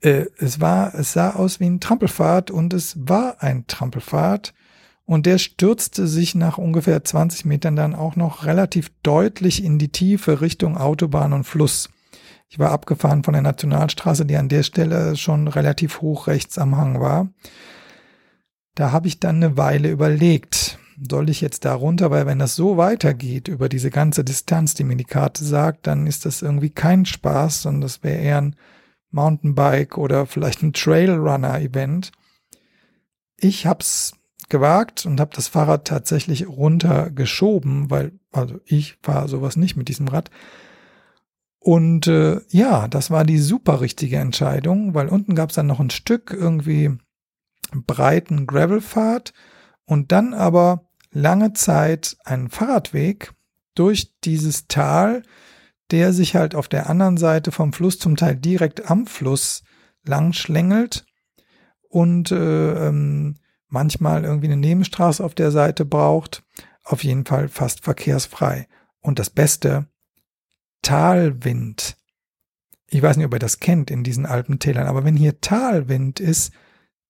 äh, 0.02 0.26
es 0.38 0.60
war, 0.60 0.94
es 0.96 1.14
sah 1.14 1.32
aus 1.32 1.60
wie 1.60 1.66
ein 1.66 1.80
Trampelpfad 1.80 2.52
und 2.52 2.74
es 2.74 2.96
war 3.08 3.42
ein 3.42 3.66
Trampelpfad 3.68 4.54
und 5.06 5.26
der 5.26 5.38
stürzte 5.38 6.08
sich 6.08 6.36
nach 6.36 6.58
ungefähr 6.58 7.04
20 7.04 7.46
Metern 7.46 7.76
dann 7.76 7.96
auch 7.96 8.16
noch 8.16 8.46
relativ 8.46 8.92
deutlich 9.04 9.64
in 9.64 9.80
die 9.80 9.92
Tiefe 9.92 10.42
Richtung 10.42 10.78
Autobahn 10.78 11.34
und 11.34 11.44
Fluss. 11.44 11.90
Ich 12.50 12.60
war 12.60 12.72
abgefahren 12.72 13.24
von 13.24 13.34
der 13.34 13.44
Nationalstraße, 13.44 14.26
die 14.26 14.36
an 14.36 14.50
der 14.50 14.64
Stelle 14.64 15.16
schon 15.16 15.48
relativ 15.48 16.02
hoch 16.02 16.28
rechts 16.28 16.58
am 16.58 16.76
Hang 16.76 17.00
war. 17.00 17.30
Da 18.76 18.92
habe 18.92 19.08
ich 19.08 19.20
dann 19.20 19.38
eine 19.38 19.58
Weile 19.58 19.90
überlegt, 19.90 20.78
soll 21.10 21.30
ich 21.30 21.42
jetzt 21.42 21.66
da 21.66 21.74
runter, 21.74 22.12
weil 22.12 22.26
wenn 22.26 22.40
das 22.40 22.56
so 22.56 22.78
weitergeht 22.78 23.48
über 23.48 23.70
diese 23.70 23.90
ganze 23.90 24.24
Distanz, 24.24 24.74
die 24.74 24.84
mir 24.84 24.96
die 24.96 25.04
Karte 25.04 25.44
sagt, 25.44 25.88
dann 25.88 26.08
ist 26.08 26.26
das 26.26 26.42
irgendwie 26.42 26.70
kein 26.70 27.06
Spaß, 27.06 27.64
sondern 27.64 27.82
das 27.82 28.04
wäre 28.04 28.22
eher 28.22 28.42
ein 28.42 28.56
Mountainbike 29.12 29.98
oder 29.98 30.26
vielleicht 30.26 30.64
ein 30.64 30.74
Trailrunner-Event. 30.74 32.12
Ich 33.38 33.66
hab's 33.66 34.14
gewagt 34.50 35.06
und 35.06 35.20
habe 35.20 35.32
das 35.36 35.48
Fahrrad 35.48 35.86
tatsächlich 35.86 36.48
runtergeschoben, 36.48 37.90
weil 37.90 38.12
also 38.32 38.60
ich 38.66 38.98
fahre 39.02 39.28
sowas 39.28 39.56
nicht 39.56 39.76
mit 39.76 39.88
diesem 39.88 40.08
Rad. 40.08 40.30
Und 41.60 42.08
äh, 42.08 42.42
ja, 42.50 42.88
das 42.88 43.12
war 43.12 43.24
die 43.24 43.38
super 43.38 43.82
richtige 43.82 44.18
Entscheidung, 44.18 44.94
weil 44.94 45.08
unten 45.08 45.36
gab's 45.36 45.56
dann 45.56 45.68
noch 45.68 45.80
ein 45.80 45.92
Stück 45.92 46.36
irgendwie 46.38 46.98
breiten 47.72 48.48
Gravelpfad 48.48 49.34
und 49.86 50.12
dann 50.12 50.34
aber 50.34 50.90
lange 51.12 51.54
Zeit 51.54 52.18
einen 52.24 52.50
Fahrradweg 52.50 53.34
durch 53.76 54.14
dieses 54.22 54.68
Tal, 54.68 55.24
der 55.92 56.14
sich 56.14 56.36
halt 56.36 56.56
auf 56.56 56.68
der 56.68 56.90
anderen 56.90 57.18
Seite 57.18 57.52
vom 57.52 57.74
Fluss 57.74 58.00
zum 58.00 58.16
Teil 58.16 58.36
direkt 58.36 58.90
am 58.90 59.08
Fluss 59.08 59.64
lang 60.04 60.34
schlängelt 60.34 61.06
und 61.90 62.32
äh, 62.32 62.88
ähm, 62.88 63.36
manchmal 63.68 64.24
irgendwie 64.24 64.48
eine 64.48 64.58
Nebenstraße 64.58 65.24
auf 65.24 65.36
der 65.36 65.52
Seite 65.52 65.86
braucht. 65.86 66.44
Auf 66.84 67.04
jeden 67.04 67.26
Fall 67.26 67.48
fast 67.48 67.84
verkehrsfrei. 67.84 68.68
Und 69.02 69.20
das 69.20 69.30
Beste, 69.30 69.88
Talwind. 70.82 71.98
Ich 72.88 73.02
weiß 73.02 73.18
nicht, 73.18 73.26
ob 73.26 73.34
ihr 73.34 73.40
das 73.40 73.60
kennt 73.60 73.92
in 73.92 74.04
diesen 74.04 74.26
Alpentälern, 74.26 74.88
aber 74.88 75.04
wenn 75.04 75.16
hier 75.16 75.40
Talwind 75.42 76.20
ist, 76.20 76.52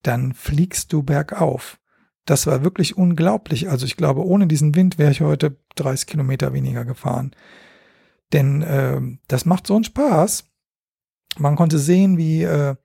dann 0.04 0.34
fliegst 0.34 0.94
du 0.94 1.04
bergauf. 1.04 1.80
Das 2.26 2.48
war 2.48 2.64
wirklich 2.64 2.98
unglaublich. 2.98 3.70
Also 3.70 3.86
ich 3.86 3.98
glaube, 3.98 4.26
ohne 4.26 4.48
diesen 4.48 4.76
Wind 4.76 4.98
wäre 4.98 5.12
ich 5.12 5.22
heute 5.22 5.58
30 5.76 6.08
Kilometer 6.08 6.54
weniger 6.54 6.86
gefahren. 6.86 7.32
Denn 8.34 8.62
äh, 8.62 9.02
das 9.28 9.46
macht 9.46 9.68
so 9.68 9.76
einen 9.76 9.84
Spaß. 9.84 10.46
Man 11.38 11.56
konnte 11.56 11.80
sehen, 11.80 12.18
wie, 12.18 12.44
äh, 12.44 12.76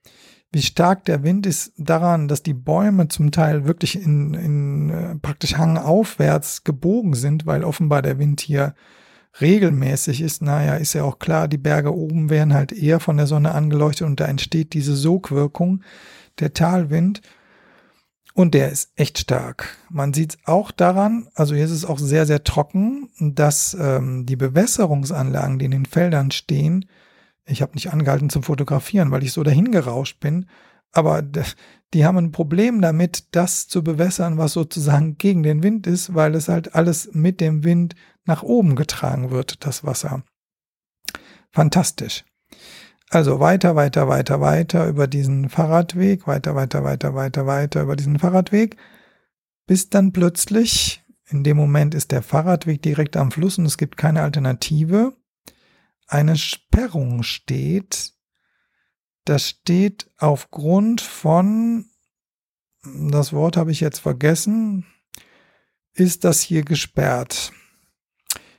wie 0.53 0.62
stark 0.62 1.05
der 1.05 1.22
Wind 1.22 1.47
ist 1.47 1.72
daran, 1.76 2.28
dass 2.28 2.43
die 2.43 2.55
Bäume 2.55 3.09
zum 3.09 3.30
Teil 3.30 3.66
wirklich 3.66 4.01
in, 4.01 4.34
in 4.34 4.91
äh, 4.91 5.14
praktisch 5.16 5.57
hangaufwärts 5.57 6.64
gebogen 6.64 7.14
sind, 7.14 7.47
weil 7.47 7.64
offenbar 7.64 8.03
der 8.03 8.18
Wind 8.18 8.41
hier 8.41 8.74
regelmäßig 9.41 10.22
ist. 10.22 10.43
Naja, 10.43 10.76
ist 10.76 10.95
ja 10.95 11.05
auch 11.05 11.18
klar, 11.18 11.49
die 11.49 11.59
Berge 11.59 11.95
oben 11.95 12.30
werden 12.30 12.55
halt 12.55 12.72
eher 12.72 13.01
von 13.01 13.16
der 13.16 13.26
Sonne 13.26 13.53
angeleuchtet 13.53 14.07
und 14.07 14.20
da 14.20 14.26
entsteht 14.26 14.72
diese 14.72 14.97
Sogwirkung, 14.97 15.82
der 16.39 16.55
Talwind. 16.55 17.20
Und 18.37 18.53
der 18.53 18.70
ist 18.70 18.93
echt 18.97 19.18
stark. 19.18 19.78
Man 19.89 20.12
sieht 20.12 20.34
es 20.34 20.39
auch 20.45 20.70
daran, 20.70 21.26
also 21.34 21.55
hier 21.55 21.64
ist 21.64 21.70
es 21.70 21.87
auch 21.87 21.99
sehr, 21.99 22.26
sehr 22.26 22.45
trocken, 22.45 23.09
dass 23.18 23.74
ähm, 23.80 24.26
die 24.26 24.37
Bewässerungsanlagen, 24.37 25.59
die 25.59 25.64
in 25.64 25.70
den 25.70 25.87
Feldern 25.87 26.30
stehen, 26.30 26.84
ich 27.47 27.62
habe 27.62 27.72
nicht 27.72 27.95
angehalten 27.95 28.28
zum 28.28 28.43
Fotografieren, 28.43 29.11
weil 29.11 29.22
ich 29.22 29.32
so 29.32 29.43
dahin 29.43 29.72
gerauscht 29.72 30.20
bin, 30.20 30.51
aber 30.93 31.22
die 31.95 32.05
haben 32.05 32.18
ein 32.18 32.30
Problem 32.30 32.82
damit, 32.82 33.34
das 33.34 33.68
zu 33.68 33.82
bewässern, 33.82 34.37
was 34.37 34.53
sozusagen 34.53 35.14
gegen 35.18 35.43
den 35.43 35.62
Wind 35.62 35.87
ist, 35.87 36.14
weil 36.14 36.34
es 36.34 36.49
halt 36.49 36.74
alles 36.74 37.09
mit 37.14 37.41
dem 37.41 37.64
Wind 37.64 37.95
nach 38.26 38.43
oben 38.43 38.76
getragen 38.76 39.30
wird, 39.30 39.64
das 39.64 39.82
Wasser. 39.82 40.24
Fantastisch. 41.53 42.26
Also 43.11 43.38
weiter, 43.38 43.76
weiter, 43.76 44.09
weiter, 44.09 44.40
weiter 44.40 44.88
über 44.88 45.07
diesen 45.07 45.48
Fahrradweg, 45.48 46.26
weiter, 46.26 46.57
weiter, 46.57 46.82
weiter, 46.82 47.14
weiter, 47.14 47.46
weiter 47.46 47.82
über 47.82 47.94
diesen 47.94 48.18
Fahrradweg, 48.18 48.76
bis 49.66 49.90
dann 49.90 50.12
plötzlich, 50.12 51.04
in 51.28 51.44
dem 51.44 51.57
Moment 51.57 51.94
ist 51.94 52.11
der 52.11 52.22
Fahrradweg 52.22 52.82
direkt 52.82 53.16
am 53.16 53.30
Fluss 53.30 53.59
und 53.59 53.66
es 53.66 53.78
gibt 53.78 53.96
keine 53.96 54.22
Alternative, 54.22 55.16
eine 56.09 56.36
Sperrung 56.36 57.22
steht. 57.22 58.12
Das 59.24 59.48
steht 59.48 60.11
aufgrund 60.18 61.00
von, 61.00 61.86
das 62.84 63.32
Wort 63.32 63.57
habe 63.57 63.72
ich 63.72 63.80
jetzt 63.80 63.98
vergessen, 63.98 64.84
ist 65.92 66.24
das 66.24 66.40
hier 66.40 66.62
gesperrt. 66.62 67.52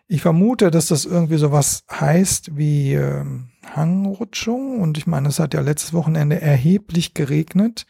Ich 0.09 0.21
vermute, 0.21 0.71
dass 0.71 0.87
das 0.87 1.03
irgendwie 1.03 1.37
sowas 1.37 1.83
heißt 1.91 2.55
wie 2.55 2.93
äh, 2.93 3.25
Hangrutschung 3.65 4.79
und 4.79 4.97
ich 4.97 5.05
meine, 5.05 5.27
es 5.27 5.39
hat 5.39 5.53
ja 5.53 5.59
letztes 5.59 5.91
Wochenende 5.91 6.39
erheblich 6.39 7.13
geregnet. 7.13 7.85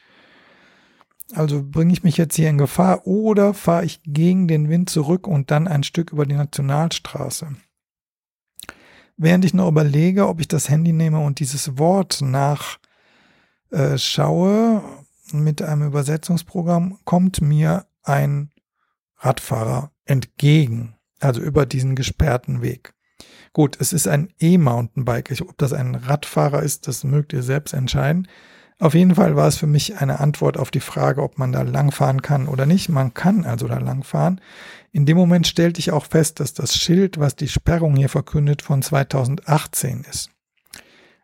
Also 1.35 1.63
bringe 1.63 1.93
ich 1.93 2.03
mich 2.03 2.17
jetzt 2.17 2.35
hier 2.35 2.49
in 2.49 2.57
Gefahr 2.57 3.05
oder 3.05 3.53
fahre 3.53 3.85
ich 3.85 4.01
gegen 4.03 4.47
den 4.47 4.67
Wind 4.69 4.89
zurück 4.89 5.27
und 5.27 5.51
dann 5.51 5.67
ein 5.67 5.83
Stück 5.83 6.11
über 6.11 6.25
die 6.25 6.33
Nationalstraße. 6.35 7.55
Während 9.17 9.45
ich 9.45 9.53
noch 9.53 9.67
überlege, 9.67 10.27
ob 10.27 10.39
ich 10.39 10.47
das 10.47 10.69
Handy 10.69 10.93
nehme 10.93 11.19
und 11.19 11.39
dieses 11.39 11.77
Wort 11.77 12.21
nachschaue 12.21 12.77
äh, 15.31 15.35
mit 15.35 15.61
einem 15.61 15.87
Übersetzungsprogramm, 15.87 16.97
kommt 17.03 17.41
mir 17.41 17.85
ein 18.03 18.51
Radfahrer 19.17 19.91
entgegen, 20.05 20.96
also 21.19 21.41
über 21.41 21.65
diesen 21.65 21.95
gesperrten 21.95 22.61
Weg. 22.61 22.93
Gut, 23.53 23.77
es 23.79 23.93
ist 23.93 24.07
ein 24.07 24.29
E-Mountainbike. 24.39 25.41
Ob 25.41 25.57
das 25.57 25.73
ein 25.73 25.95
Radfahrer 25.95 26.61
ist, 26.61 26.87
das 26.87 27.03
mögt 27.03 27.33
ihr 27.33 27.43
selbst 27.43 27.73
entscheiden. 27.73 28.27
Auf 28.79 28.93
jeden 28.93 29.15
Fall 29.15 29.35
war 29.35 29.47
es 29.47 29.55
für 29.55 29.65
mich 29.65 29.97
eine 29.97 30.19
Antwort 30.19 30.57
auf 30.57 30.69
die 30.69 30.79
Frage, 30.79 31.23
ob 31.23 31.39
man 31.39 31.51
da 31.51 31.63
langfahren 31.63 32.21
kann 32.21 32.47
oder 32.47 32.67
nicht. 32.67 32.89
Man 32.89 33.15
kann 33.15 33.43
also 33.43 33.67
da 33.67 33.79
langfahren. 33.79 34.39
In 34.91 35.07
dem 35.07 35.17
Moment 35.17 35.47
stellte 35.47 35.79
ich 35.79 35.91
auch 35.91 36.05
fest, 36.05 36.39
dass 36.39 36.53
das 36.53 36.75
Schild, 36.75 37.19
was 37.19 37.35
die 37.35 37.47
Sperrung 37.47 37.95
hier 37.95 38.09
verkündet, 38.09 38.61
von 38.61 38.83
2018 38.83 40.05
ist. 40.07 40.29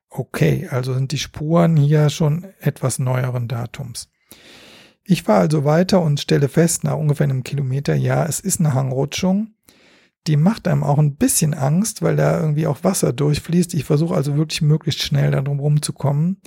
Okay, 0.09 0.67
also 0.71 0.93
sind 0.93 1.11
die 1.11 1.19
Spuren 1.19 1.77
hier 1.77 2.09
schon 2.09 2.47
etwas 2.59 2.97
neueren 2.97 3.47
Datums. 3.47 4.09
Ich 5.03 5.23
fahre 5.23 5.41
also 5.41 5.65
weiter 5.65 6.01
und 6.01 6.19
stelle 6.19 6.49
fest, 6.49 6.83
nach 6.83 6.95
ungefähr 6.95 7.25
einem 7.25 7.43
Kilometer, 7.43 7.93
ja, 7.93 8.25
es 8.25 8.39
ist 8.39 8.59
eine 8.59 8.73
Hangrutschung. 8.73 9.53
Die 10.27 10.37
macht 10.37 10.67
einem 10.67 10.83
auch 10.83 10.99
ein 10.99 11.15
bisschen 11.15 11.53
Angst, 11.53 12.01
weil 12.01 12.15
da 12.15 12.39
irgendwie 12.39 12.67
auch 12.67 12.83
Wasser 12.83 13.11
durchfließt. 13.11 13.73
Ich 13.73 13.83
versuche 13.83 14.15
also 14.15 14.37
wirklich 14.37 14.61
möglichst 14.61 15.01
schnell 15.01 15.31
da 15.31 15.41
drum 15.41 15.59
rumzukommen. 15.59 16.41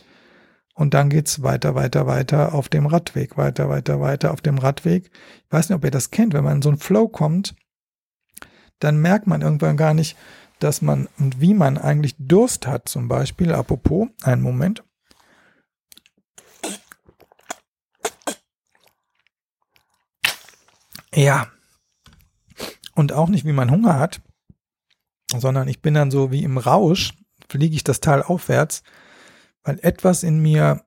Und 0.74 0.95
dann 0.95 1.09
geht's 1.09 1.43
weiter, 1.43 1.74
weiter, 1.74 2.07
weiter 2.07 2.55
auf 2.55 2.68
dem 2.68 2.87
Radweg, 2.87 3.37
weiter, 3.37 3.68
weiter, 3.68 4.01
weiter 4.01 4.33
auf 4.33 4.43
dem 4.43 4.59
Radweg. 4.59 5.11
Ich 5.47 5.53
weiß 5.53 5.68
nicht, 5.68 5.77
ob 5.77 5.85
ihr 5.85 5.91
das 5.91 6.11
kennt, 6.11 6.35
wenn 6.35 6.45
man 6.45 6.57
in 6.57 6.62
so 6.62 6.68
einen 6.68 6.79
Flow 6.79 7.09
kommt, 7.09 7.55
dann 8.79 9.01
merkt 9.01 9.27
man 9.27 9.41
irgendwann 9.41 9.77
gar 9.77 9.95
nicht, 9.95 10.16
dass 10.59 10.83
man 10.83 11.09
und 11.18 11.41
wie 11.41 11.55
man 11.55 11.79
eigentlich 11.79 12.14
Durst 12.18 12.66
hat, 12.66 12.89
zum 12.89 13.09
Beispiel. 13.09 13.53
Apropos, 13.53 14.09
einen 14.22 14.43
Moment. 14.43 14.85
Ja. 21.14 21.51
Und 22.97 23.12
auch 23.12 23.28
nicht, 23.28 23.44
wie 23.44 23.53
man 23.53 23.70
Hunger 23.70 23.99
hat, 23.99 24.20
sondern 25.30 25.68
ich 25.68 25.80
bin 25.82 25.94
dann 25.94 26.11
so 26.11 26.32
wie 26.32 26.42
im 26.42 26.59
Rausch, 26.59 27.14
fliege 27.49 27.76
ich 27.76 27.84
das 27.84 28.01
Tal 28.01 28.22
aufwärts, 28.22 28.82
weil 29.62 29.78
etwas 29.82 30.24
in 30.24 30.40
mir 30.40 30.84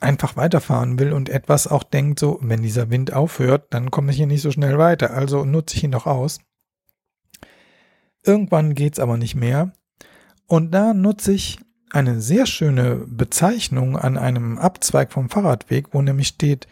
einfach 0.00 0.36
weiterfahren 0.36 0.98
will 0.98 1.12
und 1.12 1.28
etwas 1.28 1.66
auch 1.66 1.82
denkt, 1.82 2.18
so, 2.18 2.38
wenn 2.42 2.62
dieser 2.62 2.90
Wind 2.90 3.12
aufhört, 3.12 3.68
dann 3.70 3.90
komme 3.90 4.10
ich 4.10 4.18
hier 4.18 4.26
nicht 4.26 4.42
so 4.42 4.50
schnell 4.50 4.76
weiter. 4.76 5.12
Also 5.12 5.44
nutze 5.44 5.76
ich 5.76 5.84
ihn 5.84 5.92
doch 5.92 6.06
aus. 6.06 6.40
Irgendwann 8.24 8.74
geht's 8.74 8.98
aber 8.98 9.16
nicht 9.16 9.36
mehr. 9.36 9.72
Und 10.46 10.72
da 10.72 10.92
nutze 10.92 11.32
ich 11.32 11.58
eine 11.90 12.20
sehr 12.20 12.46
schöne 12.46 12.96
Bezeichnung 13.06 13.96
an 13.96 14.18
einem 14.18 14.58
Abzweig 14.58 15.12
vom 15.12 15.30
Fahrradweg, 15.30 15.94
wo 15.94 16.02
nämlich 16.02 16.28
steht, 16.28 16.66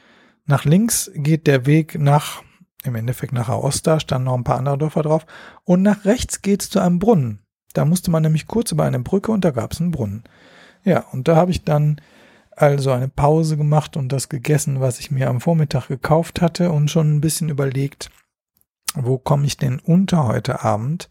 nach 0.47 0.65
links 0.65 1.11
geht 1.15 1.47
der 1.47 1.65
Weg 1.65 1.99
nach, 1.99 2.43
im 2.85 2.95
Endeffekt 2.95 3.33
nach 3.33 3.49
Aosta, 3.49 3.99
standen 3.99 4.27
noch 4.27 4.35
ein 4.35 4.45
paar 4.45 4.59
andere 4.59 4.79
Dörfer 4.79 5.03
drauf, 5.03 5.27
und 5.65 5.83
nach 5.83 6.05
rechts 6.05 6.43
geht's 6.43 6.71
zu 6.71 6.81
einem 6.81 6.99
Brunnen. 6.99 7.41
Da 7.73 7.85
musste 7.85 8.11
man 8.11 8.23
nämlich 8.23 8.47
kurz 8.47 8.71
über 8.73 8.85
eine 8.85 9.01
Brücke 9.01 9.33
und 9.33 9.45
da 9.45 9.51
gab's 9.51 9.81
einen 9.81 9.91
Brunnen. 9.91 10.25
Ja, 10.85 11.01
und 11.13 11.27
da 11.27 11.37
habe 11.37 11.51
ich 11.51 11.65
dann 11.65 12.01
also 12.53 12.93
eine 12.93 13.09
Pause 13.09 13.57
gemacht 13.57 13.97
und 13.97 14.11
das 14.11 14.29
gegessen, 14.29 14.81
was 14.81 15.01
ich 15.01 15.11
mir 15.11 15.29
am 15.29 15.41
Vormittag 15.41 15.89
gekauft 15.89 16.41
hatte 16.41 16.71
und 16.71 16.91
schon 16.91 17.17
ein 17.17 17.21
bisschen 17.21 17.49
überlegt, 17.49 18.11
wo 18.95 19.19
komme 19.19 19.47
ich 19.47 19.57
denn 19.57 19.81
unter 19.81 20.27
heute 20.27 20.63
Abend? 20.63 21.11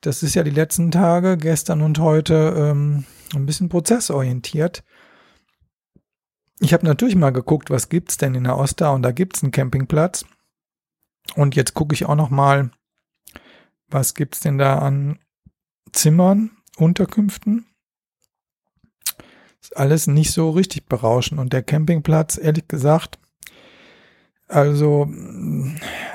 Das 0.00 0.24
ist 0.24 0.34
ja 0.34 0.42
die 0.42 0.50
letzten 0.50 0.90
Tage, 0.90 1.36
gestern 1.36 1.80
und 1.80 2.00
heute, 2.00 2.54
ähm, 2.56 3.04
ein 3.34 3.46
bisschen 3.46 3.68
prozessorientiert. 3.68 4.82
Ich 6.58 6.72
habe 6.72 6.86
natürlich 6.86 7.14
mal 7.14 7.30
geguckt, 7.30 7.70
was 7.70 7.88
gibt's 7.88 8.16
denn 8.16 8.34
in 8.34 8.44
der 8.44 8.58
Osta 8.58 8.90
und 8.90 9.02
da 9.02 9.12
gibt's 9.12 9.42
einen 9.42 9.52
Campingplatz. 9.52 10.24
Und 11.34 11.56
jetzt 11.56 11.74
gucke 11.74 11.94
ich 11.94 12.04
auch 12.06 12.14
noch 12.14 12.30
mal, 12.30 12.70
was 13.88 14.14
gibt's 14.14 14.40
denn 14.40 14.58
da 14.58 14.78
an 14.78 15.18
Zimmern, 15.92 16.50
Unterkünften. 16.76 17.66
Ist 19.60 19.76
alles 19.76 20.06
nicht 20.06 20.32
so 20.32 20.50
richtig 20.50 20.88
berauschend. 20.88 21.40
Und 21.40 21.52
der 21.52 21.62
Campingplatz, 21.62 22.38
ehrlich 22.38 22.66
gesagt, 22.68 23.18
also 24.52 25.08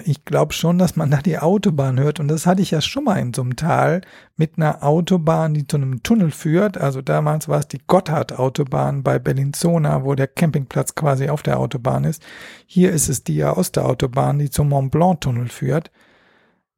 ich 0.06 0.24
glaube 0.26 0.54
schon, 0.54 0.78
dass 0.78 0.96
man 0.96 1.10
da 1.10 1.18
die 1.18 1.40
Autobahn 1.40 2.00
hört. 2.00 2.20
Und 2.20 2.28
das 2.28 2.46
hatte 2.46 2.62
ich 2.62 2.72
ja 2.72 2.82
schon 2.82 3.04
mal 3.06 3.18
in 3.20 3.34
so 3.34 3.42
einem 3.42 3.56
Tal 3.56 4.02
mit 4.36 4.58
einer 4.58 4.84
Autobahn, 4.84 5.54
die 5.54 5.66
zu 5.66 5.78
einem 5.78 6.04
Tunnel 6.04 6.32
führt. 6.32 6.78
Also 6.78 7.02
damals 7.02 7.48
war 7.48 7.60
es 7.60 7.68
die 7.68 7.82
Gotthard-Autobahn 7.86 9.04
bei 9.04 9.20
Bellinzona, 9.20 10.04
wo 10.04 10.16
der 10.16 10.28
Campingplatz 10.28 10.96
quasi 10.96 11.30
auf 11.30 11.42
der 11.44 11.60
Autobahn 11.60 12.04
ist. 12.04 12.24
Hier 12.68 12.92
ist 12.92 13.10
es 13.10 13.24
die 13.24 13.44
Aosta-Autobahn, 13.44 14.40
die 14.40 14.50
zum 14.50 14.70
Mont 14.70 14.92
Blanc-Tunnel 14.92 15.50
führt. 15.50 15.92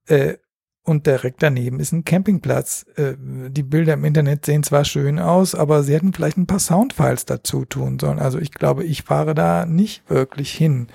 Äh, 0.07 0.37
und 0.89 1.05
direkt 1.05 1.43
daneben 1.43 1.79
ist 1.79 1.91
ein 1.91 2.03
Campingplatz. 2.03 2.85
Äh, 2.95 3.13
die 3.17 3.63
Bilder 3.63 3.93
im 3.93 4.03
Internet 4.03 4.45
sehen 4.45 4.63
zwar 4.63 4.83
schön 4.83 5.19
aus, 5.19 5.53
aber 5.53 5.83
sie 5.83 5.93
hätten 5.93 6.13
vielleicht 6.13 6.37
ein 6.37 6.47
paar 6.47 6.59
Soundfiles 6.59 7.25
dazu 7.25 7.63
tun 7.63 7.99
sollen. 7.99 8.19
Also 8.19 8.39
ich 8.39 8.51
glaube, 8.51 8.83
ich 8.83 9.03
fahre 9.03 9.35
da 9.35 9.65
nicht 9.65 10.09
wirklich 10.09 10.51
hin. 10.51 10.87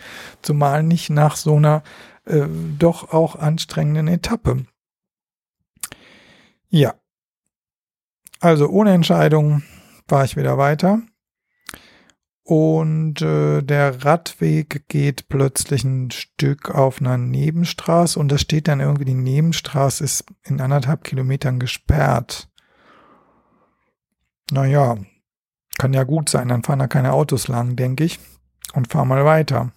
Zumal 0.42 0.82
nicht 0.82 1.10
nach 1.10 1.36
so 1.36 1.56
einer 1.56 1.82
äh, 2.26 2.42
doch 2.78 3.12
auch 3.12 3.36
anstrengenden 3.36 4.08
Etappe. 4.08 4.66
Ja. 6.68 6.94
Also 8.40 8.68
ohne 8.68 8.92
Entscheidung 8.92 9.62
fahre 10.08 10.24
ich 10.24 10.36
wieder 10.36 10.58
weiter. 10.58 11.02
Und 12.44 13.22
äh, 13.22 13.62
der 13.62 14.04
Radweg 14.04 14.86
geht 14.88 15.28
plötzlich 15.28 15.82
ein 15.82 16.10
Stück 16.10 16.70
auf 16.70 17.00
einer 17.00 17.16
Nebenstraße 17.16 18.20
und 18.20 18.30
da 18.30 18.36
steht 18.36 18.68
dann 18.68 18.80
irgendwie, 18.80 19.06
die 19.06 19.14
Nebenstraße 19.14 20.04
ist 20.04 20.26
in 20.44 20.60
anderthalb 20.60 21.04
Kilometern 21.04 21.58
gesperrt. 21.58 22.50
Naja, 24.50 24.98
kann 25.78 25.94
ja 25.94 26.04
gut 26.04 26.28
sein, 26.28 26.48
dann 26.48 26.62
fahren 26.62 26.80
da 26.80 26.86
keine 26.86 27.14
Autos 27.14 27.48
lang, 27.48 27.76
denke 27.76 28.04
ich, 28.04 28.20
und 28.74 28.92
fahr 28.92 29.06
mal 29.06 29.24
weiter. 29.24 29.72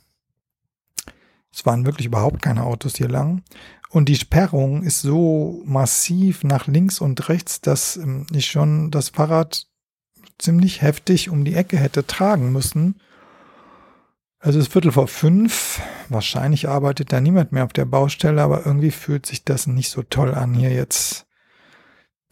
Es 1.53 1.65
waren 1.65 1.85
wirklich 1.85 2.07
überhaupt 2.07 2.41
keine 2.41 2.63
Autos 2.65 2.97
hier 2.97 3.07
lang. 3.07 3.43
Und 3.89 4.09
die 4.09 4.17
Sperrung 4.17 4.83
ist 4.83 5.01
so 5.01 5.61
massiv 5.65 6.43
nach 6.43 6.67
links 6.67 6.99
und 6.99 7.29
rechts, 7.29 7.61
dass 7.61 7.95
ähm, 7.95 8.27
ich 8.33 8.47
schon 8.47 8.91
das 8.91 9.09
Fahrrad 9.09 9.67
ziemlich 10.39 10.81
heftig 10.81 11.29
um 11.29 11.45
die 11.45 11.55
Ecke 11.55 11.77
hätte 11.77 12.05
tragen 12.05 12.51
müssen. 12.51 12.99
Also 14.39 14.59
es 14.59 14.67
ist 14.67 14.73
Viertel 14.73 14.91
vor 14.91 15.07
fünf. 15.07 15.81
Wahrscheinlich 16.09 16.69
arbeitet 16.69 17.11
da 17.11 17.19
niemand 17.19 17.51
mehr 17.51 17.65
auf 17.65 17.73
der 17.73 17.85
Baustelle, 17.85 18.41
aber 18.41 18.65
irgendwie 18.65 18.91
fühlt 18.91 19.25
sich 19.25 19.43
das 19.43 19.67
nicht 19.67 19.89
so 19.89 20.03
toll 20.03 20.33
an, 20.33 20.53
hier 20.53 20.71
jetzt 20.71 21.25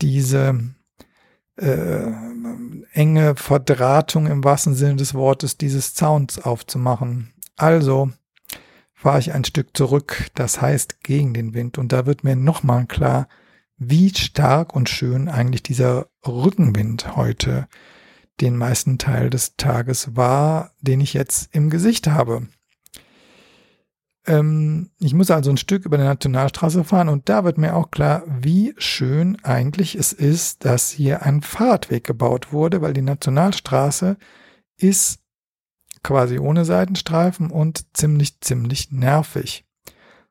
diese 0.01 0.75
äh, 1.57 2.11
enge 2.93 3.35
Verdrahtung 3.35 4.27
im 4.27 4.43
wahrsten 4.43 4.75
Sinne 4.75 4.97
des 4.97 5.13
Wortes 5.13 5.57
dieses 5.57 5.93
Zauns 5.93 6.39
aufzumachen. 6.39 7.33
Also 7.55 8.11
fahre 8.93 9.19
ich 9.19 9.33
ein 9.33 9.45
Stück 9.45 9.75
zurück, 9.75 10.27
das 10.35 10.61
heißt 10.61 11.01
gegen 11.03 11.33
den 11.33 11.53
Wind. 11.53 11.77
Und 11.77 11.91
da 11.91 12.05
wird 12.05 12.23
mir 12.23 12.35
nochmal 12.35 12.85
klar, 12.85 13.27
wie 13.77 14.13
stark 14.15 14.75
und 14.75 14.89
schön 14.89 15.27
eigentlich 15.27 15.63
dieser 15.63 16.07
Rückenwind 16.25 17.15
heute 17.15 17.67
den 18.41 18.57
meisten 18.57 18.97
Teil 18.97 19.29
des 19.29 19.55
Tages 19.55 20.15
war, 20.15 20.71
den 20.81 21.01
ich 21.01 21.13
jetzt 21.13 21.53
im 21.53 21.69
Gesicht 21.69 22.07
habe. 22.07 22.47
Ähm, 24.27 24.89
ich 24.99 25.13
muss 25.13 25.31
also 25.31 25.49
ein 25.49 25.57
Stück 25.57 25.85
über 25.85 25.97
der 25.97 26.07
Nationalstraße 26.07 26.83
fahren 26.83 27.09
und 27.09 27.29
da 27.29 27.43
wird 27.43 27.57
mir 27.57 27.75
auch 27.75 27.91
klar, 27.91 28.23
wie 28.27 28.73
schön 28.77 29.37
eigentlich 29.43 29.95
es 29.95 30.13
ist, 30.13 30.65
dass 30.65 30.89
hier 30.89 31.23
ein 31.23 31.41
Fahrradweg 31.41 32.03
gebaut 32.03 32.51
wurde, 32.51 32.81
weil 32.81 32.93
die 32.93 33.01
Nationalstraße 33.01 34.17
ist 34.77 35.19
quasi 36.03 36.39
ohne 36.39 36.65
Seitenstreifen 36.65 37.49
und 37.49 37.85
ziemlich, 37.95 38.41
ziemlich 38.41 38.91
nervig. 38.91 39.65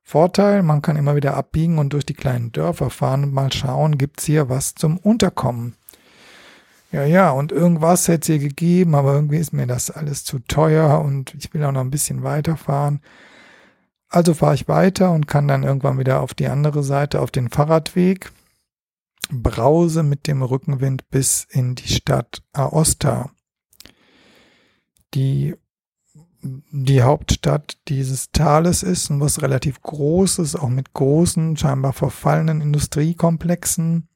Vorteil, 0.02 0.62
man 0.62 0.82
kann 0.82 0.96
immer 0.96 1.16
wieder 1.16 1.34
abbiegen 1.34 1.78
und 1.78 1.94
durch 1.94 2.04
die 2.04 2.14
kleinen 2.14 2.52
Dörfer 2.52 2.90
fahren 2.90 3.24
und 3.24 3.32
mal 3.32 3.52
schauen, 3.52 3.96
gibt's 3.96 4.24
hier 4.24 4.50
was 4.50 4.74
zum 4.74 4.98
Unterkommen. 4.98 5.76
Ja, 6.94 7.04
ja, 7.04 7.32
und 7.32 7.50
irgendwas 7.50 8.06
hätte 8.06 8.20
es 8.20 8.26
hier 8.26 8.38
gegeben, 8.38 8.94
aber 8.94 9.14
irgendwie 9.14 9.38
ist 9.38 9.52
mir 9.52 9.66
das 9.66 9.90
alles 9.90 10.22
zu 10.22 10.38
teuer 10.38 11.00
und 11.00 11.34
ich 11.34 11.52
will 11.52 11.64
auch 11.64 11.72
noch 11.72 11.80
ein 11.80 11.90
bisschen 11.90 12.22
weiterfahren. 12.22 13.00
Also 14.08 14.32
fahre 14.32 14.54
ich 14.54 14.68
weiter 14.68 15.10
und 15.10 15.26
kann 15.26 15.48
dann 15.48 15.64
irgendwann 15.64 15.98
wieder 15.98 16.20
auf 16.20 16.34
die 16.34 16.46
andere 16.46 16.84
Seite, 16.84 17.20
auf 17.20 17.32
den 17.32 17.50
Fahrradweg, 17.50 18.30
brause 19.28 20.04
mit 20.04 20.28
dem 20.28 20.40
Rückenwind 20.44 21.10
bis 21.10 21.48
in 21.50 21.74
die 21.74 21.88
Stadt 21.88 22.44
Aosta, 22.52 23.32
die 25.14 25.56
die 26.42 27.02
Hauptstadt 27.02 27.76
dieses 27.88 28.30
Tales 28.30 28.84
ist 28.84 29.10
und 29.10 29.18
was 29.18 29.42
relativ 29.42 29.82
groß 29.82 30.38
ist, 30.38 30.54
auch 30.54 30.68
mit 30.68 30.92
großen, 30.92 31.56
scheinbar 31.56 31.92
verfallenen 31.92 32.60
Industriekomplexen, 32.60 34.06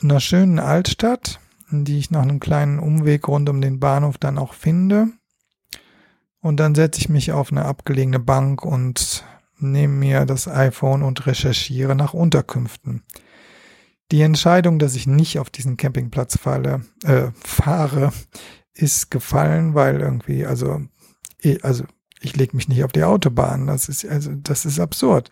einer 0.00 0.20
schönen 0.20 0.60
Altstadt, 0.60 1.40
die 1.70 1.98
ich 1.98 2.10
nach 2.10 2.22
einem 2.22 2.40
kleinen 2.40 2.78
Umweg 2.78 3.28
rund 3.28 3.48
um 3.48 3.60
den 3.60 3.80
Bahnhof 3.80 4.18
dann 4.18 4.38
auch 4.38 4.54
finde. 4.54 5.08
Und 6.40 6.58
dann 6.58 6.74
setze 6.74 7.00
ich 7.00 7.08
mich 7.08 7.32
auf 7.32 7.50
eine 7.50 7.64
abgelegene 7.64 8.18
Bank 8.18 8.64
und 8.64 9.24
nehme 9.58 9.94
mir 9.94 10.24
das 10.24 10.48
iPhone 10.48 11.02
und 11.02 11.26
recherchiere 11.26 11.94
nach 11.94 12.14
Unterkünften. 12.14 13.02
Die 14.10 14.22
Entscheidung, 14.22 14.78
dass 14.78 14.94
ich 14.94 15.06
nicht 15.06 15.38
auf 15.38 15.50
diesen 15.50 15.76
Campingplatz 15.76 16.38
falle, 16.38 16.82
äh, 17.04 17.28
fahre, 17.44 18.12
ist 18.72 19.10
gefallen, 19.10 19.74
weil 19.74 20.00
irgendwie, 20.00 20.46
also, 20.46 20.80
also 21.62 21.84
ich 22.20 22.36
lege 22.36 22.56
mich 22.56 22.68
nicht 22.68 22.84
auf 22.84 22.92
die 22.92 23.04
Autobahn. 23.04 23.66
Das 23.66 23.88
ist 23.88 24.06
also, 24.06 24.32
das 24.34 24.64
ist 24.64 24.80
absurd. 24.80 25.30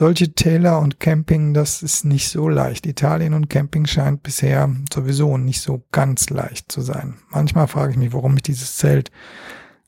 Solche 0.00 0.32
Täler 0.32 0.78
und 0.78 1.00
Camping, 1.00 1.54
das 1.54 1.82
ist 1.82 2.04
nicht 2.04 2.28
so 2.28 2.48
leicht. 2.48 2.86
Italien 2.86 3.34
und 3.34 3.50
Camping 3.50 3.84
scheint 3.84 4.22
bisher 4.22 4.72
sowieso 4.94 5.36
nicht 5.38 5.60
so 5.60 5.84
ganz 5.90 6.30
leicht 6.30 6.70
zu 6.70 6.82
sein. 6.82 7.18
Manchmal 7.30 7.66
frage 7.66 7.90
ich 7.90 7.98
mich, 7.98 8.12
warum 8.12 8.36
ich 8.36 8.42
dieses 8.42 8.76
Zelt 8.76 9.10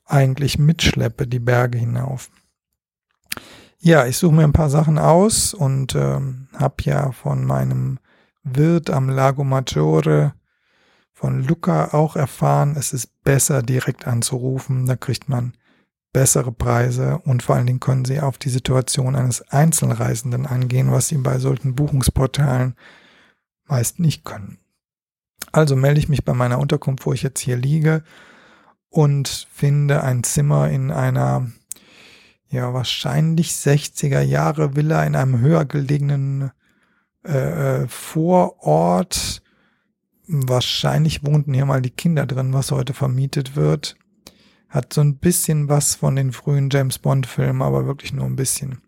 eigentlich 0.07 0.59
mitschleppe, 0.59 1.29
die 1.29 1.39
Berge 1.39 1.79
hinauf. 1.79 2.29
Ja, 3.79 4.05
ich 4.05 4.17
suche 4.17 4.35
mir 4.35 4.43
ein 4.43 4.53
paar 4.53 4.69
Sachen 4.69 4.99
aus 4.99 5.55
und 5.55 5.95
ähm, 5.95 6.49
habe 6.57 6.75
ja 6.81 7.13
von 7.13 7.45
meinem 7.45 8.01
Wirt 8.43 8.91
am 8.91 9.09
Lago 9.09 9.45
Maggiore 9.45 10.35
von 11.13 11.47
Luca 11.47 11.95
auch 11.95 12.17
erfahren, 12.17 12.75
es 12.77 12.93
ist 12.93 13.23
besser 13.23 13.63
direkt 13.63 14.09
anzurufen, 14.09 14.87
da 14.87 14.97
kriegt 14.97 15.29
man 15.29 15.53
bessere 16.13 16.53
Preise 16.53 17.19
und 17.25 17.43
vor 17.43 17.57
allen 17.57 17.67
Dingen 17.67 17.81
können 17.81 18.05
sie 18.05 18.21
auf 18.21 18.39
die 18.39 18.51
Situation 18.51 19.15
eines 19.15 19.43
Einzelreisenden 19.51 20.47
angehen, 20.47 20.91
was 20.91 21.09
sie 21.09 21.19
bei 21.19 21.39
solchen 21.39 21.75
Buchungsportalen 21.75 22.75
meist 23.67 24.01
nicht 24.01 24.25
können. 24.25 24.59
Also 25.53 25.77
melde 25.77 26.01
ich 26.01 26.09
mich 26.09 26.25
bei 26.25 26.35
meiner 26.35 26.59
Unterkunft, 26.59 27.07
wo 27.07 27.13
ich 27.13 27.23
jetzt 27.23 27.41
hier 27.41 27.57
liege 27.57 28.03
und 28.89 29.47
finde 29.53 30.03
ein 30.03 30.25
Zimmer 30.25 30.69
in 30.69 30.91
einer 30.91 31.51
ja 32.49 32.75
wahrscheinlich 32.75 33.51
60er 33.53 34.21
Jahre 34.21 34.75
Villa 34.75 35.05
in 35.05 35.15
einem 35.15 35.41
höher 35.41 35.65
gelegenen 35.65 36.51
äh, 37.25 37.83
äh, 37.83 37.89
Vorort. 37.89 39.43
Wahrscheinlich 40.27 41.25
wohnten 41.25 41.55
hier 41.55 41.67
mal 41.67 41.83
die 41.83 41.91
Kinder 41.91 42.27
drin, 42.27 42.53
was 42.53 42.71
heute 42.73 42.95
vermietet 42.95 43.57
wird. 43.57 43.97
Hat 44.71 44.93
so 44.93 45.03
ein 45.03 45.17
bisschen 45.19 45.69
was 45.69 45.95
von 45.95 46.17
den 46.17 46.33
frühen 46.33 46.71
James 46.71 46.99
Bond 46.99 47.27
Filmen, 47.27 47.61
aber 47.61 47.87
wirklich 47.87 48.13
nur 48.13 48.25
ein 48.25 48.37
bisschen. 48.37 48.79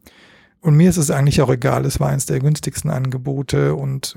Und 0.60 0.76
mir 0.76 0.88
ist 0.88 0.96
es 0.96 1.10
eigentlich 1.10 1.42
auch 1.42 1.50
egal. 1.50 1.84
Es 1.84 2.00
war 2.00 2.08
eines 2.08 2.26
der 2.26 2.38
günstigsten 2.38 2.90
Angebote 2.90 3.74
und 3.74 4.16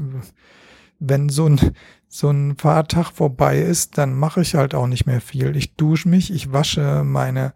wenn 0.99 1.29
so 1.29 1.47
ein, 1.47 1.59
so 2.07 2.29
ein 2.29 2.55
Fahrtag 2.57 3.11
vorbei 3.11 3.59
ist, 3.59 3.97
dann 3.97 4.13
mache 4.13 4.41
ich 4.41 4.55
halt 4.55 4.75
auch 4.75 4.87
nicht 4.87 5.05
mehr 5.05 5.21
viel. 5.21 5.55
Ich 5.55 5.75
dusche 5.75 6.07
mich, 6.07 6.31
ich 6.31 6.53
wasche 6.53 7.03
meine, 7.03 7.53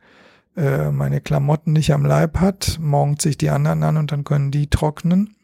äh, 0.56 0.92
meine 0.92 1.22
Klamotten 1.22 1.74
nicht 1.74 1.94
am 1.94 2.06
Leib 2.06 2.40
hat, 2.40 2.78
morgens 2.82 3.24
sich 3.24 3.38
die 3.38 3.50
anderen 3.50 3.84
an 3.84 3.98
und 3.98 4.12
dann 4.12 4.24
können 4.24 4.52
die 4.52 4.70
trocknen. 4.70 5.36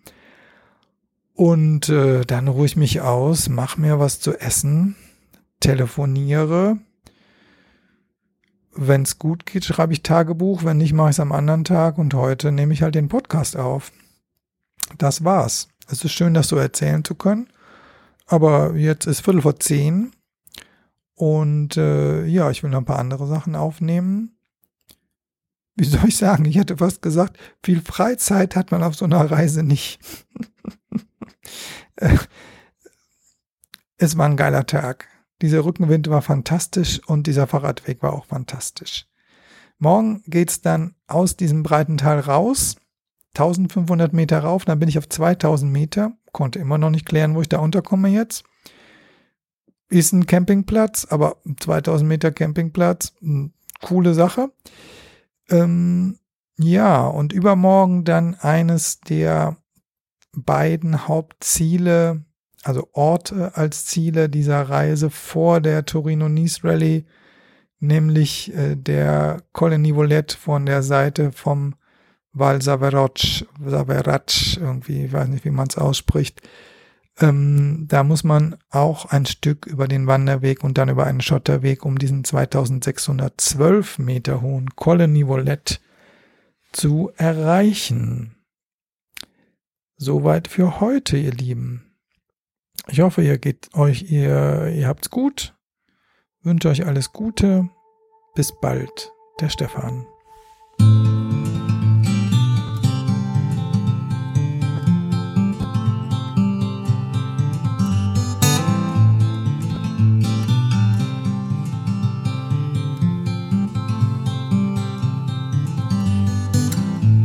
Und 1.34 1.90
äh, 1.90 2.26
dann 2.26 2.48
ruhe 2.48 2.66
ich 2.66 2.78
mich 2.78 3.02
aus, 3.02 3.50
mache 3.50 3.80
mir 3.80 4.00
was 4.00 4.20
zu 4.20 4.40
essen, 4.40 4.96
telefoniere. 5.60 6.78
Wenn 8.78 9.04
es 9.04 9.18
gut 9.20 9.46
geht, 9.46 9.64
schreibe 9.64 9.94
ich 9.94 10.04
Tagebuch, 10.04 10.66
wenn 10.66 10.78
nicht, 10.78 10.92
mache 10.92 11.10
ich 11.10 11.16
es 11.16 11.22
am 11.22 11.32
anderen 11.32 11.64
Tag 11.64 11.98
und 11.98 12.14
heute 12.14 12.52
nehme 12.52 12.74
ich 12.74 12.82
halt 12.82 12.96
den 12.96 13.08
Podcast 13.08 13.56
auf. 13.56 13.92
Das 14.98 15.24
war's. 15.24 15.70
Es 15.88 16.04
ist 16.04 16.12
schön, 16.12 16.34
das 16.34 16.50
so 16.50 16.58
erzählen 16.58 17.04
zu 17.04 17.16
können. 17.16 17.48
Aber 18.26 18.76
jetzt 18.76 19.06
ist 19.06 19.22
Viertel 19.22 19.42
vor 19.42 19.60
zehn 19.60 20.12
und 21.14 21.78
äh, 21.78 22.26
ja, 22.26 22.52
ich 22.52 22.64
will 22.64 22.70
noch 22.70 22.80
ein 22.80 22.86
paar 22.86 23.00
andere 23.00 23.28
Sachen 23.28 23.56
aufnehmen. 23.56 24.38
Wie 25.76 25.86
soll 25.86 26.10
ich 26.10 26.18
sagen? 26.18 26.44
Ich 26.46 26.58
hätte 26.58 26.78
fast 26.78 27.02
gesagt, 27.02 27.38
viel 27.64 27.82
Freizeit 27.82 28.56
hat 28.56 28.72
man 28.72 28.84
auf 28.84 28.96
so 28.96 29.06
einer 29.06 29.30
Reise 29.32 29.64
nicht. 29.64 30.00
es 33.98 34.18
war 34.18 34.26
ein 34.26 34.38
geiler 34.38 34.66
Tag. 34.66 35.08
Dieser 35.42 35.66
Rückenwind 35.66 36.10
war 36.10 36.22
fantastisch 36.22 37.02
und 37.08 37.28
dieser 37.28 37.48
Fahrradweg 37.48 38.02
war 38.02 38.14
auch 38.14 38.26
fantastisch. 38.26 39.08
Morgen 39.78 40.24
geht's 40.28 40.62
dann 40.62 40.96
aus 41.08 41.36
diesem 41.36 41.64
breiten 41.64 41.98
Tal 41.98 42.20
raus, 42.20 42.78
1500 43.36 44.14
Meter 44.14 44.40
rauf, 44.40 44.64
dann 44.64 44.80
bin 44.80 44.88
ich 44.88 44.98
auf 44.98 45.10
2000 45.10 45.72
Meter 45.72 46.14
konnte 46.36 46.60
immer 46.60 46.78
noch 46.78 46.90
nicht 46.90 47.06
klären, 47.06 47.34
wo 47.34 47.42
ich 47.42 47.48
da 47.48 47.60
unterkomme 47.60 48.10
jetzt. 48.10 48.44
Ist 49.88 50.12
ein 50.12 50.26
Campingplatz, 50.26 51.08
aber 51.10 51.38
2000 51.60 52.10
Meter 52.10 52.32
Campingplatz, 52.32 53.14
coole 53.82 54.14
Sache. 54.14 54.52
Ähm, 55.50 56.20
ja, 56.58 57.08
und 57.08 57.32
übermorgen 57.32 58.04
dann 58.04 58.36
eines 58.36 59.00
der 59.00 59.56
beiden 60.34 61.08
Hauptziele, 61.08 62.26
also 62.66 62.90
Orte 62.94 63.56
als 63.56 63.86
Ziele 63.86 64.28
dieser 64.28 64.62
Reise 64.64 65.12
vor 65.12 65.62
der 65.62 65.86
Torino-Nice 65.86 66.64
Rally, 66.64 67.06
nämlich 67.80 68.54
äh, 68.56 68.76
der 68.76 69.44
Colle 69.54 69.78
Nivolet 69.78 70.34
von 70.34 70.66
der 70.66 70.82
Seite 70.82 71.32
vom 71.32 71.76
Val 72.34 72.64
Saverac, 72.64 73.46
Saverac 73.64 74.58
irgendwie, 74.58 75.06
ich 75.06 75.14
weiß 75.14 75.28
nicht, 75.28 75.46
wie 75.46 75.52
man 75.52 75.68
es 75.68 75.78
ausspricht. 75.78 76.42
Ähm, 77.20 77.86
da 77.88 78.04
muss 78.04 78.24
man 78.24 78.58
auch 78.72 79.06
ein 79.06 79.28
Stück 79.28 79.68
über 79.68 79.88
den 79.88 80.08
Wanderweg 80.08 80.64
und 80.64 80.80
dann 80.80 80.90
über 80.90 81.06
einen 81.06 81.22
Schotterweg 81.22 81.86
um 81.86 82.00
diesen 82.00 82.24
2612 82.24 84.00
Meter 84.00 84.42
hohen 84.42 84.72
Colle 84.76 85.08
Nivolet 85.08 85.82
zu 86.74 87.12
erreichen. 87.16 88.36
Soweit 89.98 90.48
für 90.48 90.82
heute, 90.82 91.16
ihr 91.16 91.32
Lieben. 91.32 91.95
Ich 92.88 93.02
hoffe, 93.02 93.24
ihr 93.24 93.38
geht 93.38 93.70
euch, 93.74 94.12
ihr, 94.12 94.68
ihr 94.68 94.88
habt's 94.88 95.10
gut. 95.10 95.56
Wünsche 96.44 96.70
euch 96.70 96.86
alles 96.86 97.12
Gute. 97.12 97.70
Bis 98.36 98.52
bald. 98.52 99.12
Der 99.42 99.50
Stefan. 99.50 100.06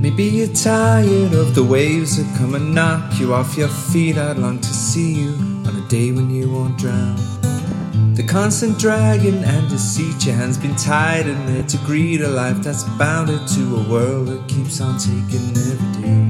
Maybe 0.01 0.25
you're 0.25 0.53
tired 0.53 1.35
of 1.35 1.55
the 1.55 1.63
waves 1.63 2.17
that 2.17 2.27
come 2.37 2.55
and 2.55 2.75
knock 2.75 3.21
you 3.21 3.33
off 3.35 3.57
your 3.57 3.69
feet. 3.69 4.17
I'd 4.17 4.39
long 4.39 4.59
to 4.59 4.69
see 4.69 5.13
you 5.13 5.50
day 5.91 6.13
when 6.13 6.31
you 6.31 6.49
won't 6.49 6.79
drown. 6.79 7.17
The 8.15 8.25
constant 8.25 8.79
dragging 8.79 9.43
and 9.43 9.69
deceit, 9.69 10.25
your 10.25 10.37
hands 10.37 10.57
been 10.57 10.77
tied 10.77 11.27
in 11.27 11.47
there 11.47 11.65
to 11.65 11.77
greet 11.79 12.21
a 12.21 12.29
life 12.29 12.59
that's 12.59 12.85
bounded 12.97 13.41
to 13.57 13.77
a 13.77 13.89
world 13.91 14.29
that 14.29 14.47
keeps 14.47 14.81
on 14.81 15.01
taking 15.01 15.51
every 15.51 16.01
day. 16.01 16.27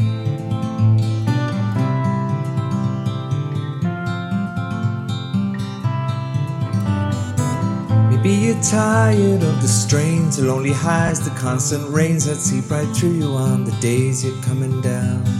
Maybe 8.08 8.30
you're 8.30 8.62
tired 8.62 9.42
of 9.42 9.60
the 9.60 9.68
strains, 9.68 10.38
the 10.38 10.44
lonely 10.44 10.72
highs, 10.72 11.20
the 11.20 11.38
constant 11.38 11.86
rains 11.90 12.24
that 12.24 12.36
seep 12.36 12.70
right 12.70 12.88
through 12.96 13.12
you 13.12 13.28
on 13.32 13.64
the 13.64 13.72
days 13.72 14.24
you're 14.24 14.42
coming 14.42 14.80
down. 14.80 15.39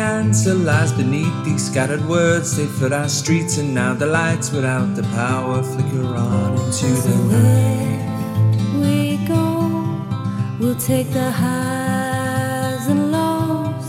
answer 0.00 0.54
lies 0.54 0.92
beneath 0.92 1.44
these 1.44 1.64
scattered 1.70 2.04
words. 2.06 2.56
They 2.56 2.66
flood 2.66 2.92
our 2.92 3.08
streets, 3.08 3.58
and 3.58 3.74
now 3.74 3.94
the 3.94 4.06
lights 4.06 4.50
without 4.50 4.94
the 4.96 5.02
power 5.14 5.62
flicker 5.62 6.06
on 6.16 6.58
into 6.58 6.86
the 7.06 7.16
night. 7.34 8.00
we 8.80 9.18
go, 9.26 9.44
we'll 10.58 10.80
take 10.92 11.10
the 11.10 11.30
highs 11.30 12.86
and 12.88 13.12
lows 13.12 13.88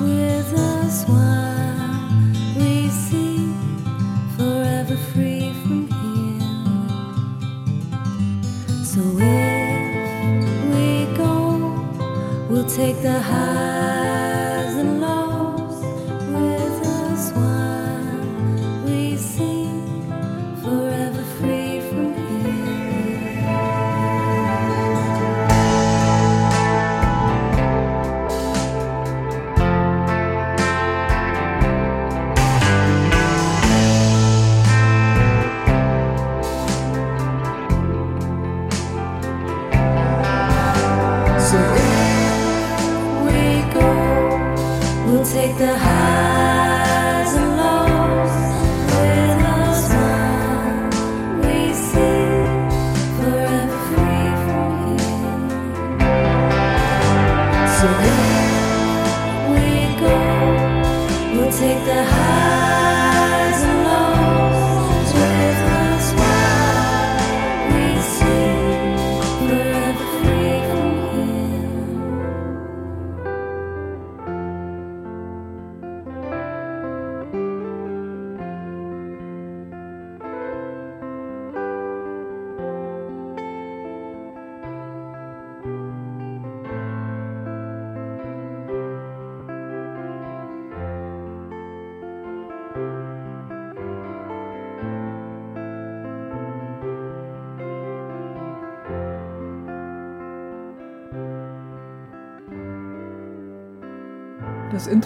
with 0.00 0.52
us 0.74 1.04
while 1.06 2.08
we 2.56 2.88
see 2.88 3.38
forever 4.36 4.96
free 5.12 5.52
from 5.62 5.80
here. 6.00 6.74
So 8.84 9.00
if 9.18 10.64
we 10.74 11.16
go, 11.16 11.32
We'll 12.52 12.68
take 12.68 13.00
the 13.00 13.18
highs 13.18 14.01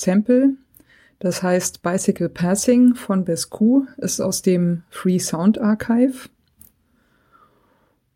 Sample, 0.00 0.54
das 1.18 1.42
heißt 1.42 1.82
Bicycle 1.82 2.28
Passing 2.28 2.94
von 2.94 3.24
Bescu, 3.24 3.86
ist 3.98 4.20
aus 4.20 4.42
dem 4.42 4.82
Free 4.90 5.18
Sound 5.18 5.60
Archive. 5.60 6.28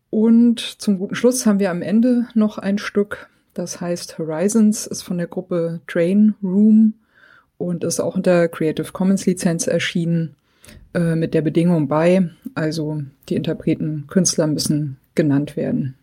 Und 0.09 0.59
zum 0.59 0.97
guten 0.97 1.15
Schluss 1.15 1.45
haben 1.45 1.59
wir 1.59 1.71
am 1.71 1.81
Ende 1.81 2.27
noch 2.33 2.57
ein 2.57 2.77
Stück, 2.77 3.29
das 3.53 3.81
heißt 3.81 4.17
Horizons, 4.17 4.87
ist 4.87 5.03
von 5.03 5.17
der 5.17 5.27
Gruppe 5.27 5.81
Train 5.87 6.35
Room 6.41 6.93
und 7.57 7.83
ist 7.83 7.99
auch 7.99 8.15
unter 8.15 8.47
Creative 8.47 8.91
Commons 8.91 9.25
Lizenz 9.25 9.67
erschienen, 9.67 10.35
äh, 10.93 11.15
mit 11.15 11.33
der 11.33 11.41
Bedingung 11.41 11.87
bei, 11.87 12.29
also 12.53 13.01
die 13.29 13.35
Interpreten, 13.35 14.05
Künstler 14.07 14.47
müssen 14.47 14.97
genannt 15.13 15.55
werden. 15.55 15.95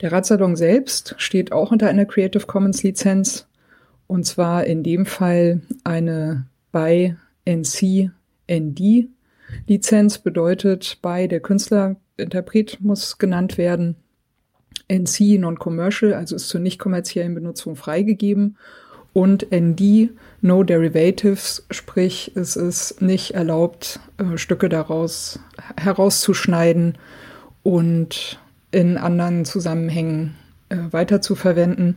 Der 0.00 0.10
Radsalon 0.10 0.56
selbst 0.56 1.14
steht 1.18 1.52
auch 1.52 1.70
unter 1.70 1.88
einer 1.88 2.04
Creative 2.04 2.46
Commons 2.46 2.82
Lizenz 2.82 3.46
und 4.06 4.24
zwar 4.24 4.64
in 4.64 4.82
dem 4.82 5.06
Fall 5.06 5.62
eine 5.84 6.46
bei 6.72 7.16
NC 7.44 8.10
ND 8.50 9.08
Lizenz 9.66 10.18
bedeutet 10.18 10.98
bei 11.02 11.26
der 11.26 11.40
Künstler 11.40 11.96
Interpret 12.16 12.78
muss 12.80 13.18
genannt 13.18 13.58
werden. 13.58 13.96
NC 14.88 15.38
Non-Commercial, 15.38 16.14
also 16.14 16.36
ist 16.36 16.48
zur 16.48 16.60
nicht 16.60 16.78
kommerziellen 16.78 17.34
Benutzung 17.34 17.74
freigegeben 17.74 18.56
und 19.12 19.46
ND 19.50 20.10
No 20.42 20.62
Derivatives, 20.62 21.66
sprich 21.70 22.32
es 22.34 22.56
ist 22.56 23.00
nicht 23.00 23.32
erlaubt, 23.32 24.00
äh, 24.18 24.36
Stücke 24.36 24.68
daraus 24.68 25.40
herauszuschneiden 25.80 26.98
und 27.62 28.38
in 28.72 28.98
anderen 28.98 29.44
Zusammenhängen 29.44 30.34
äh, 30.68 30.76
verwenden. 31.36 31.96